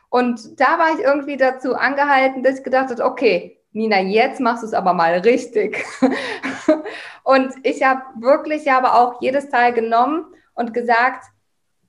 Und 0.09 0.59
da 0.59 0.77
war 0.77 0.93
ich 0.93 0.99
irgendwie 0.99 1.37
dazu 1.37 1.75
angehalten, 1.75 2.43
dass 2.43 2.57
ich 2.57 2.63
gedacht 2.65 2.89
habe, 2.89 3.05
okay, 3.05 3.57
Nina, 3.71 4.01
jetzt 4.01 4.41
machst 4.41 4.63
du 4.63 4.67
es 4.67 4.73
aber 4.73 4.93
mal 4.93 5.13
richtig. 5.19 5.85
und 7.23 7.53
ich 7.63 7.81
habe 7.83 8.01
wirklich, 8.19 8.63
ich 8.63 8.69
habe 8.69 8.93
auch 8.95 9.21
jedes 9.21 9.47
Teil 9.47 9.71
genommen 9.71 10.25
und 10.55 10.73
gesagt, 10.73 11.31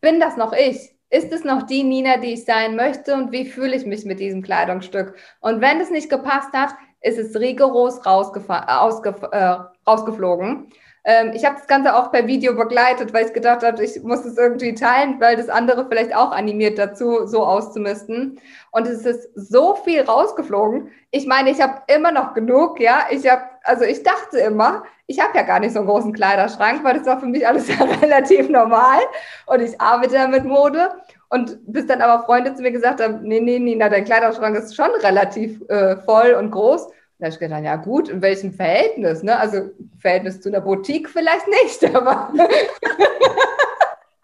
bin 0.02 0.20
das 0.20 0.36
noch 0.36 0.52
ich? 0.52 0.94
Ist 1.08 1.32
es 1.32 1.44
noch 1.44 1.62
die 1.62 1.84
Nina, 1.84 2.18
die 2.18 2.34
ich 2.34 2.44
sein 2.44 2.76
möchte? 2.76 3.14
Und 3.14 3.32
wie 3.32 3.46
fühle 3.46 3.74
ich 3.74 3.86
mich 3.86 4.04
mit 4.04 4.20
diesem 4.20 4.42
Kleidungsstück? 4.42 5.14
Und 5.40 5.60
wenn 5.62 5.80
es 5.80 5.90
nicht 5.90 6.10
gepasst 6.10 6.52
hat, 6.52 6.74
ist 7.00 7.18
es 7.18 7.38
rigoros 7.38 7.98
äh, 7.98 9.56
rausgeflogen. 9.86 10.68
Ähm, 11.04 11.32
ich 11.34 11.44
habe 11.44 11.56
das 11.56 11.66
Ganze 11.66 11.96
auch 11.96 12.12
per 12.12 12.26
Video 12.26 12.54
begleitet, 12.54 13.12
weil 13.12 13.26
ich 13.26 13.32
gedacht 13.32 13.64
habe, 13.64 13.82
ich 13.82 14.02
muss 14.02 14.24
es 14.24 14.38
irgendwie 14.38 14.74
teilen, 14.74 15.20
weil 15.20 15.36
das 15.36 15.48
andere 15.48 15.86
vielleicht 15.88 16.14
auch 16.14 16.30
animiert 16.30 16.78
dazu, 16.78 17.26
so 17.26 17.44
auszumisten. 17.44 18.40
Und 18.70 18.86
es 18.86 19.04
ist 19.04 19.30
so 19.34 19.74
viel 19.74 20.02
rausgeflogen. 20.02 20.90
Ich 21.10 21.26
meine, 21.26 21.50
ich 21.50 21.60
habe 21.60 21.82
immer 21.92 22.12
noch 22.12 22.34
genug, 22.34 22.78
ja. 22.78 23.06
Ich 23.10 23.28
habe, 23.28 23.42
also 23.64 23.84
ich 23.84 24.02
dachte 24.04 24.38
immer, 24.38 24.84
ich 25.06 25.20
habe 25.20 25.36
ja 25.36 25.42
gar 25.42 25.58
nicht 25.58 25.72
so 25.72 25.80
einen 25.80 25.88
großen 25.88 26.12
Kleiderschrank, 26.12 26.84
weil 26.84 26.98
das 26.98 27.06
war 27.06 27.18
für 27.18 27.26
mich 27.26 27.46
alles 27.46 27.68
ja 27.76 27.84
relativ 27.84 28.48
normal. 28.48 29.00
Und 29.46 29.60
ich 29.60 29.80
arbeite 29.80 30.14
ja 30.14 30.28
mit 30.28 30.44
Mode. 30.44 30.90
Und 31.28 31.58
bis 31.66 31.86
dann 31.86 32.02
aber 32.02 32.24
Freunde 32.24 32.54
zu 32.54 32.62
mir 32.62 32.72
gesagt 32.72 33.00
haben, 33.00 33.22
nee, 33.22 33.40
nee, 33.40 33.58
Nina, 33.58 33.88
dein 33.88 34.04
Kleiderschrank 34.04 34.56
ist 34.56 34.76
schon 34.76 34.90
relativ 35.02 35.62
äh, 35.68 35.96
voll 35.96 36.34
und 36.34 36.50
groß. 36.50 36.88
Da 37.22 37.26
habe 37.26 37.35
ich 37.35 37.38
gedacht, 37.38 37.62
ja 37.62 37.76
gut, 37.76 38.08
in 38.08 38.20
welchem 38.20 38.52
Verhältnis? 38.52 39.22
Ne? 39.22 39.38
Also 39.38 39.70
Verhältnis 40.00 40.40
zu 40.40 40.48
einer 40.48 40.61
Boutique 40.61 41.08
vielleicht 41.08 41.46
nicht, 41.46 41.85
aber. 41.94 42.32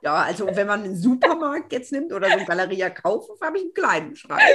ja, 0.02 0.14
also 0.14 0.48
wenn 0.52 0.66
man 0.66 0.82
einen 0.82 0.96
Supermarkt 0.96 1.72
jetzt 1.72 1.92
nimmt 1.92 2.12
oder 2.12 2.28
so 2.28 2.38
ein 2.38 2.44
Galeria 2.44 2.90
Kaufhof, 2.90 3.40
habe 3.40 3.58
ich 3.58 3.62
einen 3.62 3.74
kleinen 3.74 4.16
Schrank. 4.16 4.42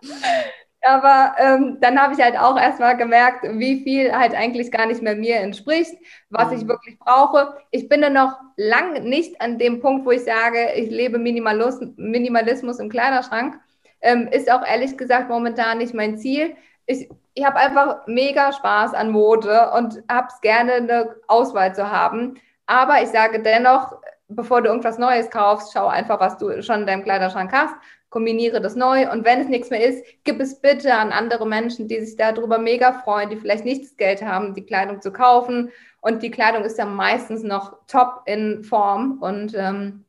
Genau. 0.00 0.38
aber 0.82 1.34
ähm, 1.38 1.78
dann 1.80 2.00
habe 2.00 2.14
ich 2.14 2.20
halt 2.20 2.36
auch 2.36 2.58
erstmal 2.58 2.96
gemerkt, 2.96 3.44
wie 3.44 3.84
viel 3.84 4.12
halt 4.12 4.34
eigentlich 4.34 4.72
gar 4.72 4.86
nicht 4.86 5.02
mehr 5.02 5.14
mir 5.14 5.36
entspricht, 5.36 5.94
was 6.30 6.50
mhm. 6.50 6.56
ich 6.56 6.68
wirklich 6.68 6.98
brauche. 6.98 7.56
Ich 7.70 7.88
bin 7.88 8.00
dann 8.00 8.14
noch 8.14 8.32
lang 8.56 9.04
nicht 9.04 9.40
an 9.40 9.58
dem 9.58 9.80
Punkt, 9.80 10.04
wo 10.04 10.10
ich 10.10 10.24
sage, 10.24 10.72
ich 10.74 10.90
lebe 10.90 11.18
Minimalis 11.18 11.78
Minimalismus 11.96 12.80
im 12.80 12.88
Kleiderschrank. 12.88 13.60
Ähm, 14.00 14.28
ist 14.28 14.50
auch 14.50 14.64
ehrlich 14.64 14.96
gesagt 14.96 15.28
momentan 15.28 15.78
nicht 15.78 15.94
mein 15.94 16.18
Ziel. 16.18 16.54
Ich, 16.86 17.08
ich 17.34 17.44
habe 17.44 17.56
einfach 17.56 18.06
mega 18.06 18.52
Spaß 18.52 18.94
an 18.94 19.10
Mode 19.10 19.70
und 19.76 20.02
habe 20.10 20.28
es 20.28 20.40
gerne, 20.40 20.74
eine 20.74 21.16
Auswahl 21.26 21.74
zu 21.74 21.90
haben. 21.90 22.34
Aber 22.66 23.02
ich 23.02 23.08
sage 23.08 23.42
dennoch, 23.42 23.96
bevor 24.28 24.62
du 24.62 24.68
irgendwas 24.68 24.98
Neues 24.98 25.30
kaufst, 25.30 25.72
schau 25.72 25.86
einfach, 25.86 26.20
was 26.20 26.36
du 26.36 26.62
schon 26.62 26.80
in 26.80 26.86
deinem 26.86 27.02
Kleiderschrank 27.02 27.52
hast, 27.52 27.74
kombiniere 28.10 28.60
das 28.60 28.76
neu 28.76 29.10
und 29.10 29.24
wenn 29.24 29.40
es 29.40 29.48
nichts 29.48 29.70
mehr 29.70 29.84
ist, 29.84 30.04
gib 30.24 30.40
es 30.40 30.60
bitte 30.60 30.94
an 30.94 31.12
andere 31.12 31.46
Menschen, 31.46 31.88
die 31.88 32.00
sich 32.00 32.16
darüber 32.16 32.58
mega 32.58 32.92
freuen, 32.92 33.30
die 33.30 33.36
vielleicht 33.36 33.64
nicht 33.64 33.82
das 33.84 33.96
Geld 33.96 34.22
haben, 34.22 34.54
die 34.54 34.64
Kleidung 34.64 35.00
zu 35.02 35.12
kaufen 35.12 35.70
und 36.00 36.22
die 36.22 36.30
Kleidung 36.30 36.64
ist 36.64 36.78
ja 36.78 36.86
meistens 36.86 37.42
noch 37.42 37.76
top 37.86 38.22
in 38.26 38.64
Form 38.64 39.18
und 39.20 39.54
ähm, 39.54 40.04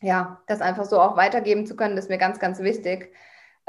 ja, 0.00 0.40
das 0.46 0.60
einfach 0.60 0.84
so 0.84 1.00
auch 1.00 1.16
weitergeben 1.16 1.66
zu 1.66 1.76
können, 1.76 1.96
ist 1.96 2.08
mir 2.08 2.18
ganz, 2.18 2.38
ganz 2.38 2.60
wichtig 2.60 3.12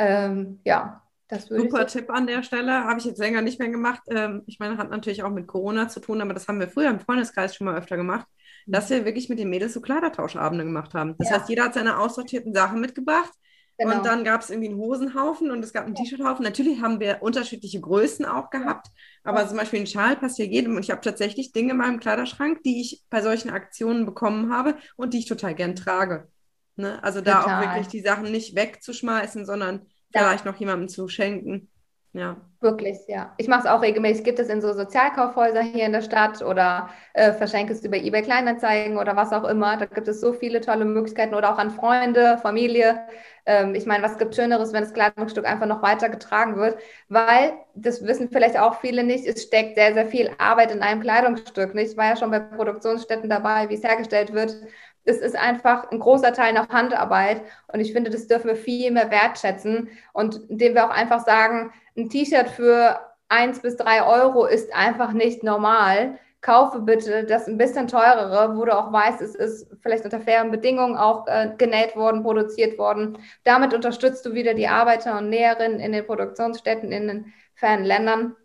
ähm, 0.01 0.59
ja, 0.65 1.01
das 1.27 1.49
würde 1.49 1.63
Super 1.63 1.87
Tipp 1.87 2.09
an 2.09 2.27
der 2.27 2.43
Stelle. 2.43 2.83
Habe 2.83 2.99
ich 2.99 3.05
jetzt 3.05 3.19
länger 3.19 3.41
nicht 3.41 3.59
mehr 3.59 3.69
gemacht. 3.69 4.01
Ähm, 4.09 4.43
ich 4.47 4.59
meine, 4.59 4.77
hat 4.77 4.89
natürlich 4.89 5.23
auch 5.23 5.29
mit 5.29 5.47
Corona 5.47 5.87
zu 5.87 5.99
tun, 5.99 6.21
aber 6.21 6.33
das 6.33 6.47
haben 6.47 6.59
wir 6.59 6.67
früher 6.67 6.89
im 6.89 6.99
Freundeskreis 6.99 7.55
schon 7.55 7.65
mal 7.65 7.77
öfter 7.77 7.97
gemacht, 7.97 8.27
mhm. 8.65 8.71
dass 8.71 8.89
wir 8.89 9.05
wirklich 9.05 9.29
mit 9.29 9.39
den 9.39 9.49
Mädels 9.49 9.73
so 9.73 9.81
Kleidertauschabende 9.81 10.65
gemacht 10.65 10.93
haben. 10.93 11.15
Das 11.19 11.29
ja. 11.29 11.37
heißt, 11.37 11.49
jeder 11.49 11.65
hat 11.65 11.75
seine 11.75 11.99
aussortierten 11.99 12.53
Sachen 12.53 12.81
mitgebracht. 12.81 13.31
Genau. 13.77 13.97
Und 13.97 14.05
dann 14.05 14.23
gab 14.23 14.41
es 14.41 14.49
irgendwie 14.49 14.69
einen 14.69 14.77
Hosenhaufen 14.77 15.49
und 15.49 15.63
es 15.63 15.73
gab 15.73 15.85
einen 15.85 15.95
T-Shirt-Haufen. 15.95 16.43
Natürlich 16.43 16.81
haben 16.81 16.99
wir 16.99 17.23
unterschiedliche 17.23 17.79
Größen 17.79 18.25
auch 18.25 18.49
gehabt, 18.49 18.87
aber 19.23 19.47
zum 19.47 19.57
Beispiel 19.57 19.79
ein 19.79 19.87
Schal 19.87 20.17
passt 20.17 20.37
ja 20.37 20.45
jedem. 20.45 20.75
Und 20.75 20.83
ich 20.83 20.91
habe 20.91 21.01
tatsächlich 21.01 21.51
Dinge 21.51 21.71
in 21.71 21.77
meinem 21.77 21.99
Kleiderschrank, 21.99 22.61
die 22.63 22.81
ich 22.81 23.03
bei 23.09 23.21
solchen 23.21 23.49
Aktionen 23.49 24.05
bekommen 24.05 24.53
habe 24.53 24.75
und 24.97 25.13
die 25.13 25.19
ich 25.19 25.25
total 25.25 25.55
gern 25.55 25.75
trage. 25.75 26.27
Ne? 26.75 27.03
Also 27.03 27.21
da 27.21 27.41
Total. 27.41 27.55
auch 27.55 27.67
wirklich 27.67 27.87
die 27.87 28.01
Sachen 28.01 28.31
nicht 28.31 28.55
wegzuschmeißen, 28.55 29.45
sondern 29.45 29.75
ja. 29.75 29.85
Vielleicht 30.11 30.45
noch 30.45 30.55
jemandem 30.57 30.87
zu 30.89 31.07
schenken. 31.07 31.69
Ja. 32.13 32.35
Wirklich, 32.59 32.97
ja. 33.07 33.33
Ich 33.37 33.47
mache 33.47 33.61
es 33.61 33.65
auch 33.67 33.81
regelmäßig. 33.81 34.25
Gibt 34.25 34.37
es 34.37 34.49
in 34.49 34.61
so 34.61 34.73
Sozialkaufhäuser 34.73 35.61
hier 35.61 35.85
in 35.85 35.93
der 35.93 36.01
Stadt 36.01 36.43
oder 36.43 36.89
äh, 37.13 37.31
verschenke 37.31 37.71
es 37.71 37.83
über 37.85 37.97
eBay 37.97 38.21
Kleinanzeigen 38.21 38.97
oder 38.97 39.15
was 39.15 39.31
auch 39.31 39.45
immer. 39.45 39.77
Da 39.77 39.85
gibt 39.85 40.07
es 40.09 40.19
so 40.19 40.33
viele 40.33 40.59
tolle 40.59 40.83
Möglichkeiten 40.83 41.33
oder 41.33 41.53
auch 41.53 41.57
an 41.57 41.71
Freunde, 41.71 42.37
Familie. 42.41 42.99
Ähm, 43.45 43.75
ich 43.75 43.85
meine, 43.85 44.03
was 44.03 44.17
gibt 44.17 44.35
Schöneres, 44.35 44.73
wenn 44.73 44.83
das 44.83 44.93
Kleidungsstück 44.93 45.45
einfach 45.45 45.65
noch 45.67 45.81
weiter 45.81 46.09
getragen 46.09 46.57
wird? 46.57 46.77
Weil, 47.07 47.53
das 47.75 48.05
wissen 48.05 48.29
vielleicht 48.29 48.59
auch 48.59 48.81
viele 48.81 49.03
nicht, 49.03 49.25
es 49.25 49.43
steckt 49.43 49.75
sehr, 49.75 49.93
sehr 49.93 50.05
viel 50.05 50.29
Arbeit 50.37 50.71
in 50.71 50.81
einem 50.81 51.01
Kleidungsstück. 51.01 51.73
Nicht? 51.73 51.91
Ich 51.91 51.97
war 51.97 52.09
ja 52.09 52.15
schon 52.17 52.29
bei 52.29 52.39
Produktionsstätten 52.39 53.29
dabei, 53.29 53.69
wie 53.69 53.75
es 53.75 53.83
hergestellt 53.83 54.33
wird 54.33 54.57
es 55.03 55.17
ist 55.17 55.35
einfach 55.35 55.89
ein 55.91 55.99
großer 55.99 56.33
Teil 56.33 56.53
noch 56.53 56.69
Handarbeit 56.69 57.41
und 57.67 57.79
ich 57.79 57.93
finde, 57.93 58.09
das 58.09 58.27
dürfen 58.27 58.47
wir 58.47 58.55
viel 58.55 58.91
mehr 58.91 59.09
wertschätzen 59.11 59.89
und 60.13 60.41
indem 60.49 60.75
wir 60.75 60.85
auch 60.85 60.91
einfach 60.91 61.25
sagen, 61.25 61.71
ein 61.97 62.09
T-Shirt 62.09 62.49
für 62.49 62.99
eins 63.29 63.59
bis 63.61 63.77
drei 63.77 64.05
Euro 64.05 64.45
ist 64.45 64.73
einfach 64.75 65.13
nicht 65.13 65.43
normal. 65.43 66.19
Kaufe 66.41 66.79
bitte 66.79 67.23
das 67.23 67.47
ein 67.47 67.57
bisschen 67.57 67.87
teurere, 67.87 68.57
wo 68.57 68.65
du 68.65 68.75
auch 68.75 68.91
weißt, 68.91 69.21
es 69.21 69.35
ist 69.35 69.67
vielleicht 69.81 70.05
unter 70.05 70.19
fairen 70.19 70.49
Bedingungen 70.49 70.97
auch 70.97 71.27
äh, 71.27 71.51
genäht 71.57 71.95
worden, 71.95 72.23
produziert 72.23 72.79
worden. 72.79 73.19
Damit 73.43 73.75
unterstützt 73.75 74.25
du 74.25 74.33
wieder 74.33 74.55
die 74.55 74.67
Arbeiter 74.67 75.19
und 75.19 75.29
Näherinnen 75.29 75.79
in 75.79 75.91
den 75.91 76.05
Produktionsstätten 76.05 76.91
in 76.91 77.07
den 77.07 77.33
fernen 77.53 77.85
Ländern 77.85 78.35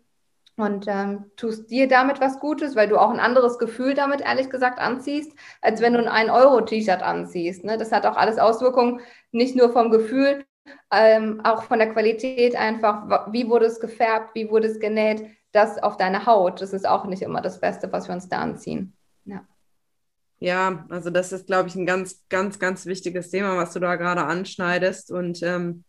und 0.57 0.85
ähm, 0.87 1.31
tust 1.35 1.69
dir 1.69 1.87
damit 1.87 2.19
was 2.19 2.39
Gutes, 2.39 2.75
weil 2.75 2.89
du 2.89 2.97
auch 2.97 3.11
ein 3.11 3.19
anderes 3.19 3.59
Gefühl 3.59 3.93
damit 3.93 4.21
ehrlich 4.21 4.49
gesagt 4.49 4.79
anziehst, 4.79 5.31
als 5.61 5.81
wenn 5.81 5.93
du 5.93 5.99
ein 5.99 6.29
1-Euro-T-Shirt 6.29 7.03
anziehst. 7.03 7.63
Ne? 7.63 7.77
Das 7.77 7.91
hat 7.91 8.05
auch 8.07 8.17
alles 8.17 8.39
Auswirkungen, 8.39 8.99
nicht 9.31 9.55
nur 9.55 9.71
vom 9.71 9.91
Gefühl, 9.91 10.45
ähm, 10.91 11.41
auch 11.43 11.63
von 11.63 11.77
der 11.77 11.93
Qualität 11.93 12.55
einfach, 12.55 13.31
wie 13.31 13.47
wurde 13.47 13.67
es 13.67 13.79
gefärbt, 13.79 14.33
wie 14.33 14.49
wurde 14.49 14.67
es 14.67 14.79
genäht, 14.79 15.25
das 15.51 15.81
auf 15.81 15.95
deine 15.95 16.25
Haut. 16.25 16.59
Das 16.59 16.73
ist 16.73 16.87
auch 16.87 17.05
nicht 17.05 17.21
immer 17.21 17.41
das 17.41 17.61
Beste, 17.61 17.91
was 17.91 18.07
wir 18.07 18.15
uns 18.15 18.27
da 18.27 18.39
anziehen. 18.39 18.97
Ja. 19.25 19.45
Ja, 20.39 20.85
also 20.89 21.09
das 21.09 21.31
ist, 21.31 21.47
glaube 21.47 21.69
ich, 21.69 21.75
ein 21.75 21.85
ganz, 21.87 22.23
ganz, 22.29 22.59
ganz 22.59 22.85
wichtiges 22.85 23.31
Thema, 23.31 23.57
was 23.57 23.73
du 23.73 23.79
da 23.79 23.95
gerade 23.95 24.23
anschneidest. 24.23 25.11
Und 25.11 25.41
ähm, 25.41 25.83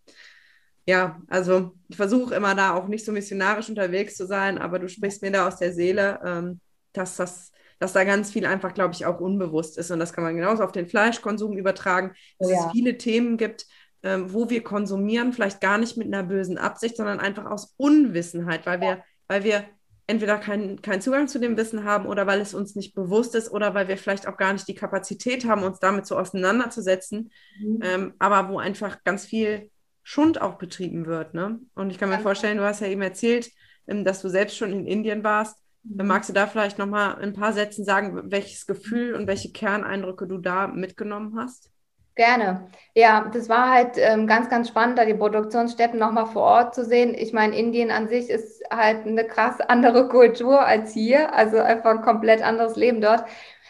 ja, 0.88 1.20
also 1.28 1.72
ich 1.88 1.96
versuche 1.96 2.34
immer 2.34 2.54
da 2.54 2.72
auch 2.72 2.88
nicht 2.88 3.04
so 3.04 3.12
missionarisch 3.12 3.68
unterwegs 3.68 4.16
zu 4.16 4.26
sein, 4.26 4.56
aber 4.56 4.78
du 4.78 4.88
sprichst 4.88 5.20
mir 5.20 5.30
da 5.30 5.46
aus 5.46 5.58
der 5.58 5.74
Seele, 5.74 6.18
ähm, 6.24 6.60
dass 6.94 7.16
das 7.16 7.52
dass 7.78 7.92
da 7.92 8.02
ganz 8.02 8.32
viel 8.32 8.44
einfach, 8.44 8.74
glaube 8.74 8.94
ich, 8.94 9.06
auch 9.06 9.20
unbewusst 9.20 9.78
ist. 9.78 9.92
Und 9.92 10.00
das 10.00 10.12
kann 10.12 10.24
man 10.24 10.34
genauso 10.34 10.64
auf 10.64 10.72
den 10.72 10.88
Fleischkonsum 10.88 11.56
übertragen, 11.56 12.12
dass 12.40 12.50
ja. 12.50 12.58
es 12.58 12.72
viele 12.72 12.98
Themen 12.98 13.36
gibt, 13.36 13.66
ähm, 14.02 14.32
wo 14.32 14.50
wir 14.50 14.64
konsumieren, 14.64 15.32
vielleicht 15.32 15.60
gar 15.60 15.78
nicht 15.78 15.96
mit 15.96 16.08
einer 16.08 16.24
bösen 16.24 16.58
Absicht, 16.58 16.96
sondern 16.96 17.20
einfach 17.20 17.46
aus 17.46 17.74
Unwissenheit, 17.76 18.66
weil 18.66 18.80
wir, 18.80 19.04
weil 19.28 19.44
wir 19.44 19.64
entweder 20.08 20.38
keinen 20.38 20.82
kein 20.82 21.00
Zugang 21.00 21.28
zu 21.28 21.38
dem 21.38 21.56
Wissen 21.56 21.84
haben 21.84 22.06
oder 22.06 22.26
weil 22.26 22.40
es 22.40 22.52
uns 22.52 22.74
nicht 22.74 22.94
bewusst 22.94 23.36
ist 23.36 23.52
oder 23.52 23.74
weil 23.74 23.86
wir 23.86 23.98
vielleicht 23.98 24.26
auch 24.26 24.38
gar 24.38 24.54
nicht 24.54 24.66
die 24.66 24.74
Kapazität 24.74 25.44
haben, 25.44 25.62
uns 25.62 25.78
damit 25.78 26.04
so 26.04 26.18
auseinanderzusetzen. 26.18 27.30
Mhm. 27.60 27.80
Ähm, 27.82 28.14
aber 28.18 28.48
wo 28.48 28.58
einfach 28.58 29.04
ganz 29.04 29.24
viel 29.24 29.70
Schund 30.08 30.40
auch 30.40 30.54
betrieben 30.54 31.04
wird. 31.04 31.34
Ne? 31.34 31.60
Und 31.74 31.90
ich 31.90 31.98
kann 31.98 32.08
mir 32.08 32.18
vorstellen, 32.18 32.56
du 32.56 32.64
hast 32.64 32.80
ja 32.80 32.86
eben 32.86 33.02
erzählt, 33.02 33.50
ähm, 33.86 34.06
dass 34.06 34.22
du 34.22 34.30
selbst 34.30 34.56
schon 34.56 34.72
in 34.72 34.86
Indien 34.86 35.22
warst. 35.22 35.58
Mhm. 35.82 36.06
Magst 36.06 36.30
du 36.30 36.32
da 36.32 36.46
vielleicht 36.46 36.78
noch 36.78 36.86
mal 36.86 37.16
ein 37.16 37.34
paar 37.34 37.52
Sätzen 37.52 37.84
sagen, 37.84 38.18
welches 38.30 38.66
Gefühl 38.66 39.14
und 39.14 39.26
welche 39.26 39.52
Kerneindrücke 39.52 40.26
du 40.26 40.38
da 40.38 40.66
mitgenommen 40.66 41.38
hast? 41.38 41.70
Gerne. 42.14 42.68
Ja, 42.94 43.30
das 43.34 43.50
war 43.50 43.70
halt 43.70 43.96
ähm, 43.96 44.26
ganz, 44.26 44.48
ganz 44.48 44.68
spannend, 44.68 44.98
da 44.98 45.04
die 45.04 45.12
Produktionsstätten 45.12 45.98
nochmal 45.98 46.24
vor 46.24 46.42
Ort 46.42 46.74
zu 46.74 46.86
sehen. 46.86 47.14
Ich 47.14 47.34
meine, 47.34 47.54
Indien 47.54 47.90
an 47.90 48.08
sich 48.08 48.30
ist 48.30 48.62
halt 48.70 49.06
eine 49.06 49.26
krass 49.26 49.60
andere 49.68 50.08
Kultur 50.08 50.64
als 50.64 50.94
hier, 50.94 51.34
also 51.34 51.58
einfach 51.58 51.90
ein 51.90 52.00
komplett 52.00 52.42
anderes 52.42 52.76
Leben 52.76 53.02
dort. 53.02 53.26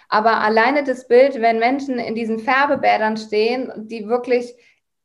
Aber 0.08 0.40
alleine 0.40 0.84
das 0.84 1.08
Bild, 1.08 1.40
wenn 1.40 1.58
Menschen 1.58 1.98
in 1.98 2.14
diesen 2.14 2.38
Färbebädern 2.38 3.16
stehen, 3.16 3.72
die 3.88 4.06
wirklich 4.06 4.54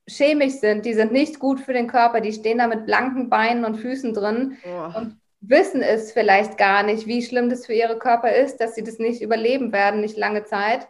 chemisch 0.07 0.55
sind, 0.55 0.85
die 0.85 0.93
sind 0.93 1.11
nicht 1.11 1.39
gut 1.39 1.59
für 1.59 1.73
den 1.73 1.87
Körper, 1.87 2.21
die 2.21 2.33
stehen 2.33 2.57
da 2.57 2.67
mit 2.67 2.85
blanken 2.85 3.29
Beinen 3.29 3.65
und 3.65 3.75
Füßen 3.75 4.13
drin 4.13 4.57
oh. 4.65 4.97
und 4.97 5.17
wissen 5.41 5.81
es 5.81 6.11
vielleicht 6.11 6.57
gar 6.57 6.83
nicht, 6.83 7.05
wie 7.07 7.21
schlimm 7.21 7.49
das 7.49 7.65
für 7.65 7.73
ihre 7.73 7.97
Körper 7.97 8.33
ist, 8.33 8.57
dass 8.57 8.75
sie 8.75 8.83
das 8.83 8.99
nicht 8.99 9.21
überleben 9.21 9.71
werden, 9.71 10.01
nicht 10.01 10.17
lange 10.17 10.45
Zeit. 10.45 10.87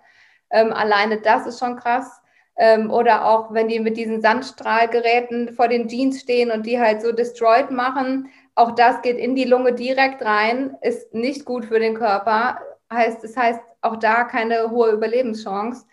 Ähm, 0.51 0.72
alleine 0.72 1.22
das 1.22 1.47
ist 1.47 1.59
schon 1.59 1.76
krass. 1.76 2.22
Ähm, 2.55 2.91
oder 2.91 3.26
auch 3.26 3.51
wenn 3.53 3.68
die 3.68 3.80
mit 3.80 3.97
diesen 3.97 4.22
Sandstrahlgeräten 4.22 5.53
vor 5.53 5.68
den 5.68 5.88
Jeans 5.88 6.22
stehen 6.22 6.51
und 6.51 6.68
die 6.68 6.80
halt 6.80 7.01
so 7.01 7.11
destroyed 7.11 7.72
machen, 7.72 8.30
auch 8.53 8.72
das 8.72 9.01
geht 9.01 9.18
in 9.18 9.36
die 9.36 9.45
Lunge 9.45 9.74
direkt 9.74 10.24
rein, 10.24 10.78
ist 10.82 11.14
nicht 11.16 11.45
gut 11.45 11.66
für 11.66 11.80
den 11.80 11.95
Körper. 11.95 12.59
Heißt, 12.91 13.24
das 13.24 13.36
heißt 13.36 13.59
auch 13.82 13.95
da 13.95 14.24
keine 14.24 14.70
hohe 14.70 14.91
Überlebenschance. 14.91 15.86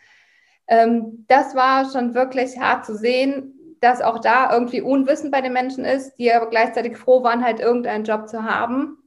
Ähm, 0.71 1.27
das 1.29 1.55
war 1.55 1.91
schon 1.91 2.15
wirklich 2.15 2.59
hart 2.59 2.87
zu 2.87 2.97
sehen. 2.97 3.57
dass 3.81 4.03
auch 4.03 4.19
da 4.21 4.53
irgendwie 4.53 4.83
Unwissen 4.83 5.31
bei 5.31 5.41
den 5.41 5.55
Menschen 5.55 5.87
ist, 5.87 6.15
die 6.19 6.33
aber 6.33 6.51
gleichzeitig 6.51 6.99
froh 6.99 7.23
waren, 7.23 7.43
halt 7.45 7.61
irgendeinen 7.61 8.05
Job 8.05 8.29
zu 8.29 8.45
haben. 8.45 8.99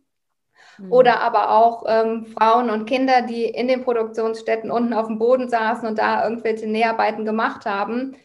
Mhm. 0.79 0.91
Oder 0.91 1.21
aber 1.21 1.51
auch 1.51 1.83
ähm, 1.87 2.25
Frauen 2.25 2.69
und 2.71 2.85
Kinder, 2.87 3.21
die 3.21 3.45
in 3.45 3.67
den 3.67 3.83
Produktionsstätten 3.83 4.71
unten 4.71 4.93
auf 4.93 5.07
dem 5.07 5.19
Boden 5.19 5.49
saßen 5.49 5.87
und 5.87 5.99
da 5.99 6.23
irgendwelche 6.23 6.67
Näharbeiten 6.67 7.25
gemacht 7.25 7.65
haben. 7.65 8.15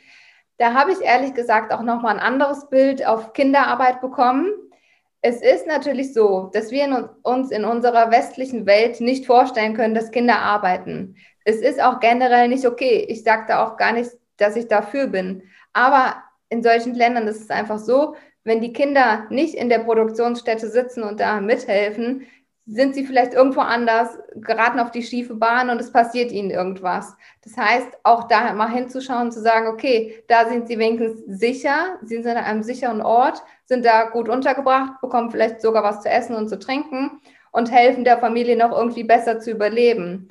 Da 0.59 0.75
habe 0.75 0.93
ich 0.93 1.01
ehrlich 1.03 1.35
gesagt 1.35 1.73
auch 1.73 1.83
nochmal 1.83 2.15
ein 2.15 2.21
anderes 2.21 2.69
Bild 2.71 3.07
auf 3.07 3.33
Kinderarbeit 3.35 4.01
bekommen. 4.01 4.49
Es 5.21 5.43
ist 5.43 5.67
natürlich 5.67 6.15
so, 6.15 6.51
dass 6.53 6.71
wir 6.71 6.85
in 6.85 6.95
uns 7.23 7.51
in 7.51 7.65
unserer 7.65 8.11
westlichen 8.11 8.67
Welt 8.67 9.01
nicht 9.01 9.27
vorstellen 9.27 9.75
können, 9.75 9.95
dass 9.95 10.11
Kinder 10.13 10.39
arbeiten. 10.39 11.17
Es 11.49 11.63
ist 11.63 11.83
auch 11.83 11.99
generell 11.99 12.49
nicht 12.49 12.67
okay. 12.67 13.07
Ich 13.09 13.23
sage 13.23 13.47
da 13.49 13.65
auch 13.65 13.79
gar 13.79 13.93
nicht, 13.93 14.11
dass 14.37 14.55
ich 14.55 14.69
dafür 14.69 15.07
bin. 15.07 15.45
Aber 15.73 16.17
in 16.51 16.63
solchen 16.63 16.95
Ländern 16.95 17.27
ist 17.27 17.41
es 17.41 17.49
einfach 17.49 17.79
so, 17.79 18.17
wenn 18.45 18.61
die 18.61 18.75
Kinder 18.75 19.25
nicht 19.31 19.55
in 19.55 19.71
der 19.71 19.79
Produktionsstätte 19.79 20.69
sitzen 20.69 21.03
und 21.03 21.21
da 21.21 21.41
mithelfen, 21.41 22.27
sind 22.67 22.95
sie 22.95 23.07
vielleicht 23.07 23.33
irgendwo 23.33 23.61
anders, 23.61 24.19
geraten 24.35 24.79
auf 24.79 24.91
die 24.91 25.03
schiefe 25.03 25.35
Bahn 25.35 25.71
und 25.71 25.81
es 25.81 25.91
passiert 25.91 26.33
ihnen 26.33 26.51
irgendwas. 26.51 27.17
Das 27.43 27.57
heißt, 27.57 27.89
auch 28.03 28.29
da 28.29 28.53
mal 28.53 28.71
hinzuschauen, 28.71 29.33
zu 29.33 29.41
sagen, 29.41 29.69
okay, 29.69 30.23
da 30.29 30.51
sind 30.51 30.69
sie 30.69 30.79
wenigstens 30.79 31.23
sicher, 31.41 31.97
sie 32.03 32.23
sind 32.23 32.37
an 32.37 32.45
einem 32.45 32.63
sicheren 32.63 33.01
Ort, 33.01 33.43
sind 33.65 33.87
da 33.87 34.11
gut 34.11 34.29
untergebracht, 34.29 35.01
bekommen 35.01 35.31
vielleicht 35.31 35.63
sogar 35.63 35.83
was 35.83 36.03
zu 36.03 36.11
essen 36.11 36.37
und 36.37 36.51
zu 36.51 36.59
trinken 36.59 37.23
und 37.53 37.73
helfen 37.73 38.05
der 38.05 38.19
Familie 38.19 38.57
noch 38.59 38.77
irgendwie 38.77 39.05
besser 39.05 39.41
zu 39.41 39.51
überleben. 39.51 40.29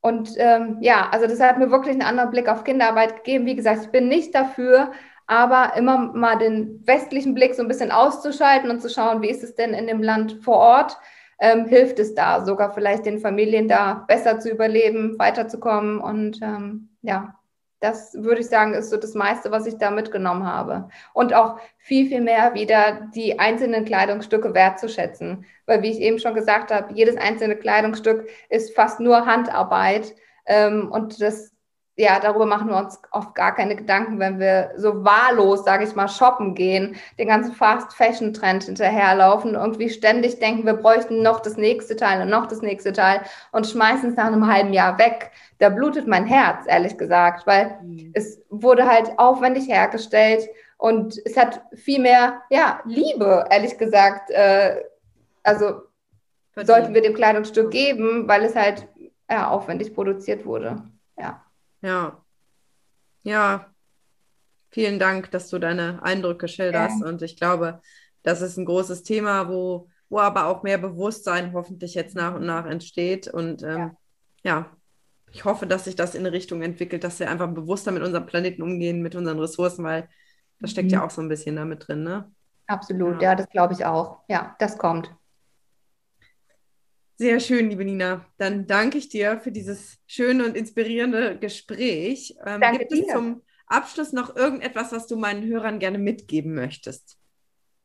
Und 0.00 0.30
ähm, 0.38 0.78
ja, 0.80 1.08
also 1.10 1.26
das 1.26 1.40
hat 1.40 1.58
mir 1.58 1.70
wirklich 1.70 1.92
einen 1.92 2.02
anderen 2.02 2.30
Blick 2.30 2.48
auf 2.48 2.64
Kinderarbeit 2.64 3.16
gegeben. 3.16 3.46
Wie 3.46 3.56
gesagt, 3.56 3.84
ich 3.84 3.90
bin 3.90 4.08
nicht 4.08 4.34
dafür, 4.34 4.92
aber 5.26 5.74
immer 5.76 5.98
mal 5.98 6.38
den 6.38 6.82
westlichen 6.86 7.34
Blick 7.34 7.54
so 7.54 7.62
ein 7.62 7.68
bisschen 7.68 7.92
auszuschalten 7.92 8.70
und 8.70 8.80
zu 8.80 8.88
schauen, 8.88 9.22
wie 9.22 9.28
ist 9.30 9.44
es 9.44 9.54
denn 9.54 9.74
in 9.74 9.86
dem 9.86 10.02
Land 10.02 10.38
vor 10.42 10.56
Ort 10.56 10.96
ähm, 11.40 11.64
hilft 11.66 11.98
es 11.98 12.14
da 12.14 12.44
sogar 12.44 12.72
vielleicht 12.72 13.06
den 13.06 13.18
Familien 13.18 13.66
da 13.66 14.04
besser 14.06 14.38
zu 14.38 14.50
überleben, 14.50 15.18
weiterzukommen. 15.18 15.98
Und 15.98 16.40
ähm, 16.42 16.90
ja, 17.02 17.34
das 17.80 18.14
würde 18.14 18.42
ich 18.42 18.48
sagen, 18.48 18.74
ist 18.74 18.90
so 18.90 18.98
das 18.98 19.14
meiste, 19.14 19.50
was 19.50 19.66
ich 19.66 19.78
da 19.78 19.90
mitgenommen 19.90 20.44
habe. 20.46 20.88
Und 21.14 21.32
auch 21.34 21.58
viel, 21.78 22.08
viel 22.08 22.20
mehr 22.20 22.54
wieder 22.54 23.08
die 23.14 23.38
einzelnen 23.38 23.86
Kleidungsstücke 23.86 24.54
wertzuschätzen. 24.54 25.46
Weil, 25.66 25.82
wie 25.82 25.90
ich 25.90 26.00
eben 26.00 26.18
schon 26.18 26.34
gesagt 26.34 26.70
habe, 26.70 26.92
jedes 26.92 27.16
einzelne 27.16 27.56
Kleidungsstück 27.56 28.28
ist 28.50 28.74
fast 28.76 29.00
nur 29.00 29.24
Handarbeit. 29.24 30.14
Ähm, 30.44 30.90
und 30.92 31.20
das 31.22 31.54
ja, 31.96 32.18
darüber 32.18 32.46
machen 32.46 32.68
wir 32.68 32.78
uns 32.78 32.98
oft 33.10 33.34
gar 33.34 33.54
keine 33.54 33.76
Gedanken, 33.76 34.18
wenn 34.18 34.38
wir 34.38 34.70
so 34.76 35.04
wahllos, 35.04 35.64
sage 35.64 35.84
ich 35.84 35.94
mal, 35.94 36.08
shoppen 36.08 36.54
gehen, 36.54 36.96
den 37.18 37.28
ganzen 37.28 37.52
Fast-Fashion-Trend 37.52 38.64
hinterherlaufen, 38.64 39.54
irgendwie 39.54 39.90
ständig 39.90 40.38
denken, 40.38 40.64
wir 40.64 40.74
bräuchten 40.74 41.22
noch 41.22 41.40
das 41.40 41.56
nächste 41.56 41.96
Teil 41.96 42.22
und 42.22 42.30
noch 42.30 42.46
das 42.46 42.62
nächste 42.62 42.92
Teil 42.92 43.20
und 43.52 43.66
schmeißen 43.66 44.10
es 44.10 44.16
nach 44.16 44.26
einem 44.26 44.50
halben 44.50 44.72
Jahr 44.72 44.98
weg. 44.98 45.30
Da 45.58 45.68
blutet 45.68 46.06
mein 46.06 46.26
Herz, 46.26 46.64
ehrlich 46.66 46.96
gesagt, 46.96 47.46
weil 47.46 47.78
mhm. 47.82 48.12
es 48.14 48.40
wurde 48.48 48.86
halt 48.86 49.18
aufwendig 49.18 49.68
hergestellt 49.68 50.48
und 50.78 51.20
es 51.26 51.36
hat 51.36 51.62
viel 51.74 52.00
mehr, 52.00 52.40
ja, 52.48 52.80
Liebe, 52.86 53.46
ehrlich 53.50 53.76
gesagt. 53.76 54.30
Äh, 54.30 54.76
also 55.42 55.82
Verdient. 56.52 56.66
sollten 56.66 56.94
wir 56.94 57.02
dem 57.02 57.14
Kleidungsstück 57.14 57.70
geben, 57.70 58.26
weil 58.26 58.44
es 58.44 58.56
halt 58.56 58.88
ja, 59.30 59.48
aufwendig 59.48 59.94
produziert 59.94 60.46
wurde. 60.46 60.82
Ja. 61.18 61.44
Ja. 61.82 62.24
Ja. 63.22 63.66
Vielen 64.70 64.98
Dank, 64.98 65.30
dass 65.30 65.48
du 65.48 65.58
deine 65.58 66.02
Eindrücke 66.02 66.46
schilderst. 66.46 67.00
Ja. 67.00 67.08
Und 67.08 67.22
ich 67.22 67.36
glaube, 67.36 67.80
das 68.22 68.40
ist 68.40 68.56
ein 68.56 68.64
großes 68.64 69.02
Thema, 69.02 69.48
wo, 69.48 69.88
wo 70.08 70.20
aber 70.20 70.46
auch 70.46 70.62
mehr 70.62 70.78
Bewusstsein 70.78 71.52
hoffentlich 71.52 71.94
jetzt 71.94 72.14
nach 72.14 72.34
und 72.34 72.46
nach 72.46 72.66
entsteht. 72.66 73.26
Und 73.28 73.62
ähm, 73.62 73.78
ja. 73.78 73.94
ja. 74.44 74.76
ich 75.32 75.44
hoffe, 75.44 75.66
dass 75.66 75.84
sich 75.84 75.96
das 75.96 76.14
in 76.14 76.20
eine 76.20 76.32
Richtung 76.32 76.62
entwickelt, 76.62 77.02
dass 77.02 77.18
wir 77.18 77.30
einfach 77.30 77.48
bewusster 77.48 77.90
mit 77.90 78.02
unserem 78.02 78.26
Planeten 78.26 78.62
umgehen, 78.62 79.02
mit 79.02 79.16
unseren 79.16 79.40
Ressourcen, 79.40 79.84
weil 79.84 80.08
das 80.60 80.70
steckt 80.70 80.88
mhm. 80.88 80.94
ja 80.94 81.04
auch 81.04 81.10
so 81.10 81.22
ein 81.22 81.28
bisschen 81.28 81.56
damit 81.56 81.88
drin, 81.88 82.02
ne? 82.02 82.30
Absolut, 82.66 83.20
ja, 83.20 83.30
ja 83.30 83.34
das 83.34 83.48
glaube 83.48 83.74
ich 83.74 83.84
auch. 83.84 84.20
Ja, 84.28 84.54
das 84.60 84.78
kommt. 84.78 85.12
Sehr 87.20 87.38
schön, 87.38 87.68
liebe 87.68 87.84
Nina. 87.84 88.24
Dann 88.38 88.66
danke 88.66 88.96
ich 88.96 89.10
dir 89.10 89.38
für 89.40 89.52
dieses 89.52 89.98
schöne 90.06 90.42
und 90.42 90.56
inspirierende 90.56 91.36
Gespräch. 91.38 92.34
Ähm, 92.46 92.62
danke 92.62 92.78
gibt 92.78 92.92
dir. 92.92 93.04
es 93.08 93.12
zum 93.12 93.42
Abschluss 93.66 94.14
noch 94.14 94.34
irgendetwas, 94.34 94.90
was 94.90 95.06
du 95.06 95.18
meinen 95.18 95.46
Hörern 95.46 95.80
gerne 95.80 95.98
mitgeben 95.98 96.54
möchtest? 96.54 97.18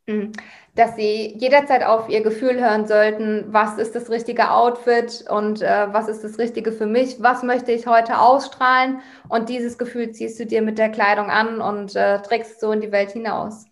Hm, 0.07 0.31
dass 0.75 0.95
sie 0.95 1.35
jederzeit 1.37 1.83
auf 1.83 2.07
ihr 2.07 2.23
Gefühl 2.23 2.61
hören 2.61 2.87
sollten, 2.87 3.43
was 3.49 3.77
ist 3.77 3.93
das 3.93 4.09
richtige 4.09 4.51
Outfit 4.51 5.25
und 5.29 5.61
äh, 5.61 5.87
was 5.91 6.07
ist 6.07 6.23
das 6.23 6.39
Richtige 6.39 6.71
für 6.71 6.85
mich, 6.85 7.17
was 7.19 7.43
möchte 7.43 7.73
ich 7.73 7.87
heute 7.87 8.21
ausstrahlen 8.21 9.01
und 9.27 9.49
dieses 9.49 9.77
Gefühl 9.77 10.11
ziehst 10.11 10.39
du 10.39 10.45
dir 10.45 10.61
mit 10.61 10.77
der 10.77 10.91
Kleidung 10.91 11.29
an 11.29 11.59
und 11.59 11.93
äh, 11.97 12.21
trägst 12.21 12.61
so 12.61 12.71
in 12.71 12.79
die 12.79 12.93
Welt 12.93 13.11
hinaus. 13.11 13.65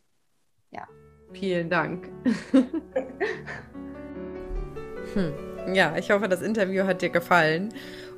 Ja. 0.71 0.85
Vielen 1.31 1.69
Dank. 1.69 2.09
hm. 5.13 5.52
Ja, 5.71 5.95
ich 5.97 6.11
hoffe, 6.11 6.27
das 6.27 6.41
Interview 6.41 6.85
hat 6.85 7.01
dir 7.01 7.09
gefallen. 7.09 7.69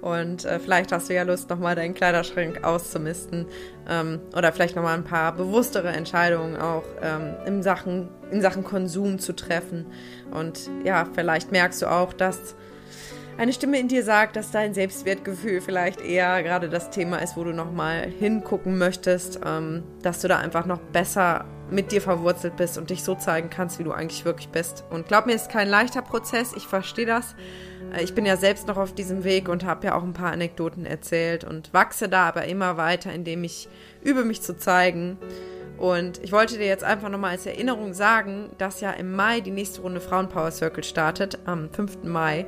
Und 0.01 0.45
äh, 0.45 0.59
vielleicht 0.59 0.91
hast 0.91 1.09
du 1.09 1.13
ja 1.13 1.23
Lust, 1.23 1.49
nochmal 1.49 1.75
deinen 1.75 1.93
Kleiderschrank 1.93 2.63
auszumisten 2.63 3.47
ähm, 3.89 4.19
oder 4.35 4.51
vielleicht 4.51 4.75
nochmal 4.75 4.95
ein 4.95 5.03
paar 5.03 5.31
bewusstere 5.35 5.89
Entscheidungen 5.89 6.57
auch 6.57 6.83
ähm, 7.01 7.35
in, 7.45 7.63
Sachen, 7.63 8.09
in 8.29 8.41
Sachen 8.41 8.63
Konsum 8.63 9.19
zu 9.19 9.33
treffen. 9.33 9.85
Und 10.31 10.69
ja, 10.83 11.07
vielleicht 11.13 11.51
merkst 11.51 11.81
du 11.81 11.87
auch, 11.87 12.13
dass 12.13 12.55
eine 13.37 13.51
Stimme 13.51 13.79
in 13.79 13.87
dir 13.87 14.03
sagt, 14.03 14.35
dass 14.35 14.51
dein 14.51 14.73
Selbstwertgefühl 14.73 15.59
vielleicht 15.59 16.01
eher 16.01 16.41
gerade 16.43 16.69
das 16.69 16.89
Thema 16.89 17.17
ist, 17.17 17.35
wo 17.35 17.43
du 17.43 17.51
nochmal 17.51 18.07
hingucken 18.19 18.77
möchtest, 18.77 19.39
ähm, 19.45 19.83
dass 20.03 20.21
du 20.21 20.27
da 20.27 20.37
einfach 20.37 20.65
noch 20.65 20.79
besser 20.79 21.45
mit 21.69 21.91
dir 21.91 22.01
verwurzelt 22.01 22.55
bist 22.57 22.77
und 22.77 22.89
dich 22.89 23.03
so 23.03 23.15
zeigen 23.15 23.49
kannst, 23.49 23.79
wie 23.79 23.83
du 23.83 23.91
eigentlich 23.91 24.25
wirklich 24.25 24.49
bist. 24.49 24.83
Und 24.89 25.07
glaub 25.07 25.25
mir, 25.25 25.33
es 25.33 25.43
ist 25.43 25.51
kein 25.51 25.67
leichter 25.67 26.01
Prozess, 26.01 26.53
ich 26.55 26.67
verstehe 26.67 27.05
das. 27.05 27.35
Äh, 27.93 28.03
ich 28.03 28.13
bin 28.13 28.25
ja 28.25 28.37
selbst 28.37 28.67
noch 28.67 28.77
auf 28.77 28.93
diesem 28.93 29.23
Weg 29.23 29.49
und 29.49 29.65
habe 29.65 29.87
ja 29.87 29.95
auch 29.95 30.03
ein 30.03 30.13
paar 30.13 30.31
Anekdoten 30.31 30.85
erzählt 30.85 31.43
und 31.43 31.73
wachse 31.73 32.09
da 32.09 32.27
aber 32.27 32.45
immer 32.45 32.77
weiter, 32.77 33.11
indem 33.11 33.43
ich 33.43 33.67
übe, 34.03 34.23
mich 34.23 34.41
zu 34.41 34.57
zeigen. 34.57 35.17
Und 35.77 36.23
ich 36.23 36.31
wollte 36.31 36.57
dir 36.57 36.67
jetzt 36.67 36.83
einfach 36.83 37.09
nochmal 37.09 37.31
als 37.31 37.45
Erinnerung 37.45 37.93
sagen, 37.93 38.49
dass 38.57 38.79
ja 38.79 38.91
im 38.91 39.13
Mai 39.13 39.41
die 39.41 39.51
nächste 39.51 39.81
Runde 39.81 39.99
Frauenpower 39.99 40.51
Circle 40.51 40.83
startet, 40.83 41.39
am 41.45 41.69
5. 41.69 42.03
Mai. 42.03 42.45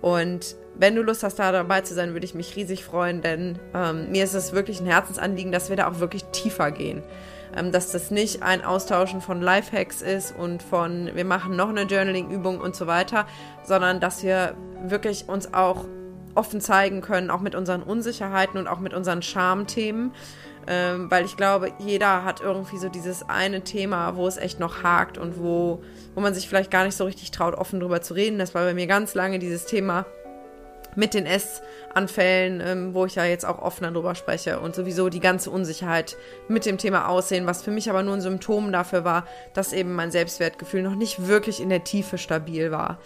Und 0.00 0.56
wenn 0.76 0.96
du 0.96 1.02
Lust 1.02 1.22
hast, 1.22 1.38
da 1.38 1.52
dabei 1.52 1.82
zu 1.82 1.94
sein, 1.94 2.14
würde 2.14 2.26
ich 2.26 2.34
mich 2.34 2.56
riesig 2.56 2.84
freuen, 2.84 3.22
denn 3.22 3.58
ähm, 3.74 4.10
mir 4.10 4.24
ist 4.24 4.34
es 4.34 4.52
wirklich 4.52 4.80
ein 4.80 4.86
Herzensanliegen, 4.86 5.52
dass 5.52 5.68
wir 5.68 5.76
da 5.76 5.88
auch 5.88 6.00
wirklich 6.00 6.24
tiefer 6.24 6.72
gehen. 6.72 7.02
Ähm, 7.56 7.72
dass 7.72 7.92
das 7.92 8.10
nicht 8.10 8.42
ein 8.42 8.64
Austauschen 8.64 9.20
von 9.20 9.40
Lifehacks 9.40 10.02
ist 10.02 10.34
und 10.36 10.62
von, 10.62 11.10
wir 11.14 11.24
machen 11.24 11.56
noch 11.56 11.68
eine 11.68 11.82
Journaling-Übung 11.82 12.60
und 12.60 12.74
so 12.74 12.86
weiter, 12.86 13.26
sondern 13.64 14.00
dass 14.00 14.22
wir 14.22 14.56
wirklich 14.82 15.28
uns 15.28 15.54
auch 15.54 15.84
offen 16.34 16.60
zeigen 16.60 17.00
können, 17.00 17.30
auch 17.30 17.40
mit 17.40 17.54
unseren 17.54 17.82
Unsicherheiten 17.82 18.58
und 18.58 18.66
auch 18.66 18.80
mit 18.80 18.94
unseren 18.94 19.22
Schamthemen. 19.22 20.12
Ähm, 20.66 21.10
weil 21.10 21.26
ich 21.26 21.36
glaube, 21.36 21.72
jeder 21.78 22.24
hat 22.24 22.40
irgendwie 22.40 22.78
so 22.78 22.88
dieses 22.88 23.28
eine 23.28 23.62
Thema, 23.62 24.16
wo 24.16 24.26
es 24.26 24.38
echt 24.38 24.60
noch 24.60 24.82
hakt 24.82 25.18
und 25.18 25.38
wo, 25.38 25.82
wo 26.14 26.20
man 26.22 26.32
sich 26.32 26.48
vielleicht 26.48 26.70
gar 26.70 26.84
nicht 26.84 26.96
so 26.96 27.04
richtig 27.04 27.30
traut, 27.30 27.54
offen 27.54 27.80
drüber 27.80 28.00
zu 28.00 28.14
reden. 28.14 28.38
Das 28.38 28.54
war 28.54 28.64
bei 28.64 28.72
mir 28.72 28.86
ganz 28.86 29.14
lange 29.14 29.38
dieses 29.38 29.66
Thema 29.66 30.06
mit 30.96 31.14
den 31.14 31.26
Essanfällen, 31.26 32.60
ähm, 32.60 32.94
wo 32.94 33.06
ich 33.06 33.14
ja 33.14 33.24
jetzt 33.24 33.44
auch 33.44 33.60
offener 33.60 33.92
drüber 33.92 34.14
spreche 34.14 34.60
und 34.60 34.74
sowieso 34.74 35.08
die 35.08 35.20
ganze 35.20 35.50
Unsicherheit 35.50 36.16
mit 36.48 36.66
dem 36.66 36.78
Thema 36.78 37.08
Aussehen, 37.08 37.46
was 37.46 37.62
für 37.62 37.70
mich 37.70 37.90
aber 37.90 38.02
nur 38.02 38.14
ein 38.14 38.20
Symptom 38.20 38.72
dafür 38.72 39.04
war, 39.04 39.26
dass 39.52 39.72
eben 39.72 39.94
mein 39.94 40.10
Selbstwertgefühl 40.10 40.82
noch 40.82 40.94
nicht 40.94 41.26
wirklich 41.26 41.60
in 41.60 41.68
der 41.68 41.84
Tiefe 41.84 42.18
stabil 42.18 42.70
war. 42.70 42.98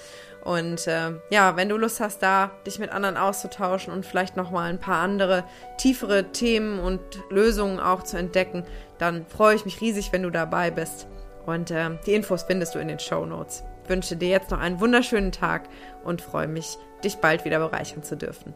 Und 0.44 0.86
äh, 0.86 1.12
ja, 1.30 1.56
wenn 1.56 1.68
du 1.68 1.76
Lust 1.76 2.00
hast, 2.00 2.22
da 2.22 2.52
dich 2.66 2.78
mit 2.78 2.90
anderen 2.90 3.16
auszutauschen 3.16 3.92
und 3.92 4.06
vielleicht 4.06 4.36
nochmal 4.36 4.70
ein 4.70 4.80
paar 4.80 5.02
andere 5.02 5.44
tiefere 5.76 6.32
Themen 6.32 6.78
und 6.78 7.00
Lösungen 7.28 7.80
auch 7.80 8.02
zu 8.02 8.16
entdecken, 8.16 8.64
dann 8.98 9.26
freue 9.26 9.56
ich 9.56 9.64
mich 9.64 9.80
riesig, 9.80 10.12
wenn 10.12 10.22
du 10.22 10.30
dabei 10.30 10.70
bist. 10.70 11.06
Und 11.44 11.70
äh, 11.70 11.90
die 12.06 12.14
Infos 12.14 12.44
findest 12.44 12.74
du 12.74 12.78
in 12.78 12.88
den 12.88 12.98
Show 12.98 13.26
Notes. 13.26 13.64
wünsche 13.88 14.16
dir 14.16 14.28
jetzt 14.28 14.50
noch 14.50 14.60
einen 14.60 14.80
wunderschönen 14.80 15.32
Tag 15.32 15.68
und 16.04 16.22
freue 16.22 16.48
mich, 16.48 16.78
dich 17.04 17.16
bald 17.18 17.44
wieder 17.44 17.58
bereichern 17.58 18.02
zu 18.02 18.16
dürfen. 18.16 18.54